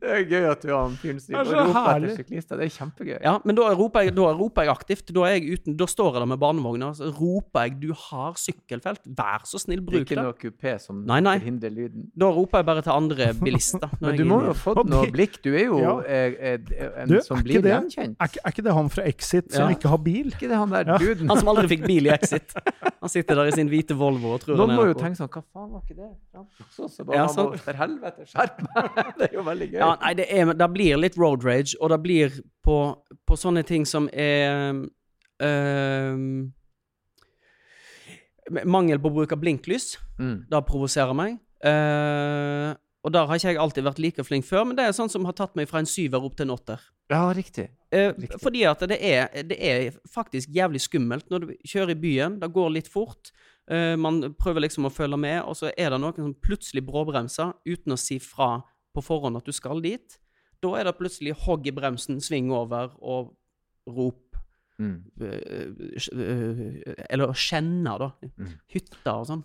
Det 0.00 0.10
er 0.10 0.24
gøy 0.28 0.46
at 0.50 0.62
du 0.64 0.68
har 0.72 0.86
en 0.88 0.96
fyren 1.00 1.20
som 1.20 1.34
Det 1.34 1.40
er 1.40 1.66
roper 1.66 1.90
etter 2.04 2.16
syklister. 2.20 2.58
Det 2.60 2.66
er 2.66 2.72
kjempegøy. 2.74 3.18
Ja, 3.24 3.34
men 3.44 3.54
da 3.58 3.68
roper 3.78 4.06
jeg, 4.06 4.14
da 4.16 4.30
roper 4.36 4.66
jeg 4.66 4.72
aktivt. 4.74 5.12
Da, 5.14 5.24
er 5.28 5.36
jeg 5.38 5.58
uten, 5.60 5.76
da 5.80 5.86
står 5.90 6.12
jeg 6.14 6.20
der 6.24 6.30
med 6.32 6.40
barnevogna, 6.42 6.90
så 6.96 7.10
roper 7.14 7.66
jeg 7.66 7.76
'du 7.80 7.92
har 7.94 8.32
sykkelfelt', 8.40 9.06
vær 9.16 9.44
så 9.44 9.58
snill, 9.62 9.80
Det 9.86 9.94
er 9.94 10.04
ikke 10.04 10.22
noe 10.22 10.32
kupé 10.34 10.78
som 10.80 11.04
Nei, 11.06 11.20
nei. 11.20 11.38
hindrer 11.38 11.70
lyden. 11.70 12.10
Da 12.18 12.26
roper 12.30 12.58
jeg 12.58 12.66
bare 12.66 12.82
til 12.82 12.92
andre 12.92 13.32
bilister. 13.34 13.88
når 14.00 14.08
Men 14.10 14.16
du 14.16 14.22
er 14.22 14.26
må 14.28 14.40
jo 14.40 14.46
ha 14.46 14.52
fått 14.54 14.86
noe 14.88 15.06
blikk. 15.10 15.40
Du 15.42 15.54
er 15.54 15.64
jo 15.64 15.78
Ja. 15.80 15.94
er, 16.06 16.34
er, 16.40 16.58
en 17.02 17.08
Du, 17.08 17.20
som 17.22 17.38
er 17.38 17.42
blir 17.42 17.62
gjenkjent. 17.62 18.16
Er 18.20 18.28
er 18.44 18.50
ikke 18.50 18.62
det 18.64 18.72
han 18.74 18.88
fra 18.88 19.02
Exit 19.06 19.52
som 19.52 19.68
Ja. 19.68 19.74
ikke 19.76 19.88
har 19.88 19.98
bil? 19.98 20.26
ikke 20.32 20.48
det 20.48 20.56
han 20.56 20.68
der 20.70 20.84
Ja. 20.86 20.98
duden? 20.98 21.28
Han 21.28 21.38
som 21.38 21.48
aldri 21.48 21.68
fikk 21.68 21.86
bil 21.86 22.06
i 22.06 22.10
Exit. 22.10 22.54
Han 23.00 23.08
sitter 23.08 23.34
der 23.34 23.46
i 23.46 23.50
sin 23.52 23.68
hvite 23.68 23.94
Volvo 23.96 24.34
og 24.34 24.40
tror 24.40 24.56
Noen 24.56 24.70
han 24.70 24.78
må 24.78 24.82
er 24.84 24.92
jo 24.92 24.94
tenke 24.94 25.16
sånn 25.16 25.28
Hva 25.30 25.42
faen 25.54 25.70
var 25.72 25.80
ikke 25.80 25.96
det? 25.96 26.10
Ja, 26.34 26.40
så, 26.70 26.88
så 26.88 27.04
bare, 27.04 27.16
Ja, 27.16 27.26
han 27.26 27.36
må. 27.36 27.58
For 27.58 27.72
helvete, 27.72 28.26
skjerp 28.26 28.58
meg! 28.60 29.14
Det 29.18 29.28
er 29.30 29.34
jo 29.36 29.42
veldig 29.42 29.59
gøy. 29.68 29.78
Ja, 29.82 29.90
nei, 30.00 30.14
det, 30.14 30.26
er, 30.32 30.52
det 30.54 30.68
blir 30.72 30.96
litt 30.96 31.18
road 31.18 31.44
rage, 31.44 31.76
og 31.80 31.90
det 31.90 32.00
blir 32.02 32.40
på, 32.64 32.78
på 33.26 33.36
sånne 33.36 33.62
ting 33.68 33.84
som 33.86 34.08
er 34.12 34.80
ehm, 35.42 36.52
Mangel 38.66 38.98
på 38.98 39.10
bruk 39.14 39.32
av 39.32 39.38
blinklys. 39.38 39.92
Mm. 40.18 40.46
Det 40.50 40.60
provoserer 40.66 41.14
meg. 41.14 41.36
Uh, 41.62 42.72
og 43.04 43.12
der 43.14 43.28
har 43.28 43.38
ikke 43.38 43.52
jeg 43.52 43.60
alltid 43.60 43.84
vært 43.86 44.00
like 44.02 44.24
flink 44.26 44.44
før, 44.48 44.64
men 44.68 44.76
det 44.76 44.84
er 44.88 44.96
sånn 44.96 45.08
som 45.12 45.24
har 45.28 45.36
tatt 45.38 45.54
meg 45.56 45.68
fra 45.70 45.80
en 45.80 45.88
syver 45.88 46.24
opp 46.26 46.34
til 46.36 46.48
en 46.48 46.54
åtter. 46.56 46.80
ja, 47.10 47.22
riktig. 47.34 47.68
Eh, 47.90 48.12
Riktig. 48.14 48.38
fordi 48.42 48.60
at 48.68 48.82
det 48.86 48.98
er, 49.02 49.30
det 49.42 49.56
er 49.58 49.94
faktisk 50.12 50.48
jævlig 50.54 50.80
skummelt 50.84 51.30
når 51.32 51.40
du 51.46 51.54
kjører 51.66 51.90
i 51.94 51.98
byen. 51.98 52.36
Det 52.40 52.50
går 52.54 52.70
litt 52.70 52.88
fort. 52.88 53.32
eh, 53.70 53.96
man 53.96 54.34
prøver 54.38 54.60
liksom 54.60 54.86
å 54.86 54.92
følge 54.92 55.16
med, 55.16 55.42
og 55.42 55.56
så 55.56 55.72
er 55.76 55.90
det 55.90 56.00
noen 56.00 56.14
som 56.16 56.34
plutselig 56.34 56.84
bråbremser 56.86 57.52
uten 57.66 57.92
å 57.92 57.98
si 57.98 58.18
fra 58.18 58.62
på 58.94 59.04
forhånd 59.04 59.38
at 59.38 59.46
du 59.46 59.54
skal 59.54 59.82
dit. 59.84 60.18
Da 60.60 60.74
er 60.76 60.88
det 60.88 60.98
plutselig 60.98 61.36
hogg 61.46 61.68
i 61.68 61.74
bremsen, 61.74 62.20
sving 62.20 62.50
over 62.52 62.92
og 63.00 63.34
rop. 63.88 64.26
Mm. 64.80 65.02
eh, 65.20 65.72
eh, 66.16 66.94
eller 67.10 67.34
skjenner, 67.36 68.00
da. 68.00 68.30
Mm. 68.40 68.54
Hytter 68.72 69.12
og 69.12 69.26
sånn. 69.28 69.42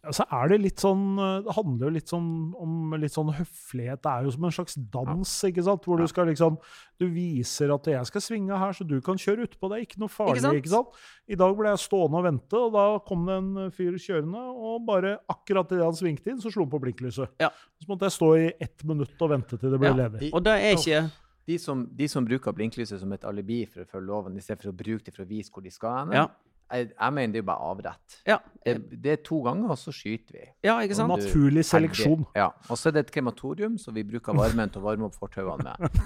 Ja, 0.00 0.12
så 0.16 0.24
er 0.32 0.48
det 0.48 0.56
litt 0.62 0.80
sånn 0.80 1.18
eh, 1.20 1.42
Det 1.44 1.52
handler 1.58 1.86
jo 1.86 1.92
litt 1.92 2.08
sånn 2.08 2.28
om 2.56 2.94
litt 2.96 3.12
sånn 3.12 3.32
høflighet. 3.36 4.00
Det 4.00 4.08
er 4.12 4.24
jo 4.24 4.30
som 4.32 4.46
en 4.48 4.54
slags 4.56 4.76
dans, 4.94 5.32
ikke 5.44 5.64
sant? 5.66 5.84
Hvor 5.84 6.00
du 6.00 6.06
skal 6.08 6.26
liksom 6.30 6.56
Du 6.98 7.04
viser 7.12 7.72
at 7.74 7.84
jeg 7.92 8.08
skal 8.08 8.24
svinge 8.24 8.56
her, 8.62 8.72
så 8.72 8.86
du 8.88 8.96
kan 9.04 9.20
kjøre 9.20 9.44
utpå. 9.48 9.68
Det 9.68 9.76
er 9.76 9.84
ikke 9.84 10.00
noe 10.00 10.08
farlig, 10.12 10.40
sant? 10.40 10.56
ikke 10.56 10.72
sant? 10.72 10.96
I 11.28 11.36
dag 11.36 11.54
ble 11.58 11.68
jeg 11.74 11.82
stående 11.84 12.16
og 12.20 12.24
vente, 12.30 12.56
og 12.56 12.72
da 12.72 12.86
kom 13.06 13.26
det 13.28 13.36
en 13.40 13.70
fyr 13.76 13.96
kjørende, 14.00 14.40
og 14.40 14.84
bare 14.88 15.18
akkurat 15.28 15.70
idet 15.76 15.84
han 15.84 15.96
svingte 16.00 16.32
inn, 16.32 16.40
så 16.40 16.50
slo 16.52 16.64
han 16.64 16.72
på 16.72 16.80
blinklyset. 16.82 17.36
Ja. 17.40 17.50
Så 17.80 17.88
måtte 17.92 18.08
jeg 18.08 18.16
stå 18.16 18.30
i 18.40 18.50
ett 18.60 18.84
minutt 18.88 19.20
og 19.20 19.30
vente 19.36 19.56
til 19.60 19.70
det 19.70 19.78
ble 19.80 19.92
Ja. 19.92 19.98
ledig. 20.08 20.32
Og 20.32 20.42
det 20.44 20.56
er 20.58 20.76
ikke 20.76 21.10
De 21.46 21.56
som, 21.58 21.88
de 21.96 22.06
som 22.08 22.24
bruker 22.24 22.52
blinklyset 22.54 23.00
som 23.00 23.12
et 23.12 23.24
alibi 23.24 23.64
for 23.66 23.82
å 23.82 23.86
følge 23.88 24.06
loven, 24.06 24.36
i 24.36 24.40
stedet 24.44 24.62
for 24.62 24.70
å 24.70 24.76
bruke 24.76 25.04
det 25.04 25.14
for 25.16 25.24
å 25.24 25.28
vise 25.28 25.50
hvor 25.50 25.62
de 25.64 25.70
skal 25.70 25.96
hen, 26.06 26.12
Ja. 26.12 26.26
Jeg, 26.72 26.90
jeg 26.94 27.12
mener 27.16 27.32
det 27.32 27.40
er 27.42 27.46
bare 27.50 27.70
avrett. 27.72 28.16
Ja, 28.26 28.38
Det, 28.64 28.74
det 29.02 29.12
er 29.12 29.20
to 29.24 29.38
ganger, 29.42 29.70
og 29.72 29.78
så 29.80 29.92
skyter 29.92 30.34
vi. 30.36 30.46
ja 30.68 30.74
ikke 30.84 30.94
sant? 30.98 31.08
Naturlig 31.14 31.64
seleksjon. 31.64 32.26
Ja. 32.36 32.50
Og 32.68 32.76
så 32.78 32.90
er 32.90 32.92
det 32.98 33.06
et 33.06 33.12
krematorium, 33.14 33.78
så 33.80 33.90
vi 33.96 34.02
bruker 34.04 34.36
varmen 34.36 34.68
til 34.70 34.82
å 34.82 34.84
varme 34.84 35.08
opp 35.08 35.16
fortauene 35.18 35.64
med. 35.80 35.90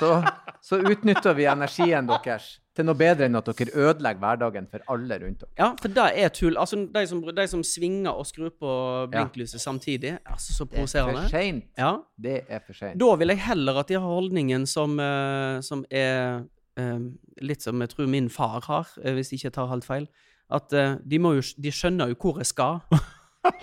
Så, 0.00 0.08
så 0.64 0.78
utnytter 0.80 1.34
vi 1.36 1.44
energien 1.44 2.06
deres 2.08 2.44
til 2.72 2.86
noe 2.88 2.96
bedre 2.96 3.26
enn 3.28 3.36
at 3.36 3.50
dere 3.50 3.74
ødelegger 3.90 4.20
hverdagen 4.22 4.68
for 4.70 4.80
alle 4.94 5.18
rundt 5.20 5.42
dere. 5.42 5.50
Ja, 5.60 5.66
for 5.76 5.92
det 5.92 6.06
er 6.22 6.30
tull. 6.32 6.56
Altså, 6.56 6.78
de 6.94 7.02
som, 7.10 7.20
de 7.36 7.44
som 7.52 7.64
svinger 7.66 8.08
og 8.16 8.24
skrur 8.30 8.48
på 8.56 8.70
blinklyset 9.12 9.60
samtidig, 9.60 10.14
altså 10.24 10.54
så 10.56 10.64
Det 10.64 10.78
er 10.78 10.86
for 10.86 10.86
provoserende. 10.86 11.26
seint. 11.28 11.66
Ja. 11.76 11.90
Det 12.16 12.38
er 12.48 12.62
for 12.64 12.78
seint. 12.78 12.96
Da 13.02 13.10
vil 13.20 13.28
jeg 13.34 13.42
heller 13.44 13.82
at 13.82 13.88
de 13.92 13.98
har 14.00 14.08
holdningen 14.08 14.64
som, 14.66 14.96
eh, 15.04 15.60
som 15.68 15.84
er 15.90 16.46
litt 17.42 17.62
som 17.64 17.80
jeg 17.84 17.92
tror 17.94 18.08
min 18.10 18.28
far 18.32 18.60
har, 18.66 18.90
eh, 19.02 19.14
hvis 19.16 19.32
jeg 19.32 19.40
ikke 19.42 19.54
tar 19.58 19.70
helt 19.72 19.86
feil. 19.88 20.06
At 20.50 20.72
eh, 20.74 20.96
de, 21.06 21.18
må 21.22 21.34
jo, 21.38 21.42
de 21.62 21.70
skjønner 21.74 22.10
jo 22.12 22.16
hvor 22.20 22.40
jeg 22.42 22.46
skal. 22.50 22.80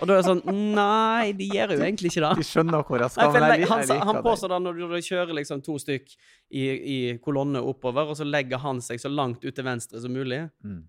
da 0.08 0.14
er 0.16 0.18
det 0.18 0.26
sånn 0.26 0.40
Nei, 0.74 1.32
de 1.38 1.46
gjør 1.54 1.76
jo 1.76 1.82
egentlig 1.86 2.10
ikke 2.10 2.22
det. 2.24 2.30
De 2.40 2.46
skjønner 2.48 2.82
hvor 2.88 2.98
jeg 3.04 3.12
skal, 3.14 3.30
nei, 3.36 3.58
jeg, 3.60 3.68
han, 3.70 3.82
jeg 3.86 4.06
han 4.08 4.16
påstår 4.24 4.50
det. 4.50 4.56
når 4.64 4.78
du, 4.80 4.80
du 4.90 4.96
kjører 5.06 5.36
liksom 5.38 5.60
to 5.62 5.76
stykk 5.78 6.08
i, 6.50 6.64
i 6.64 6.96
kolonne 7.22 7.60
oppover, 7.62 8.10
og 8.10 8.16
så 8.18 8.26
legger 8.26 8.58
han 8.64 8.80
seg 8.82 8.98
så 8.98 9.12
langt 9.12 9.44
ut 9.46 9.54
til 9.54 9.64
venstre 9.68 10.00
som 10.02 10.10
mulig, 10.16 10.40
Mm. 10.66 10.80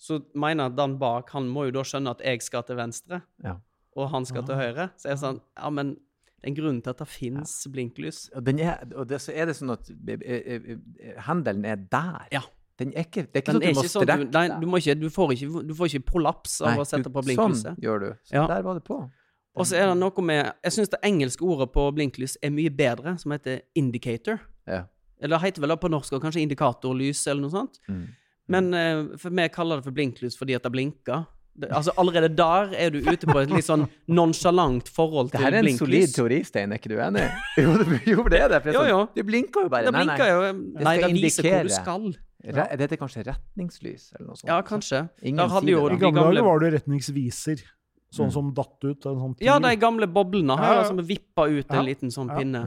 så 0.00 0.16
mener 0.32 0.70
den 0.72 0.94
bak 1.02 1.28
han 1.36 1.50
må 1.52 1.66
jo 1.68 1.74
da 1.76 1.82
skjønne 1.84 2.14
at 2.16 2.22
jeg 2.24 2.40
skal 2.46 2.64
til 2.64 2.78
venstre, 2.80 3.20
Ja. 3.44 3.58
og 3.96 4.08
han 4.14 4.24
skal 4.24 4.46
til 4.48 4.54
Ah. 4.56 4.62
høyre. 4.64 4.86
Så 4.96 5.10
jeg 5.10 5.18
er 5.18 5.20
sånn 5.26 5.40
Ja, 5.58 5.68
men 5.68 5.96
det 6.40 6.48
er 6.48 6.52
en 6.54 6.56
grunn 6.56 6.78
til 6.80 6.94
at 6.94 7.00
det 7.02 7.06
fins 7.12 7.50
blinklys. 7.68 8.18
Og, 8.32 8.44
den 8.46 8.60
er, 8.64 8.78
og 8.96 9.08
det, 9.10 9.18
så 9.20 9.34
er 9.36 9.50
det 9.50 9.58
sånn 9.58 9.74
at 9.74 9.90
eh, 9.92 10.22
eh, 10.24 10.68
eh, 10.72 11.16
hendelen 11.26 11.66
er 11.68 11.82
der. 11.92 12.22
Ja. 12.32 12.40
Den 12.80 12.94
er 12.96 13.04
ikke, 13.04 13.26
det 13.28 13.42
er 13.42 13.42
ikke 13.42 13.52
sånn 13.52 13.60
at 13.60 13.66
du 13.66 13.76
må 13.76 13.82
sånn 13.84 13.90
strekke 13.92 14.24
du, 14.24 14.30
nei, 14.38 14.44
du, 14.48 14.68
ikke, 14.78 14.94
du, 15.02 15.08
får 15.12 15.34
ikke, 15.34 15.64
du 15.68 15.74
får 15.76 15.90
ikke 15.90 16.06
prolaps 16.14 16.54
av 16.62 16.70
Nei, 16.70 16.78
å 16.80 16.86
sette 16.88 17.12
på 17.12 17.24
blinklyset. 17.26 17.74
Sånn 17.74 17.84
gjør 17.84 18.00
du. 18.00 18.06
Så 18.24 18.38
Ja. 18.38 18.46
der 18.48 18.64
var 18.64 18.78
det 18.78 18.84
på. 18.86 19.02
Og 19.60 19.68
så 19.68 19.76
er 19.76 19.90
det 19.90 19.98
noe 19.98 20.22
med 20.24 20.54
Jeg 20.64 20.72
syns 20.72 20.88
det 20.88 21.00
engelske 21.04 21.44
ordet 21.44 21.68
på 21.74 21.84
blinklys 21.92 22.38
er 22.40 22.54
mye 22.54 22.72
bedre, 22.72 23.18
som 23.20 23.34
heter 23.36 23.60
indicator. 23.76 24.40
Ja. 24.64 24.86
Eller 25.20 25.36
det 25.36 25.44
heter 25.44 25.66
vel 25.66 25.76
på 25.76 25.90
norsk 25.92 26.16
kanskje 26.22 26.40
indikatorlys 26.46 27.26
eller 27.28 27.44
noe 27.44 27.52
sånt. 27.52 27.82
Mm. 27.90 28.06
Men 28.48 28.72
for 29.20 29.28
vi 29.28 29.48
kaller 29.52 29.76
det 29.82 29.84
for 29.90 29.92
blinklys 29.92 30.38
fordi 30.40 30.56
at 30.56 30.64
det 30.64 30.72
blinker. 30.72 31.26
Det, 31.60 31.68
altså 31.76 31.92
Allerede 32.00 32.30
der 32.36 32.72
er 32.86 32.90
du 32.94 32.98
ute 33.04 33.26
på 33.28 33.36
et 33.42 33.50
litt 33.52 33.66
sånn 33.66 33.84
nonsjalant 34.08 34.88
forhold 34.88 35.30
Det 35.34 35.40
her 35.42 35.52
er 35.52 35.58
en 35.60 35.76
solid 35.76 35.90
blinklys. 35.90 36.14
teori, 36.16 36.38
Stein. 36.48 36.72
Er 36.72 36.80
ikke 36.80 36.92
du 36.92 36.98
enig? 37.04 37.26
Jo, 37.60 37.74
det, 37.76 38.00
jo, 38.08 38.24
det 38.32 38.40
er 38.40 38.48
det. 38.54 38.62
For 38.62 38.70
det, 38.70 38.74
er 38.74 38.78
Jo, 38.78 38.84
jo. 38.88 38.98
sånn, 39.04 39.14
det 39.18 39.26
blinker 39.28 39.66
jo 39.66 39.72
bare. 39.74 39.84
Det 39.84 39.92
Nei, 39.92 40.16
jo 40.30 40.40
Nei, 40.80 40.96
skal 40.96 41.14
det 41.14 41.22
viser 41.22 41.48
hvor 41.50 41.68
du 41.68 41.74
skal. 41.76 42.08
Ja. 42.40 42.64
dette 42.80 42.96
er 42.96 43.00
kanskje 43.02 43.22
retningslys 43.26 44.04
eller 44.16 44.30
noe 44.30 44.38
sånt? 44.40 44.48
Ja, 44.48 44.62
kanskje. 44.64 45.02
Ingen 45.22 45.42
Der 45.42 45.50
hadde 45.52 45.68
jo 45.74 45.82
det, 45.90 45.98
I 45.98 46.00
gamle 46.06 46.22
dager 46.32 46.46
var 46.46 46.62
det 46.64 46.70
retningsviser. 46.78 47.60
Sånn 48.10 48.26
Mm. 48.26 48.32
som 48.32 48.46
datt 48.54 48.82
ut. 48.82 49.04
En 49.06 49.18
sånn 49.20 49.34
Ja, 49.44 49.58
de 49.62 49.76
gamle 49.76 50.06
boblene 50.10 50.56
her, 50.58 50.64
Ja, 50.64 50.72
ja. 50.72 50.82
altså 50.82 51.04
vippa 51.06 51.44
ut 51.46 51.70
en 51.70 51.84
liten 51.86 52.08
sånn 52.10 52.28
Ja. 52.32 52.38
pinne. 52.40 52.62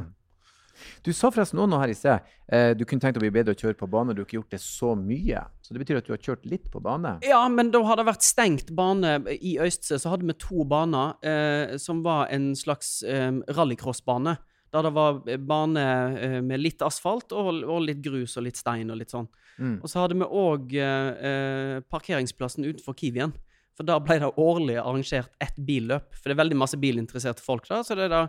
Du 1.05 1.11
sa 1.13 1.29
forresten 1.31 1.59
også 1.61 1.71
noe 1.71 1.81
her 1.83 1.91
i 1.93 1.97
sted. 1.97 2.31
Eh, 2.47 2.71
du 2.77 2.83
kunne 2.87 3.03
tenkt 3.03 3.19
å 3.19 3.23
bli 3.23 3.31
bedre 3.33 3.55
å 3.55 3.59
kjøre 3.59 3.77
på 3.79 3.89
bane. 3.91 4.15
Du 4.15 4.21
har 4.23 4.27
ikke 4.27 4.39
gjort 4.39 4.55
det 4.55 4.61
så 4.63 4.93
mye. 4.99 5.43
Så 5.63 5.75
det 5.75 5.83
betyr 5.83 5.99
at 5.99 6.07
du 6.07 6.13
har 6.15 6.23
kjørt 6.23 6.47
litt 6.49 6.69
på 6.73 6.81
bane? 6.83 7.17
Ja, 7.25 7.41
men 7.51 7.71
da 7.73 7.83
har 7.87 7.99
det 7.99 8.07
vært 8.09 8.25
stengt 8.25 8.73
bane 8.75 9.15
i 9.39 9.57
Øystse. 9.63 9.99
Så 10.01 10.13
hadde 10.13 10.27
vi 10.29 10.37
to 10.41 10.65
baner 10.69 11.15
eh, 11.21 11.77
som 11.81 12.01
var 12.05 12.27
en 12.33 12.51
slags 12.59 13.01
eh, 13.07 13.31
rallycrossbane. 13.53 14.37
Der 14.73 14.87
det 14.87 14.93
var 14.95 15.21
bane 15.45 15.85
eh, 16.17 16.39
med 16.41 16.63
litt 16.63 16.81
asfalt 16.81 17.33
og, 17.37 17.61
og 17.61 17.83
litt 17.85 18.01
grus 18.03 18.37
og 18.39 18.47
litt 18.47 18.57
stein 18.57 18.89
og 18.89 18.97
litt 19.01 19.13
sånn. 19.13 19.29
Mm. 19.61 19.75
Og 19.83 19.89
så 19.89 20.01
hadde 20.01 20.17
vi 20.17 20.25
òg 20.25 20.73
eh, 20.81 21.25
eh, 21.29 21.75
parkeringsplassen 21.93 22.65
utenfor 22.65 22.97
Kiwien. 22.97 23.35
For 23.77 23.85
da 23.85 23.99
ble 24.01 24.19
det 24.21 24.33
årlig 24.37 24.77
arrangert 24.81 25.33
ett 25.41 25.57
billøp. 25.57 26.11
For 26.17 26.29
det 26.29 26.35
er 26.35 26.43
veldig 26.43 26.57
masse 26.61 26.77
bilinteresserte 26.81 27.41
folk 27.41 27.65
der. 27.69 27.85
Så 27.85 27.97
det 27.97 28.07
er 28.07 28.13
da 28.13 28.23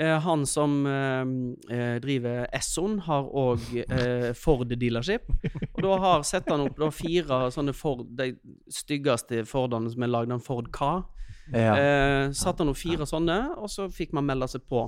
han 0.00 0.46
som 0.48 0.86
eh, 0.86 1.76
eh, 1.76 1.96
driver 2.00 2.46
Esson, 2.56 2.98
har 3.04 3.26
òg 3.36 3.64
eh, 3.82 4.30
Ford 4.38 4.70
dealership. 4.70 5.28
Og 5.74 5.82
da 5.84 5.98
har 6.04 6.24
sett 6.28 6.48
han 6.50 6.64
opp 6.64 6.78
da 6.80 6.90
fire 6.94 7.42
sånne 7.52 7.74
Ford, 7.76 8.06
de 8.16 8.32
styggeste 8.72 9.44
Fordene 9.48 9.92
som 9.92 10.06
er 10.06 10.12
lagd, 10.12 10.32
en 10.32 10.44
Ford 10.44 10.70
K. 10.72 10.90
Ja. 11.52 11.74
Eh, 11.74 12.24
satt 12.36 12.62
han 12.62 12.72
opp 12.72 12.80
fire 12.80 13.08
sånne, 13.08 13.38
og 13.60 13.70
så 13.72 13.90
fikk 13.92 14.14
man 14.16 14.28
melde 14.28 14.48
seg 14.50 14.64
på. 14.70 14.86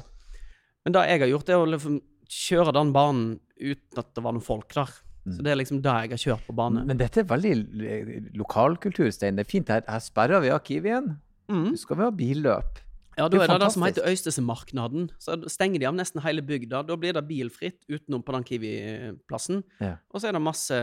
Men 0.87 0.97
det 0.97 1.07
jeg 1.11 1.25
har 1.25 1.33
gjort, 1.35 1.51
er 1.53 1.63
å 1.63 1.71
liksom 1.71 2.01
kjøre 2.33 2.75
den 2.75 2.93
banen 2.95 3.27
uten 3.61 4.01
at 4.01 4.15
det 4.17 4.25
var 4.25 4.35
noen 4.35 4.45
folk 4.45 4.73
der. 4.75 4.93
Så 5.23 5.43
det 5.45 5.53
er 5.53 5.59
liksom 5.61 5.83
det 5.85 5.93
jeg 5.93 6.11
har 6.11 6.23
kjørt 6.25 6.47
på 6.49 6.55
bane. 6.59 6.83
Men 6.89 6.99
dette 6.99 7.23
er 7.23 7.29
veldig 7.31 7.53
lokalkulturstein. 7.55 8.39
lokalkultur, 8.41 9.11
Stein. 9.15 9.37
Det 9.39 9.45
er 9.45 9.51
fint. 9.51 9.69
Her, 9.71 9.85
her 9.87 10.03
sperrer 10.03 10.43
vi 10.43 10.51
av 10.51 10.65
Kiwien. 10.67 11.13
Mm. 11.53 11.69
Du 11.71 11.79
skal 11.79 12.01
vi 12.01 12.07
ha 12.09 12.11
billøp. 12.11 12.81
Ja, 13.19 13.29
Det 13.29 13.39
da 13.39 13.45
er 13.45 13.49
er 13.51 13.59
det 13.59 13.67
det 13.67 13.73
som 13.75 13.83
heter 13.83 14.07
Øystesemarknaden. 14.09 15.11
Så 15.21 15.37
stenger 15.53 15.79
de 15.81 15.87
av 15.87 15.95
nesten 15.95 16.23
hele 16.25 16.41
bygda. 16.43 16.83
Da 16.89 16.97
blir 16.97 17.13
det 17.13 17.27
bilfritt 17.29 17.83
utenom 17.91 18.23
på 18.25 18.33
den 18.33 18.45
Kiwi-plassen. 18.49 19.63
Ja. 19.81 19.97
Og 20.11 20.21
så 20.23 20.29
er 20.29 20.33
det 20.33 20.43
masse 20.43 20.79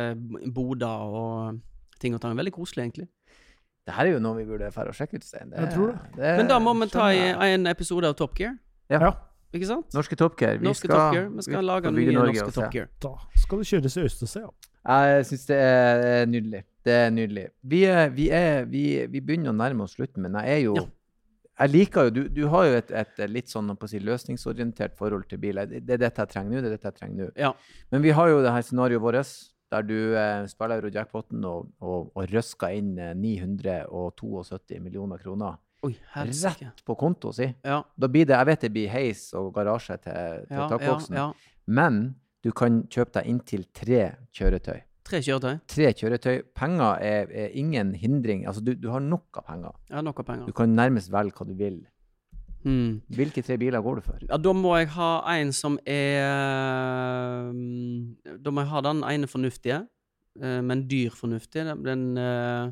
boder 0.53 0.87
og 0.87 1.59
ting 1.99 2.13
og 2.15 2.21
tang. 2.21 2.37
Veldig 2.37 2.53
koselig, 2.53 2.83
egentlig. 2.85 3.07
Det 3.87 3.95
her 3.95 4.05
er 4.05 4.11
jo 4.13 4.19
noe 4.21 4.37
vi 4.37 4.45
burde 4.45 4.69
dra 4.69 4.85
og 4.91 4.93
sjekke 4.93 5.17
ut, 5.17 5.25
Stein. 5.25 5.49
Det, 5.49 5.57
Jeg 5.63 5.73
tror 5.73 5.95
det. 6.15 6.37
Men 6.37 6.47
da 6.51 6.59
må 6.61 6.73
vi 6.77 6.87
ta 6.93 7.07
i 7.09 7.53
en 7.55 7.65
episode 7.67 8.05
av 8.05 8.13
Top 8.19 8.35
Gear. 8.37 8.53
Ja. 8.89 8.99
Ja. 9.01 9.11
Ikke 9.53 9.65
sant? 9.65 9.93
Norske 9.97 10.15
Top 10.15 10.35
Gear. 10.37 10.59
Vi 10.61 10.67
Norske 10.69 10.85
skal, 10.85 10.93
Top 10.95 11.13
Gear. 11.15 11.29
Vi 11.33 11.41
skal 11.47 11.65
lage 11.65 11.91
nye 11.91 12.13
norske 12.13 12.43
også. 12.45 12.61
Top 12.61 12.73
Gear. 12.75 12.89
Da 13.01 13.15
skal 13.41 13.57
det 13.63 13.67
kjøres 13.71 13.97
i 13.97 14.03
Østersea. 14.05 14.41
ja. 14.45 14.99
Jeg 15.09 15.25
syns 15.25 15.45
det 15.49 15.57
er 15.57 16.25
nydelig. 16.29 16.61
Det 16.85 16.93
er 16.93 17.09
nydelig. 17.09 17.47
Vi, 17.63 17.83
er, 17.83 18.09
vi, 18.09 18.29
er, 18.29 18.63
vi, 18.65 18.83
vi 19.09 19.19
begynner 19.21 19.49
å 19.51 19.55
nærme 19.57 19.83
oss 19.83 19.97
slutten, 19.97 20.21
men 20.23 20.37
jeg 20.43 20.53
er 20.59 20.61
jo 20.67 20.75
Ja. 20.77 20.85
Jeg 21.59 21.71
liker 21.73 22.07
jo 22.07 22.15
Du, 22.15 22.21
du 22.31 22.43
har 22.53 22.65
jo 22.69 22.75
et, 22.79 22.91
et 22.91 23.21
litt 23.27 23.51
sånn 23.51 23.71
si, 23.87 23.99
løsningsorientert 23.99 24.95
forhold 24.97 25.27
til 25.29 25.41
bil. 25.43 25.59
Det 25.67 25.95
er 25.97 26.03
dette 26.05 26.23
jeg 26.23 26.33
trenger 26.33 26.55
nå, 26.55 26.61
det 26.63 26.71
er 26.71 26.77
dette 26.77 26.91
jeg 26.91 26.99
trenger 26.99 27.23
nå. 27.25 27.31
Ja. 27.39 27.53
Men 27.91 28.05
vi 28.05 28.13
har 28.15 28.29
jo 28.31 28.43
det 28.45 28.53
her 28.55 28.65
scenarioet 28.65 29.03
vårt 29.03 29.33
der 29.69 29.85
du 29.85 29.97
eh, 30.17 30.45
spiller 30.49 30.81
Eurojackpoten 30.81 31.43
og, 31.45 31.67
og, 31.85 32.07
og 32.17 32.31
røsker 32.31 32.73
inn 32.79 32.95
eh, 32.97 33.11
972 33.13 34.79
millioner 34.81 35.21
kroner 35.21 35.59
Oi, 35.85 35.93
rett 36.11 36.81
på 36.83 36.95
konto 36.99 37.31
si. 37.31 37.45
Ja, 37.63 37.77
Da 37.95 38.07
blir 38.11 38.25
det 38.27 38.35
Jeg 38.35 38.47
vet 38.49 38.65
det 38.65 38.71
blir 38.75 38.89
heis 38.91 39.29
og 39.37 39.53
garasje 39.55 39.95
til, 40.03 40.41
til 40.49 40.57
ja, 40.57 40.65
ja, 40.65 40.67
takboksen, 40.73 41.19
men 41.71 42.01
du 42.43 42.51
kan 42.55 42.81
kjøpe 42.91 43.19
deg 43.19 43.29
inntil 43.31 43.65
tre 43.75 44.01
kjøretøy. 44.35 44.81
Tre 45.09 45.19
kjøretøy. 45.25 45.55
Tre 45.73 45.91
kjøretøy. 45.97 46.35
Penger 46.57 46.99
er, 47.01 47.29
er 47.33 47.53
ingen 47.57 47.95
hindring. 47.97 48.43
Altså, 48.47 48.61
du, 48.61 48.75
du 48.77 48.89
har 48.93 49.01
nok 49.01 49.39
av 49.41 49.47
penger. 49.47 49.77
Jeg 49.89 49.97
har 49.97 50.05
nok 50.05 50.19
av 50.21 50.27
penger. 50.27 50.49
Du 50.51 50.53
kan 50.53 50.75
nærmest 50.77 51.09
velge 51.13 51.33
hva 51.39 51.47
du 51.49 51.55
vil. 51.57 51.79
Mm. 52.67 52.99
Hvilke 53.15 53.41
tre 53.41 53.55
biler 53.57 53.79
går 53.81 54.01
du 54.01 54.03
for? 54.03 54.19
Ja, 54.27 54.37
da 54.37 54.51
må 54.53 54.73
jeg 54.77 54.89
ha 54.97 55.09
en 55.37 55.53
som 55.55 55.77
er 55.87 57.53
mm, 57.55 58.35
Da 58.43 58.51
må 58.51 58.65
jeg 58.65 58.71
ha 58.73 58.81
den 58.83 58.99
ene 59.07 59.29
fornuftige, 59.31 59.77
eh, 60.41 60.59
men 60.67 60.83
dyr 60.91 61.15
fornuftig. 61.15 61.63
Den, 61.85 62.03
eh, 62.19 62.71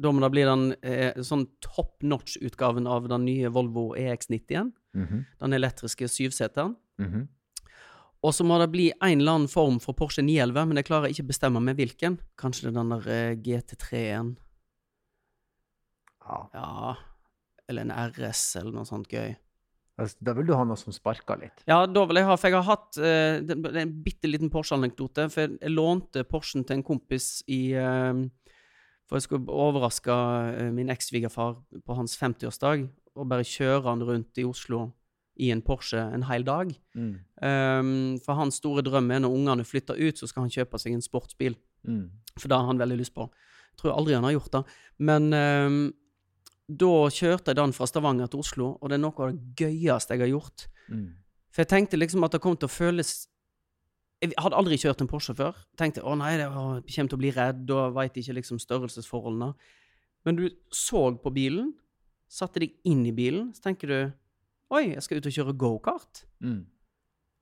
Da 0.00 0.12
må 0.14 0.22
det 0.22 0.30
bli 0.32 0.44
den 0.46 0.68
eh, 0.86 1.18
sånn 1.26 1.48
top 1.60 1.98
notch-utgaven 2.06 2.86
av 2.86 3.08
den 3.10 3.26
nye 3.26 3.50
Volvo 3.52 3.90
EX90-en. 3.98 4.70
Mhm, 4.94 5.26
Den 5.42 5.52
elektriske 5.58 6.08
syvseteren. 6.08 6.76
mhm. 6.98 7.28
Og 8.20 8.34
så 8.36 8.44
må 8.44 8.58
det 8.60 8.68
bli 8.72 8.90
en 8.92 9.22
eller 9.22 9.38
annen 9.38 9.50
form 9.50 9.78
for 9.80 9.96
Porsche 9.96 10.22
911, 10.22 10.68
men 10.68 10.80
jeg 10.80 10.88
klarer 10.90 11.12
ikke 11.12 11.24
å 11.24 11.30
bestemme 11.30 11.62
meg 11.64 11.78
hvilken. 11.78 12.18
Kanskje 12.40 12.66
det 12.66 12.72
er 12.72 12.76
den 12.76 12.92
der 12.92 13.06
eh, 13.14 13.36
GT3-en. 13.46 14.34
Ja. 16.26 16.40
Ja 16.54 16.96
Eller 17.70 17.86
en 17.86 17.94
RS, 18.10 18.42
eller 18.60 18.76
noe 18.76 18.88
sånt 18.88 19.08
gøy. 19.08 19.32
Altså, 20.00 20.16
da 20.24 20.34
vil 20.36 20.48
du 20.48 20.54
ha 20.56 20.64
noe 20.64 20.80
som 20.80 20.92
sparker 20.92 21.40
litt. 21.40 21.64
Ja, 21.68 21.82
da 21.88 22.04
vil 22.08 22.20
jeg 22.20 22.28
ha, 22.28 22.36
for 22.40 22.48
jeg 22.48 22.56
har 22.56 22.68
hatt 22.68 23.00
uh, 23.00 23.40
det, 23.44 23.56
er 23.56 23.80
en 23.82 23.96
bitte 24.04 24.28
liten 24.30 24.52
Porsche-anekdote. 24.52 25.26
For 25.32 25.56
jeg 25.56 25.72
lånte 25.72 26.24
Porschen 26.28 26.64
til 26.64 26.78
en 26.78 26.86
kompis 26.86 27.40
i 27.52 27.60
uh, 27.76 28.20
For 29.08 29.18
jeg 29.18 29.28
skulle 29.28 29.60
overraske 29.68 30.12
uh, 30.12 30.70
min 30.76 30.92
eks-svigerfar 30.92 31.58
på 31.84 31.98
hans 31.98 32.16
50-årsdag 32.20 32.88
og 33.20 33.28
bare 33.28 33.44
kjøre 33.44 33.88
han 33.88 34.04
rundt 34.06 34.38
i 34.40 34.46
Oslo 34.46 34.86
i 35.40 35.50
en 35.54 35.62
Porsche 35.64 36.00
en 36.14 36.26
hel 36.28 36.44
dag. 36.46 36.72
Mm. 36.94 37.12
Um, 37.40 38.18
for 38.24 38.38
hans 38.38 38.60
store 38.60 38.84
drøm 38.86 39.08
er 39.14 39.22
når 39.24 39.36
ungene 39.36 39.66
flytter 39.66 39.98
ut, 39.98 40.20
så 40.20 40.28
skal 40.28 40.46
han 40.46 40.52
kjøpe 40.52 40.80
seg 40.80 40.96
en 40.96 41.04
sportsbil. 41.04 41.56
Mm. 41.88 42.04
For 42.36 42.50
det 42.50 42.58
har 42.58 42.68
han 42.68 42.82
veldig 42.82 43.00
lyst 43.00 43.14
på. 43.16 43.26
Jeg 43.70 43.82
tror 43.82 43.96
aldri 43.96 44.18
han 44.18 44.26
har 44.28 44.36
gjort 44.36 44.58
det. 44.58 44.62
Men 45.08 45.30
um, 45.32 45.80
da 46.70 46.92
kjørte 47.10 47.50
jeg 47.50 47.58
den 47.58 47.74
fra 47.74 47.88
Stavanger 47.88 48.30
til 48.30 48.44
Oslo, 48.44 48.70
og 48.78 48.90
det 48.90 48.98
er 48.98 49.02
noe 49.02 49.24
av 49.24 49.32
det 49.32 49.64
gøyeste 49.64 50.14
jeg 50.14 50.24
har 50.26 50.32
gjort. 50.34 50.68
Mm. 50.90 51.08
For 51.50 51.64
jeg 51.64 51.72
tenkte 51.72 51.98
liksom 51.98 52.24
at 52.26 52.36
det 52.36 52.42
kom 52.44 52.56
til 52.58 52.70
å 52.70 52.72
føles 52.72 53.26
Jeg 54.20 54.36
hadde 54.36 54.58
aldri 54.58 54.76
kjørt 54.76 55.00
en 55.00 55.08
Porsche 55.08 55.32
før. 55.32 55.56
Tenkte 55.80 56.04
å 56.04 56.12
nei, 56.20 56.34
jeg 56.36 56.50
kommer 56.52 56.84
til 57.08 57.16
å 57.16 57.20
bli 57.22 57.30
redd, 57.32 57.62
da 57.70 57.86
veit 57.96 58.18
ikke 58.20 58.36
liksom 58.36 58.58
størrelsesforholdene. 58.60 59.54
Men 60.28 60.36
du 60.36 60.42
så 60.76 61.06
på 61.16 61.32
bilen, 61.32 61.70
satte 62.28 62.60
deg 62.60 62.74
inn 62.84 63.00
i 63.08 63.14
bilen, 63.16 63.48
så 63.56 63.64
tenker 63.64 63.88
du 63.88 63.98
Oi, 64.70 64.84
jeg 64.94 65.02
skal 65.02 65.18
ut 65.18 65.26
og 65.26 65.32
kjøre 65.34 65.54
gokart. 65.58 66.24
Mm. 66.44 66.60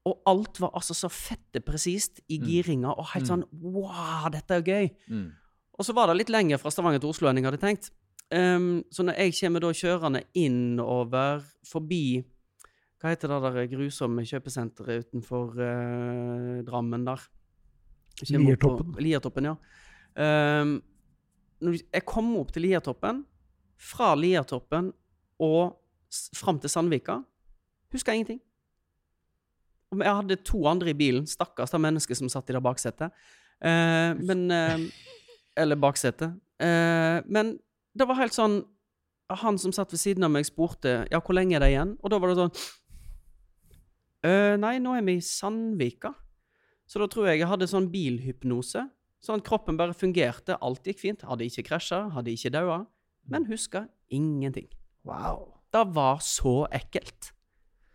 Og 0.08 0.22
alt 0.30 0.60
var 0.62 0.70
altså 0.78 0.94
så 0.96 1.10
fette 1.12 1.60
presist 1.60 2.20
i 2.32 2.38
Mm. 2.38 2.46
giringa, 2.46 2.88
og 2.96 3.06
helt 3.12 3.24
Mm. 3.26 3.28
sånn 3.28 3.44
Wow, 3.52 4.28
dette 4.32 4.50
er 4.54 4.62
gøy! 4.62 4.90
Mm. 5.10 5.32
Og 5.78 5.84
så 5.84 5.92
var 5.94 6.06
det 6.08 6.16
litt 6.16 6.30
lenger 6.30 6.58
fra 6.58 6.70
Stavanger 6.70 6.98
til 7.00 7.10
Oslo 7.10 7.28
enn 7.28 7.36
jeg 7.36 7.44
hadde 7.44 7.60
tenkt. 7.60 7.90
Um, 8.30 8.84
så 8.90 9.04
når 9.04 9.16
jeg 9.16 9.32
kommer 9.40 9.60
da 9.60 9.68
kjørende 9.72 10.24
innover 10.34 11.42
forbi 11.64 12.24
Hva 13.00 13.10
heter 13.14 13.28
det 13.28 13.54
der 13.54 13.68
grusomme 13.76 14.24
kjøpesenteret 14.26 15.04
utenfor 15.06 15.52
uh, 15.54 16.62
Drammen 16.66 17.04
der? 17.06 17.16
På- 18.18 18.26
Liertoppen. 18.26 18.94
Liertoppen, 18.98 19.44
ja. 19.44 19.56
Um, 20.62 20.82
når 21.62 21.80
jeg 21.92 22.04
kom 22.04 22.36
opp 22.36 22.50
til 22.52 22.62
Liertoppen, 22.62 23.24
fra 23.78 24.14
Liertoppen 24.16 24.92
og 25.38 25.76
fram 26.36 26.59
til 26.61 26.70
Sandvika, 26.72 27.20
jeg 28.12 28.20
ingenting. 28.20 28.40
Og 29.92 30.02
jeg 30.04 30.16
hadde 30.20 30.36
to 30.44 30.66
andre 30.68 30.92
i 30.92 30.96
bilen. 30.96 31.26
Stakkars 31.26 31.72
det 31.72 31.80
mennesket 31.80 32.18
som 32.18 32.28
satt 32.28 32.50
i 32.50 32.56
det 32.56 32.62
baksetet. 32.64 33.14
Eh, 33.64 34.12
men 34.20 34.50
eh, 34.52 34.82
Eller 35.56 35.76
baksetet. 35.80 36.36
Eh, 36.61 37.18
men 37.26 37.56
det 37.96 38.06
var 38.06 38.20
helt 38.20 38.36
sånn 38.36 38.61
han 39.28 39.59
som 39.61 39.72
satt 39.76 39.92
ved 39.92 40.00
siden 40.00 40.24
av 40.24 40.32
meg, 40.32 40.46
spurte 40.48 41.02
ja, 41.11 41.20
hvor 41.20 41.36
lenge 41.36 41.56
er 41.56 41.64
det 41.64 41.72
igjen. 41.72 41.96
Og 42.00 42.12
da 42.12 42.20
var 42.20 42.32
det 42.32 42.38
sånn 42.38 42.54
«Øh, 44.28 44.54
Nei, 44.61 44.78
nå 44.82 44.94
er 44.96 45.04
vi 45.06 45.18
i 45.18 45.24
Sandvika. 45.24 46.14
Så 46.88 47.02
da 47.02 47.09
tror 47.11 47.28
jeg 47.28 47.42
jeg 47.42 47.50
hadde 47.50 47.68
sånn 47.68 47.90
bilhypnose. 47.92 48.86
Sånn 49.20 49.44
kroppen 49.44 49.76
bare 49.76 49.96
fungerte. 49.96 50.56
Alt 50.64 50.88
gikk 50.88 51.02
fint. 51.02 51.26
Hadde 51.28 51.44
ikke 51.44 51.66
krasja, 51.68 52.06
hadde 52.14 52.32
ikke 52.32 52.54
daua. 52.54 52.80
Men 53.28 53.44
huska 53.50 53.84
ingenting. 54.09 54.70
Wow. 55.04 55.57
Det 55.72 55.84
var 55.94 56.18
så 56.24 56.66
ekkelt. 56.72 57.32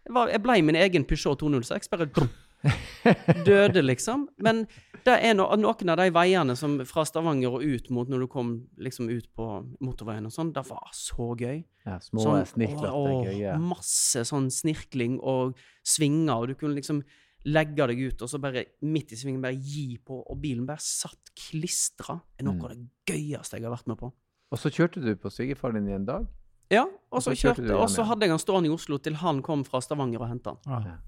Var, 0.09 0.30
jeg 0.30 0.41
ble 0.43 0.61
min 0.61 0.76
egen 0.76 1.05
Peugeot 1.07 1.39
206. 1.39 1.89
Bare 1.89 2.05
brum. 2.11 2.30
Døde, 3.47 3.82
liksom. 3.84 4.28
Men 4.43 4.63
det 5.03 5.15
er 5.26 5.34
no, 5.36 5.49
noen 5.59 5.89
av 5.91 5.97
de 5.99 6.05
veiene 6.15 6.55
som 6.59 6.78
fra 6.88 7.03
Stavanger 7.07 7.57
og 7.57 7.63
ut 7.65 7.89
mot 7.91 8.07
når 8.11 8.24
du 8.24 8.28
kom 8.32 8.53
liksom 8.80 9.09
ut 9.11 9.28
på 9.36 9.47
motorveien 9.84 10.30
og 10.30 10.32
sånn, 10.36 10.53
det 10.55 10.63
var 10.69 10.93
så 10.95 11.32
gøy. 11.39 11.63
Ja, 11.88 11.97
små 12.03 12.24
Sånn, 12.24 12.45
snirklete, 12.53 12.93
åh, 12.95 13.28
Ja. 13.36 13.57
Masse 13.59 14.24
sånn 14.30 14.47
snirkling 14.53 15.17
og 15.19 15.57
svinger, 15.84 16.38
og 16.38 16.47
du 16.53 16.55
kunne 16.59 16.78
liksom 16.78 17.01
legge 17.43 17.84
deg 17.89 17.99
ut, 18.05 18.21
og 18.24 18.30
så 18.32 18.39
bare 18.39 18.63
midt 18.88 19.11
i 19.11 19.17
svingen 19.19 19.41
bare 19.43 19.57
gi 19.59 19.97
på, 19.99 20.21
og 20.24 20.39
bilen 20.39 20.63
bare 20.69 20.80
satt 20.80 21.34
klistra. 21.36 22.21
Det 22.38 22.45
er 22.45 22.47
noe 22.47 22.55
Mm. 22.55 22.63
av 22.63 22.69
det 22.71 22.88
gøyeste 23.11 23.57
jeg 23.59 23.63
har 23.67 23.76
vært 23.76 23.88
med 23.91 23.97
på. 23.99 24.13
Og 24.53 24.57
så 24.61 24.69
kjørte 24.71 25.01
du 25.03 25.11
på 25.19 25.28
svigerfaren 25.34 25.82
din 25.84 25.89
i 25.91 25.95
en 25.97 26.05
dag? 26.05 26.28
Ja, 26.74 26.84
og 27.13 27.24
så 27.24 27.34
kjørte 27.38 27.76
og 27.78 27.89
så 27.91 28.05
hadde 28.09 28.26
jeg 28.28 28.34
den 28.34 28.41
stående 28.41 28.69
i 28.71 28.74
Oslo 28.74 28.99
til 29.01 29.17
han 29.21 29.41
kom 29.45 29.63
fra 29.67 29.82
Stavanger 29.84 30.24
og 30.26 30.32
henta 30.32 30.55
den. 30.57 30.88
Ja. 30.89 30.99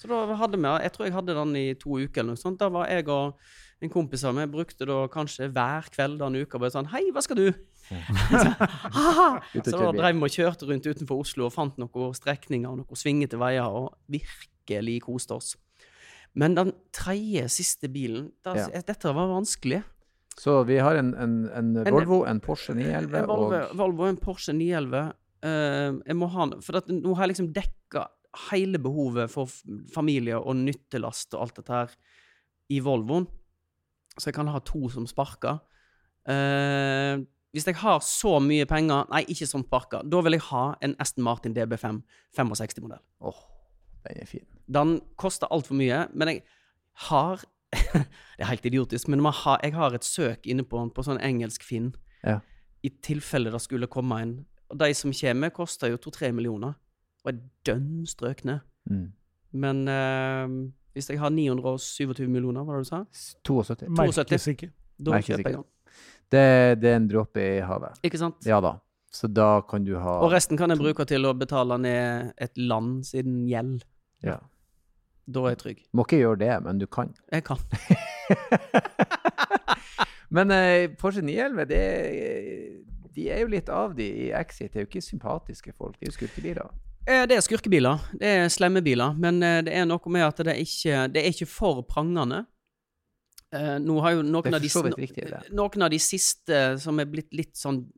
Så 0.00 0.08
da 0.08 0.20
hadde 0.40 0.56
vi, 0.56 0.68
jeg 0.80 0.92
tror 0.94 1.06
jeg 1.06 1.12
hadde 1.12 1.34
den 1.36 1.56
i 1.60 1.66
to 1.76 1.98
uker 2.00 2.22
eller 2.22 2.32
noe 2.32 2.40
sånt. 2.40 2.60
Da 2.62 2.70
var 2.72 2.88
jeg 2.88 3.04
og 3.12 3.36
en 3.84 3.92
kompis 3.92 4.24
av 4.28 4.36
meg 4.36 4.48
brukte 4.52 4.86
da 4.88 5.02
kanskje 5.12 5.50
hver 5.52 5.88
kveld 5.92 6.20
denne 6.20 6.40
uka 6.44 6.60
bare 6.60 6.72
sånn 6.72 6.88
Hei, 6.92 7.02
hva 7.12 7.22
skal 7.24 7.38
du? 7.40 7.48
så 7.90 9.76
da 9.76 9.90
drev 9.96 10.16
vi 10.16 10.28
og 10.28 10.34
kjørte 10.34 10.68
rundt 10.68 10.86
utenfor 10.86 11.24
Oslo 11.24 11.48
og 11.48 11.54
fant 11.54 11.80
noen 11.80 12.14
strekninger 12.16 12.70
og 12.70 12.82
noen 12.82 12.98
svingete 12.98 13.40
veier 13.40 13.68
og 13.68 13.92
virkelig 14.12 15.00
koste 15.04 15.36
oss. 15.36 15.54
Men 16.38 16.54
den 16.54 16.72
tredje, 16.94 17.48
siste 17.50 17.90
bilen 17.90 18.30
da, 18.46 18.54
Ja. 18.56 18.82
Dette 18.86 19.12
var 19.16 19.32
vanskelig. 19.32 19.82
Så 20.38 20.62
vi 20.68 20.78
har 20.78 20.96
en, 20.96 21.14
en, 21.14 21.34
en 21.50 21.76
En- 21.82 21.92
Volvo, 21.92 22.24
en 22.26 22.40
Porsche 22.40 22.74
911 22.74 23.18
En 23.18 23.26
Volvo, 23.28 23.56
og 23.56 23.76
Volvo 23.76 24.06
en 24.08 24.16
Porsche 24.20 24.54
911. 24.54 25.12
Uh, 25.40 26.00
jeg 26.06 26.16
må 26.16 26.28
ha 26.30 26.46
den, 26.50 26.62
for 26.62 26.78
at 26.80 26.88
nå 26.92 27.14
har 27.16 27.24
jeg 27.26 27.34
liksom 27.34 27.50
dekka 27.56 28.06
hele 28.50 28.78
behovet 28.78 29.30
for 29.32 29.50
familie 29.94 30.38
og 30.38 30.54
nyttelast 30.60 31.34
og 31.34 31.46
alt 31.46 31.60
dette 31.60 31.74
her 31.74 31.94
i 32.70 32.78
Volvoen. 32.84 33.26
Så 34.16 34.28
jeg 34.30 34.36
kan 34.36 34.50
ha 34.52 34.60
to 34.64 34.88
som 34.92 35.08
sparker. 35.10 35.58
Uh, 36.28 37.24
hvis 37.50 37.66
jeg 37.66 37.80
har 37.80 37.98
så 38.04 38.36
mye 38.38 38.66
penger 38.68 39.08
Nei, 39.10 39.24
ikke 39.32 39.48
som 39.48 39.64
sparker. 39.66 40.04
Da 40.06 40.20
vil 40.22 40.36
jeg 40.36 40.46
ha 40.52 40.66
en 40.84 40.94
Aston 41.02 41.24
Martin 41.26 41.56
DB5 41.56 42.02
65-modell. 42.38 43.02
Åh, 43.26 43.40
den 44.06 44.20
er 44.22 44.28
fin. 44.30 44.46
Den 44.70 45.00
koster 45.18 45.50
altfor 45.50 45.74
mye, 45.74 46.04
men 46.14 46.30
jeg 46.30 46.44
har 47.08 47.42
Det 48.40 48.46
er 48.46 48.48
helt 48.50 48.66
idiotisk, 48.66 49.08
men 49.12 49.22
man 49.22 49.34
har, 49.36 49.60
jeg 49.62 49.74
har 49.76 49.94
et 49.94 50.06
søk 50.06 50.46
inne 50.48 50.64
på, 50.66 50.80
på 50.94 51.04
sånn 51.04 51.20
engelsk 51.22 51.64
Finn. 51.66 51.90
Ja. 52.24 52.40
I 52.82 52.90
tilfelle 53.04 53.52
det 53.52 53.60
skulle 53.62 53.88
komme 53.90 54.20
en. 54.24 54.34
Og 54.72 54.78
de 54.80 54.90
som 54.96 55.12
kommer, 55.12 55.52
koster 55.54 55.92
jo 55.92 55.98
to-tre 56.00 56.30
millioner. 56.32 56.76
Og 57.24 57.32
er 57.34 57.40
dønn 57.68 58.06
strøkne. 58.08 58.60
Mm. 58.88 59.08
Men 59.60 59.82
eh, 59.92 60.54
hvis 60.96 61.10
jeg 61.12 61.20
har 61.20 61.32
927 61.34 62.26
millioner, 62.30 62.64
hva 62.64 62.74
var 62.74 62.80
det 62.80 62.88
du 62.88 62.92
sa? 62.92 63.02
72. 63.46 63.90
72. 63.90 63.90
Merkes 63.98 64.48
ikke. 64.54 64.70
Da 64.96 65.14
Merkes 65.16 65.32
kjøper 65.32 65.44
ikke. 65.44 65.50
jeg 65.50 65.60
den. 65.60 65.68
Det, 66.30 66.44
det 66.78 66.90
er 66.92 66.96
en 67.00 67.08
dråpe 67.10 67.42
i 67.42 67.58
havet. 67.66 67.98
Ikke 68.06 68.20
sant? 68.20 68.46
Ja 68.46 68.60
da. 68.62 68.76
Så 69.10 69.26
da 69.26 69.58
kan 69.66 69.82
du 69.82 69.96
ha 69.98 70.20
Og 70.22 70.30
resten 70.30 70.58
kan 70.58 70.70
jeg 70.70 70.78
bruke 70.78 71.02
til 71.10 71.26
å 71.26 71.32
betale 71.34 71.78
ned 71.82 72.30
et 72.38 72.58
land 72.58 73.02
sin 73.08 73.42
gjeld. 73.50 73.82
ja. 74.22 74.38
Da 75.30 75.44
er 75.46 75.52
jeg 75.54 75.60
trygg. 75.62 75.80
Må 75.94 76.04
ikke 76.06 76.20
gjøre 76.24 76.38
det, 76.42 76.52
men 76.66 76.78
du 76.82 76.86
kan. 76.90 77.12
Jeg 77.32 77.44
kan. 77.46 77.60
Men 80.30 80.50
eh, 80.54 80.90
Porsche 80.98 81.22
911, 81.26 81.64
det, 81.66 81.80
de 83.16 83.24
er 83.34 83.40
jo 83.42 83.48
litt 83.50 83.70
av 83.74 83.96
de 83.98 84.06
i 84.06 84.28
Exit. 84.38 84.70
Det 84.72 84.78
er 84.78 84.84
jo 84.86 84.90
ikke 84.92 85.02
sympatiske 85.02 85.72
folk. 85.74 85.96
de 85.98 86.06
er 86.06 86.12
jo 86.12 86.16
skurkebiler. 86.18 86.68
Eh, 87.08 87.24
Det 87.26 87.34
er 87.36 87.42
skurkebiler. 87.42 88.04
Det 88.20 88.30
er 88.36 88.52
slemme 88.52 88.82
biler. 88.86 89.16
Men 89.18 89.42
eh, 89.42 89.58
det 89.66 89.74
er 89.74 89.88
noe 89.90 90.12
med 90.14 90.28
at 90.28 90.42
det 90.46 90.54
er 90.54 90.60
ikke, 90.62 91.00
det 91.10 91.24
er 91.24 91.32
ikke 91.34 91.48
for 91.50 91.82
prangende. 91.88 92.44
Eh, 93.50 93.78
Nå 93.82 93.98
har 94.04 94.14
jo 94.20 94.22
noen 94.22 94.54
av, 94.54 94.62
de, 94.62 94.70
riktig, 95.02 95.26
noen 95.50 95.82
av 95.88 95.90
de 95.90 95.98
siste 95.98 96.60
som 96.78 97.02
er 97.02 97.10
blitt 97.10 97.34
litt 97.34 97.56
sånn 97.58 97.88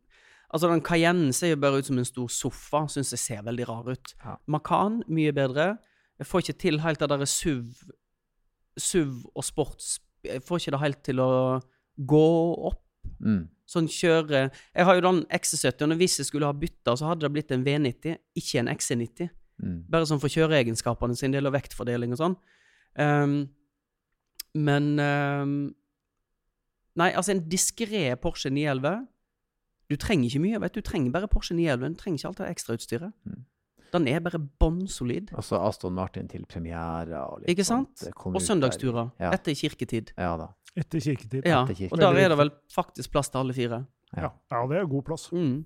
Altså, 0.52 0.68
den 0.68 0.82
Cayenne 0.84 1.30
ser 1.32 1.54
jo 1.54 1.56
bare 1.62 1.78
ut 1.80 1.86
som 1.88 1.96
en 1.96 2.04
stor 2.04 2.26
sofa. 2.28 2.82
Syns 2.92 3.08
jeg 3.14 3.20
ser 3.22 3.38
veldig 3.46 3.64
rar 3.70 3.86
ut. 3.88 4.10
Ja. 4.20 4.34
Macan, 4.52 4.98
mye 5.08 5.32
bedre. 5.32 5.78
Jeg 6.22 6.28
får 6.30 6.44
ikke 6.44 6.60
til 6.62 6.80
helt 6.84 7.02
det 7.02 7.10
derre 7.10 7.28
SUV 7.28 7.82
SUV 8.78 9.26
og 9.34 9.44
sports 9.44 9.98
Jeg 10.24 10.42
får 10.46 10.62
ikke 10.62 10.74
det 10.74 10.80
helt 10.80 11.02
til 11.04 11.20
å 11.20 11.32
gå 12.08 12.28
opp. 12.70 12.80
Mm. 13.18 13.50
Sånn 13.68 13.88
kjøre 13.90 14.46
Jeg 14.46 14.86
har 14.86 14.96
jo 14.96 15.04
den 15.04 15.22
XC70, 15.34 15.90
og 15.90 16.00
hvis 16.00 16.18
jeg 16.20 16.28
skulle 16.28 16.48
ha 16.48 16.56
bytta, 16.56 16.94
så 16.96 17.10
hadde 17.10 17.26
det 17.26 17.32
blitt 17.34 17.52
en 17.54 17.66
V90, 17.66 18.16
ikke 18.38 18.62
en 18.62 18.70
XC90. 18.72 19.32
Mm. 19.62 19.78
Bare 19.90 20.08
sånn 20.08 20.22
for 20.22 20.32
kjøreegenskapene 20.32 21.18
sin 21.18 21.34
del 21.34 21.50
og 21.50 21.54
vektfordeling 21.56 22.14
og 22.14 22.20
sånn. 22.22 22.36
Um, 22.98 23.36
men 24.52 24.88
um, 25.00 25.54
Nei, 27.00 27.08
altså 27.16 27.32
en 27.32 27.38
diskré 27.48 28.10
Porsche 28.20 28.50
911 28.52 29.06
Du 29.88 29.94
trenger 29.96 30.28
ikke 30.28 30.42
mye, 30.44 30.58
vet 30.60 30.74
du. 30.74 30.82
Du 30.82 30.88
trenger 30.90 31.14
bare 31.14 31.30
Porsche 31.32 31.56
911. 31.56 31.94
Du 31.94 32.02
trenger 32.02 32.20
ikke 32.20 32.28
alt 32.28 32.42
det 32.42 32.50
ekstrautstyret. 32.52 33.14
Mm. 33.24 33.40
Den 33.92 34.06
er 34.08 34.20
bare 34.24 34.38
bånn 34.40 34.86
solid. 34.88 35.30
så 35.44 35.58
Aston 35.68 35.92
Martin 35.92 36.28
til 36.28 36.44
premiere 36.48 37.18
og 37.28 37.40
litt 37.42 37.50
Ikke 37.52 37.64
sant? 37.64 38.04
kom 38.16 38.34
Og 38.34 38.40
søndagsturer. 38.40 39.10
Ja. 39.20 39.32
Etter 39.36 39.52
kirketid. 39.54 40.12
Ja 40.16 40.36
da. 40.40 40.46
Etter 40.76 40.98
kirketid. 41.00 41.44
Ja, 41.44 41.62
Etter 41.64 41.74
kirketid. 41.74 41.92
og 41.92 41.98
der 42.00 42.16
er 42.24 42.28
det 42.32 42.38
vel 42.38 42.50
faktisk 42.72 43.10
plass 43.12 43.28
til 43.28 43.38
alle 43.42 43.52
fire. 43.52 43.84
Ja, 44.16 44.30
ja 44.50 44.66
det 44.68 44.78
er 44.78 44.86
god 44.86 45.04
plass. 45.04 45.28
Mm. 45.32 45.64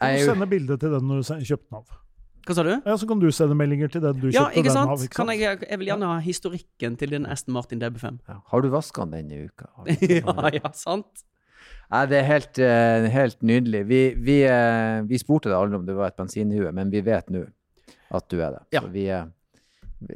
Kan 0.00 0.16
du 0.18 0.24
sende 0.26 0.46
bilde 0.50 0.76
til 0.80 0.90
den 0.90 1.06
når 1.06 1.22
du 1.22 1.44
kjøpte 1.46 1.68
den 1.70 1.78
av? 1.78 2.00
Hva 2.44 2.54
sa 2.58 2.62
du? 2.66 2.72
Ja, 2.84 2.96
Så 3.00 3.06
kan 3.08 3.20
du 3.22 3.30
sende 3.32 3.54
meldinger 3.56 3.88
til 3.88 4.02
den 4.02 4.18
du 4.20 4.26
Ja, 4.28 4.48
kjøpte 4.50 4.62
den 4.64 4.76
av. 4.76 4.98
ikke 4.98 5.14
Kan 5.14 5.26
sant? 5.30 5.38
jeg, 5.40 5.60
jeg 5.70 5.78
vil 5.78 5.86
gjerne 5.88 6.08
ha 6.10 6.18
historikken 6.20 6.96
til 6.98 7.10
din 7.14 7.26
Aston 7.26 7.54
Martin 7.54 7.80
DB5. 7.80 8.18
Ja. 8.28 8.40
Har 8.50 8.60
du 8.60 8.68
vaska 8.68 9.06
den 9.06 9.28
denne 9.30 9.46
uka? 9.46 9.66
Har 9.76 9.84
du- 9.86 10.06
ja, 10.10 10.50
ja, 10.58 10.72
sant? 10.72 11.24
Nei, 11.92 12.06
det 12.10 12.18
er 12.20 12.26
helt, 12.28 12.58
eh, 12.58 13.06
helt 13.12 13.42
nydelig. 13.42 13.84
Vi, 13.86 14.00
vi, 14.16 14.40
eh, 14.48 15.02
vi 15.08 15.18
spurte 15.20 15.50
deg 15.50 15.58
aldri 15.58 15.78
om 15.78 15.86
du 15.86 15.92
var 15.94 16.10
et 16.12 16.16
bensinhue, 16.18 16.72
men 16.72 16.90
vi 16.90 17.00
vet 17.04 17.28
nå 17.30 17.44
at 18.14 18.28
du 18.30 18.38
er 18.40 18.56
det. 18.56 18.62
Ja. 18.76 18.80
Så 18.80 18.90
vi, 18.94 19.06
eh, 19.12 19.24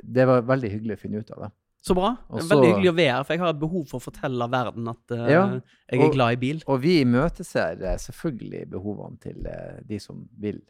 det 0.03 0.27
var 0.27 0.43
veldig 0.49 0.71
hyggelig 0.73 0.97
å 0.99 1.03
finne 1.05 1.23
ut 1.23 1.31
av 1.37 1.45
det. 1.47 1.51
Så 1.89 1.95
bra. 1.95 2.17
Også, 2.29 2.49
Veldig 2.51 2.73
hyggelig 2.73 2.91
å 2.91 2.97
være 2.99 3.13
her, 3.15 3.25
for 3.25 3.33
jeg 3.37 3.41
har 3.45 3.53
et 3.55 3.61
behov 3.61 3.85
for 3.89 4.01
å 4.01 4.03
fortelle 4.03 4.49
verden 4.51 4.89
at 4.91 5.15
uh, 5.15 5.23
Ja, 5.31 5.45
jeg 5.89 6.01
er 6.01 6.05
og- 6.09 6.13
glad 6.17 6.33
i 6.33 6.41
bil. 6.43 6.59
Og 6.67 6.83
vi 6.83 6.99
imøteser 7.05 7.81
eh, 7.81 7.97
selvfølgelig 8.03 8.65
behovene 8.75 9.17
til 9.23 9.47
eh, 9.47 9.79
de 9.89 10.01
som 10.03 10.29
vil. 10.43 10.61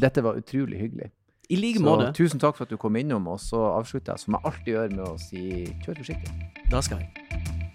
Dette 0.00 0.22
var 0.24 0.38
utrolig 0.40 0.78
hyggelig. 0.80 1.10
I 1.50 1.56
like 1.60 1.82
måte. 1.84 2.14
tusen 2.16 2.40
takk 2.40 2.56
for 2.56 2.64
at 2.64 2.70
du 2.70 2.78
kom 2.80 2.96
innom, 2.96 3.26
og 3.28 3.42
så 3.42 3.60
avslutter 3.74 4.14
jeg 4.14 4.24
som 4.24 4.38
jeg 4.38 4.48
alltid 4.48 4.72
gjør 4.74 4.94
med 4.94 5.04
å 5.10 5.18
si 5.20 5.42
kjør 5.84 6.00
forsiktig. 6.00 6.32
Da 6.70 6.80
skal 6.80 7.02
jeg. 7.02 7.73